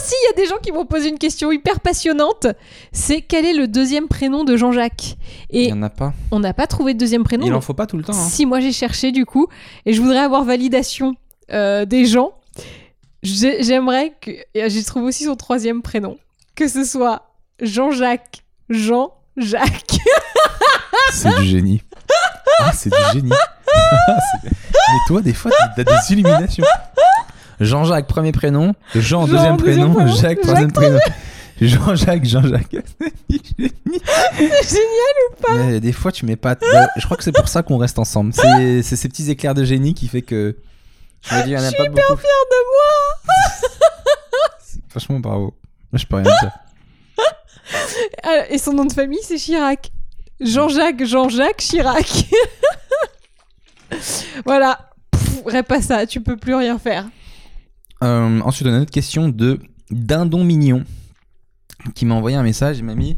[0.02, 2.48] Si, il y a des gens qui m'ont posé une question hyper passionnante.
[2.92, 5.18] C'est quel est le deuxième prénom de Jean-Jacques
[5.50, 6.14] Il Et y en a pas.
[6.32, 7.46] on n'a pas trouvé de deuxième prénom.
[7.46, 8.14] Il en donc faut pas tout le temps.
[8.14, 8.28] hein.
[8.30, 9.48] Si, moi j'ai cherché du coup,
[9.86, 11.16] et je voudrais avoir validation
[11.52, 12.32] euh, des gens.
[13.24, 14.32] J'ai- J'aimerais que.
[14.54, 16.18] et J'ai trouvé aussi son troisième prénom.
[16.56, 17.24] Que ce soit
[17.62, 19.98] Jean-Jacques, Jean-Jacques.
[21.12, 21.82] C'est du génie.
[22.60, 23.32] Ah, c'est du génie.
[23.66, 26.64] C'est- Mais toi, des fois, t'as des illuminations.
[27.60, 28.74] Jean-Jacques, premier prénom.
[28.96, 29.94] Jean, Jean, deuxième deuxième prénom.
[29.94, 30.16] prénom.
[30.16, 31.00] Jacques, troisième prénom.
[31.62, 32.76] Jean-Jacques, Jean-Jacques.
[34.38, 35.58] Génial.
[35.58, 36.56] Mais des fois, tu mets pas.
[36.98, 38.34] Je crois que c'est pour ça qu'on reste ensemble.
[38.34, 40.58] C'est ces petits éclairs de génie qui fait que.
[41.22, 42.00] Je me dis, il y en a Je pas suis beaucoup.
[42.02, 43.70] hyper fière de moi.
[44.90, 45.54] Franchement, bravo.
[45.92, 46.52] Moi, je peux rien dire.
[48.24, 49.92] Ah, Et son nom de famille, c'est Chirac.
[50.40, 52.26] Jean-Jacques, Jean-Jacques Chirac.
[54.46, 54.90] voilà.
[55.12, 57.06] Pff, pas ça, tu peux plus rien faire.
[58.04, 59.60] Euh, ensuite, on a une autre question de
[59.92, 60.84] Dindon Mignon
[61.96, 62.78] qui m'a envoyé un message.
[62.80, 63.18] Il m'a mis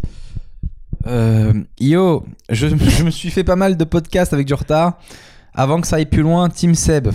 [1.08, 4.98] euh, Yo, je, je me suis fait pas mal de podcasts avec du retard.
[5.54, 7.10] Avant que ça aille plus loin, Team Seb.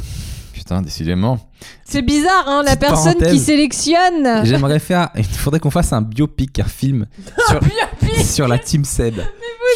[0.52, 1.38] Putain, décidément.
[1.84, 4.44] C'est bizarre, hein, la personne qui sélectionne.
[4.44, 5.10] J'aimerais faire.
[5.16, 7.06] Il faudrait qu'on fasse un biopic, un film
[7.48, 7.60] sur,
[8.24, 9.14] sur la Team Seb.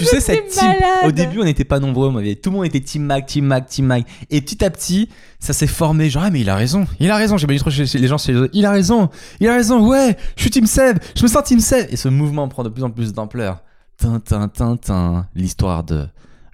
[0.00, 0.72] Tu sais, cette team.
[1.04, 2.10] Au début, on n'était pas nombreux.
[2.36, 4.04] tout le monde était Team Mag, Team Mag, Team Mag.
[4.30, 6.10] Et petit à petit, ça s'est formé.
[6.10, 6.86] Genre, ah, mais il a raison.
[6.98, 7.36] Il a raison.
[7.36, 8.18] J'ai pas dit trop chez, les gens.
[8.18, 8.48] Chez les.
[8.52, 9.10] Il a raison.
[9.40, 9.86] Il a raison.
[9.86, 10.98] Ouais, je suis Team Seb.
[11.14, 11.88] Je me sens Team Seb.
[11.90, 13.62] Et ce mouvement prend de plus en plus d'ampleur.
[13.96, 15.26] Tintin, tintin.
[15.34, 16.06] L'histoire de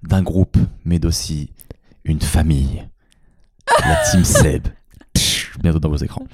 [0.02, 1.50] d'un groupe, mais d'aussi
[2.04, 2.86] une famille.
[3.80, 4.68] La Team Seb.
[5.62, 6.26] Bientôt dans vos écrans.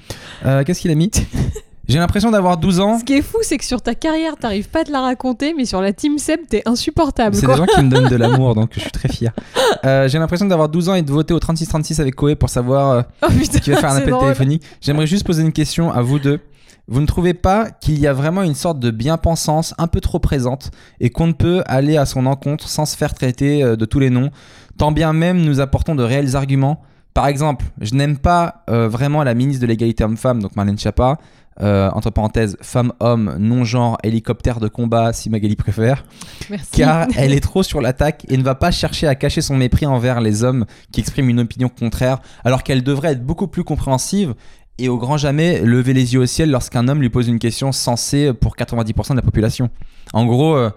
[0.45, 1.11] Euh, Qu'est-ce qu'il a mis?
[1.87, 2.99] J'ai l'impression d'avoir 12 ans.
[2.99, 5.53] Ce qui est fou, c'est que sur ta carrière, t'arrives pas à te la raconter,
[5.53, 7.35] mais sur la Team Seb, t'es insupportable.
[7.35, 9.33] C'est des gens qui me donnent de l'amour, donc je suis très fier.
[9.85, 12.91] Euh, J'ai l'impression d'avoir 12 ans et de voter au 36-36 avec Koé pour savoir
[12.91, 14.23] euh, Oh putain, qui va faire un appel drôle.
[14.23, 14.63] téléphonique.
[14.79, 16.39] J'aimerais juste poser une question à vous deux.
[16.87, 20.19] Vous ne trouvez pas qu'il y a vraiment une sorte de bien-pensance un peu trop
[20.19, 23.83] présente et qu'on ne peut aller à son encontre sans se faire traiter euh, de
[23.85, 24.31] tous les noms,
[24.77, 26.81] tant bien même nous apportons de réels arguments?
[27.13, 31.19] Par exemple, je n'aime pas euh, vraiment la ministre de l'égalité homme-femme, donc Marlène Schiappa,
[31.61, 36.03] euh, entre parenthèses, femme-homme, non-genre, hélicoptère de combat, si Magali préfère
[36.49, 36.71] Merci.
[36.71, 39.85] car elle est trop sur l'attaque et ne va pas chercher à cacher son mépris
[39.85, 44.33] envers les hommes qui expriment une opinion contraire, alors qu'elle devrait être beaucoup plus compréhensive
[44.79, 47.71] et au grand jamais lever les yeux au ciel lorsqu'un homme lui pose une question
[47.71, 49.69] sensée pour 90% de la population.
[50.13, 50.71] En gros, euh,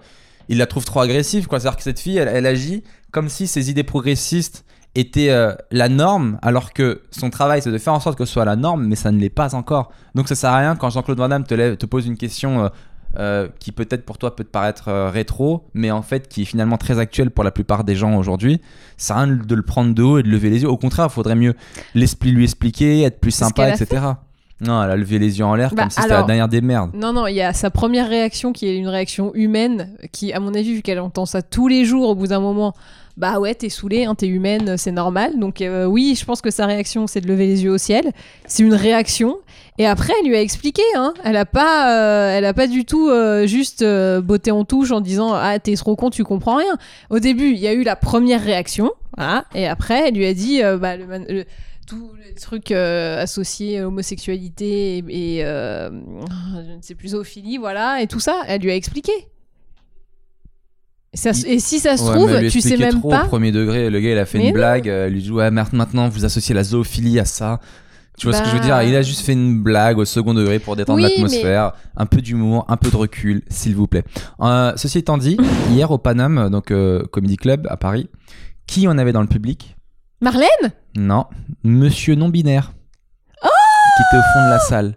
[0.49, 1.59] il la trouve trop agressive, quoi.
[1.59, 4.63] C'est-à-dire que cette fille, elle, elle agit comme si ses idées progressistes
[4.99, 8.33] était euh, la norme, alors que son travail c'est de faire en sorte que ce
[8.33, 9.91] soit la norme, mais ça ne l'est pas encore.
[10.15, 12.63] Donc ça sert à rien quand Jean-Claude Van Damme te, lève- te pose une question
[12.65, 12.69] euh,
[13.19, 16.77] euh, qui peut-être pour toi peut te paraître rétro, mais en fait qui est finalement
[16.77, 18.61] très actuelle pour la plupart des gens aujourd'hui.
[18.97, 20.69] Ça sert à rien de le prendre de haut et de lever les yeux.
[20.69, 21.53] Au contraire, il faudrait mieux
[21.95, 24.01] l'expli- lui expliquer, être plus sympa, etc.
[24.59, 26.61] Non, elle a levé les yeux en l'air Bah, comme si c'était la dernière des
[26.61, 26.91] merdes.
[26.95, 30.39] Non, non, il y a sa première réaction qui est une réaction humaine, qui, à
[30.39, 32.73] mon avis, vu qu'elle entend ça tous les jours, au bout d'un moment,
[33.17, 35.37] bah ouais, t'es saoulée, hein, t'es humaine, c'est normal.
[35.39, 38.11] Donc euh, oui, je pense que sa réaction, c'est de lever les yeux au ciel.
[38.47, 39.37] C'est une réaction.
[39.79, 40.81] Et après, elle lui a expliqué.
[40.95, 41.13] Hein.
[41.23, 43.83] Elle a pas, euh, elle a pas du tout euh, juste
[44.21, 46.77] botté en touche en disant ah t'es trop con, tu comprends rien.
[47.11, 50.33] Au début, il y a eu la première réaction, voilà, et après, elle lui a
[50.33, 51.45] dit bah le, man- le-
[51.87, 57.57] tous les trucs euh, associés à homosexualité et, et, euh, je ne sais plus zoophilie,
[57.57, 59.11] voilà, et tout ça, elle lui a expliqué.
[61.13, 63.23] Et, ça si ça se Ouais, trouve, tu sais même trop pas.
[63.23, 64.55] Au premier degré, le gars il a fait Mais une non.
[64.59, 67.59] blague, euh, elle lui dit ouais merde, maintenant vous associez la zoophilie à ça.
[68.17, 68.65] Tu vois ce que je veux Bah.
[68.65, 72.07] dire Il a juste fait une blague au second degré pour détendre Oui, l'atmosphère, un
[72.07, 74.03] peu d'humour, un peu de recul, s'il vous plaît.
[74.41, 75.37] Euh, ceci étant dit,
[75.69, 78.09] hier au Paname, donc euh, Comedy Club à Paris,
[78.65, 79.76] qui on avait dans le public?
[80.21, 80.71] Marlène?
[80.95, 81.25] Non,
[81.63, 82.73] Monsieur non binaire,
[83.41, 84.95] qui était au fond de la salle,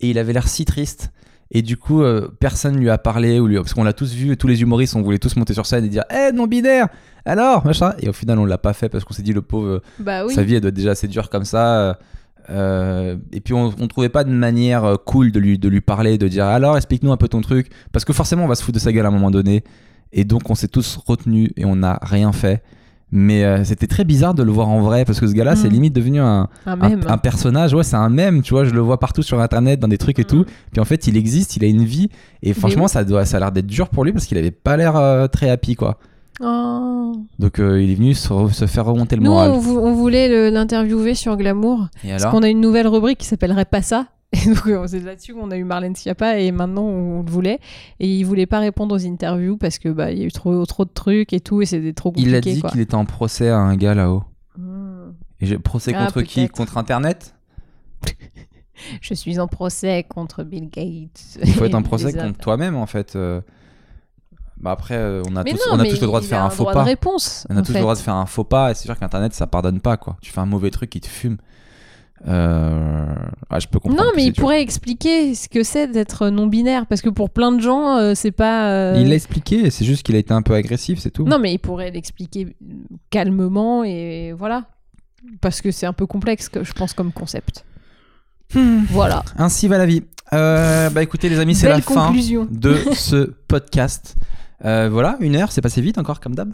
[0.00, 1.12] et il avait l'air si triste.
[1.54, 4.36] Et du coup, euh, personne lui a parlé, ou lui, parce qu'on l'a tous vu,
[4.38, 6.88] tous les humoristes, on voulait tous monter sur scène et dire Eh, non-binaire
[7.26, 7.92] Alors Machin.
[7.98, 10.24] Et au final, on l'a pas fait parce qu'on s'est dit, le pauvre, euh, Bah
[10.24, 10.32] oui.
[10.34, 11.76] sa vie, elle doit être déjà assez dure comme ça.
[11.80, 11.94] euh,
[12.50, 16.16] euh, et puis, on, on trouvait pas de manière cool de lui, de lui parler,
[16.16, 17.70] de dire Alors, explique-nous un peu ton truc.
[17.92, 19.62] Parce que forcément, on va se foutre de sa gueule à un moment donné.
[20.12, 22.62] Et donc, on s'est tous retenus et on n'a rien fait.
[23.14, 25.68] Mais euh, c'était très bizarre de le voir en vrai parce que ce gars-là, c'est
[25.68, 25.72] Mm.
[25.72, 27.00] limite devenu un, Un un, même.
[27.06, 29.88] un personnage, ouais, c'est un mème, tu vois, je le vois partout sur internet, dans
[29.88, 30.26] des trucs et Mm.
[30.26, 30.44] tout.
[30.72, 32.08] Puis en fait, il existe, il a une vie,
[32.42, 32.88] et franchement, oui.
[32.88, 35.26] ça, doit, ça a l'air d'être dur pour lui parce qu'il avait pas l'air euh,
[35.28, 35.98] très happy, quoi.
[36.40, 37.12] Oh.
[37.38, 39.50] Donc euh, il est venu se, re- se faire remonter le Nous, moral.
[39.50, 41.88] on, on voulait l'interviewer sur Glamour.
[42.04, 42.32] Et Parce alors?
[42.34, 44.06] qu'on a une nouvelle rubrique qui s'appellerait Pas ça.
[44.32, 47.60] Et donc, euh, c'est là-dessus qu'on a eu Marlène Schiappa et maintenant on le voulait.
[48.00, 50.64] Et il voulait pas répondre aux interviews parce que bah, il y a eu trop,
[50.66, 52.28] trop de trucs et tout et c'était trop compliqué.
[52.30, 54.24] Il a dit qu'il était en procès à un gars là-haut.
[54.56, 55.12] Hmm.
[55.40, 56.48] Et procès Ah, contre qui?
[56.48, 57.34] Contre Internet?
[59.00, 61.38] Je suis en procès contre Bill Gates.
[61.44, 63.16] Il faut être en procès contre toi-même en fait.
[63.16, 63.40] euh.
[64.58, 66.42] Bah après, euh, on a, Mais tous, non, on a tous le droit de faire
[66.44, 66.80] un faux droit pas.
[66.82, 67.46] de réponse.
[67.50, 67.78] On a tous fait.
[67.78, 70.16] le droit de faire un faux pas, et c'est sûr qu'Internet ça pardonne pas quoi.
[70.20, 71.38] Tu fais un mauvais truc, il te fume.
[72.28, 73.14] Euh...
[73.50, 74.04] ah, je peux comprendre.
[74.04, 74.42] Non, mais il dur.
[74.42, 78.30] pourrait expliquer ce que c'est d'être non-binaire parce que pour plein de gens, euh, c'est
[78.30, 78.70] pas.
[78.70, 81.24] euh, Il l'a expliqué, c'est juste qu'il a été un peu agressif, c'est tout.
[81.24, 82.54] Non, mais il pourrait l'expliquer
[83.10, 84.64] calmement et voilà.
[85.40, 87.64] Parce que c'est un peu complexe, que je pense, comme concept.
[88.54, 88.80] Hmm.
[88.90, 89.24] Voilà.
[89.38, 90.02] Ainsi va la vie.
[90.32, 92.46] Euh, bah écoutez les amis, c'est la fin conclusion.
[92.50, 94.16] de ce podcast.
[94.64, 96.52] Euh, voilà, une heure, c'est passé vite encore comme d'hab.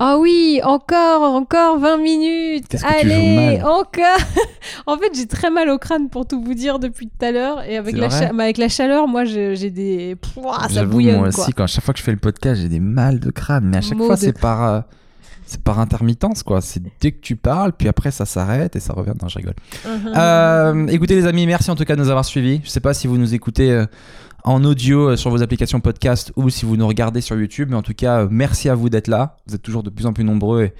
[0.00, 2.66] Ah oui, encore, encore 20 minutes.
[2.68, 4.18] Qu'est-ce que tu joues Allez, mal encore.
[4.86, 7.62] en fait, j'ai très mal au crâne pour tout vous dire depuis tout à l'heure.
[7.68, 10.16] Et avec la, vrai cha- mais avec la chaleur, moi, j'ai j'ai des.
[10.16, 11.44] Pouah, ça bouillonne, moi quoi.
[11.44, 13.66] aussi, quand à chaque fois que je fais le podcast, j'ai des mal de crâne,
[13.66, 14.80] mais à chaque fois c'est par euh,
[15.46, 16.60] c'est par intermittence quoi.
[16.60, 19.12] C'est dès que tu parles, puis après ça s'arrête et ça revient.
[19.22, 19.54] Non, je rigole.
[19.86, 20.12] Mhm.
[20.16, 22.60] Euh, écoutez les amis, merci en tout cas de nous avoir suivis.
[22.64, 23.86] Je sais pas si vous nous écoutez euh,
[24.44, 27.76] en audio euh, sur vos applications podcast ou si vous nous regardez sur YouTube, mais
[27.76, 29.36] en tout cas, euh, merci à vous d'être là.
[29.46, 30.72] Vous êtes toujours de plus en plus nombreux et,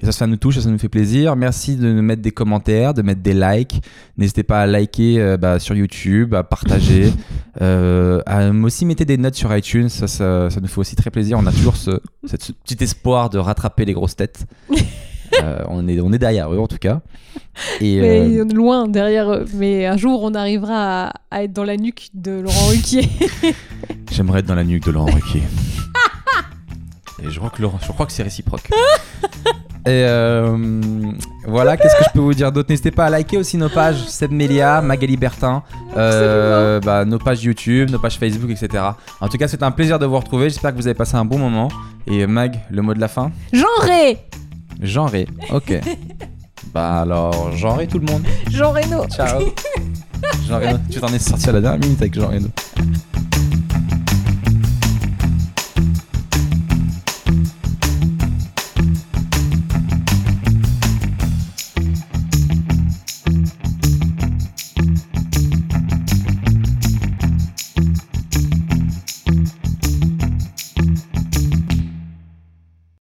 [0.00, 1.36] et ça, ça nous touche, ça, ça nous fait plaisir.
[1.36, 3.80] Merci de nous mettre des commentaires, de mettre des likes.
[4.18, 7.12] N'hésitez pas à liker euh, bah, sur YouTube, à partager,
[7.62, 9.88] euh, à aussi mettre des notes sur iTunes.
[9.88, 11.38] Ça, ça, ça nous fait aussi très plaisir.
[11.38, 14.44] On a toujours ce, cette- ce petit espoir de rattraper les grosses têtes.
[15.42, 17.00] Euh, on, est, on est derrière eux en tout cas.
[17.80, 19.44] Et, Mais euh, loin derrière eux.
[19.54, 23.08] Mais un jour, on arrivera à, à être dans la nuque de Laurent Ruquier.
[24.10, 25.42] J'aimerais être dans la nuque de Laurent Ruquier.
[27.24, 28.68] Et je crois que, Laurent- je crois que c'est réciproque.
[29.84, 30.80] Et euh,
[31.46, 32.68] voilà, qu'est-ce que je peux vous dire d'autre?
[32.70, 35.62] N'hésitez pas à liker aussi nos pages Seb Melia, Magali Bertin,
[35.96, 38.82] euh, bah, nos pages YouTube, nos pages Facebook, etc.
[39.20, 40.50] En tout cas, c'est un plaisir de vous retrouver.
[40.50, 41.68] J'espère que vous avez passé un bon moment.
[42.06, 43.30] Et Mag, le mot de la fin?
[43.52, 44.18] Genré
[44.80, 45.26] Genré.
[45.50, 45.80] Ok.
[46.74, 48.22] bah alors, genré tout le monde.
[48.50, 49.40] Jean Reno Ciao.
[50.48, 50.78] Jean Reno.
[50.90, 52.48] Tu t'en es sorti à la dernière minute avec Jean Reno.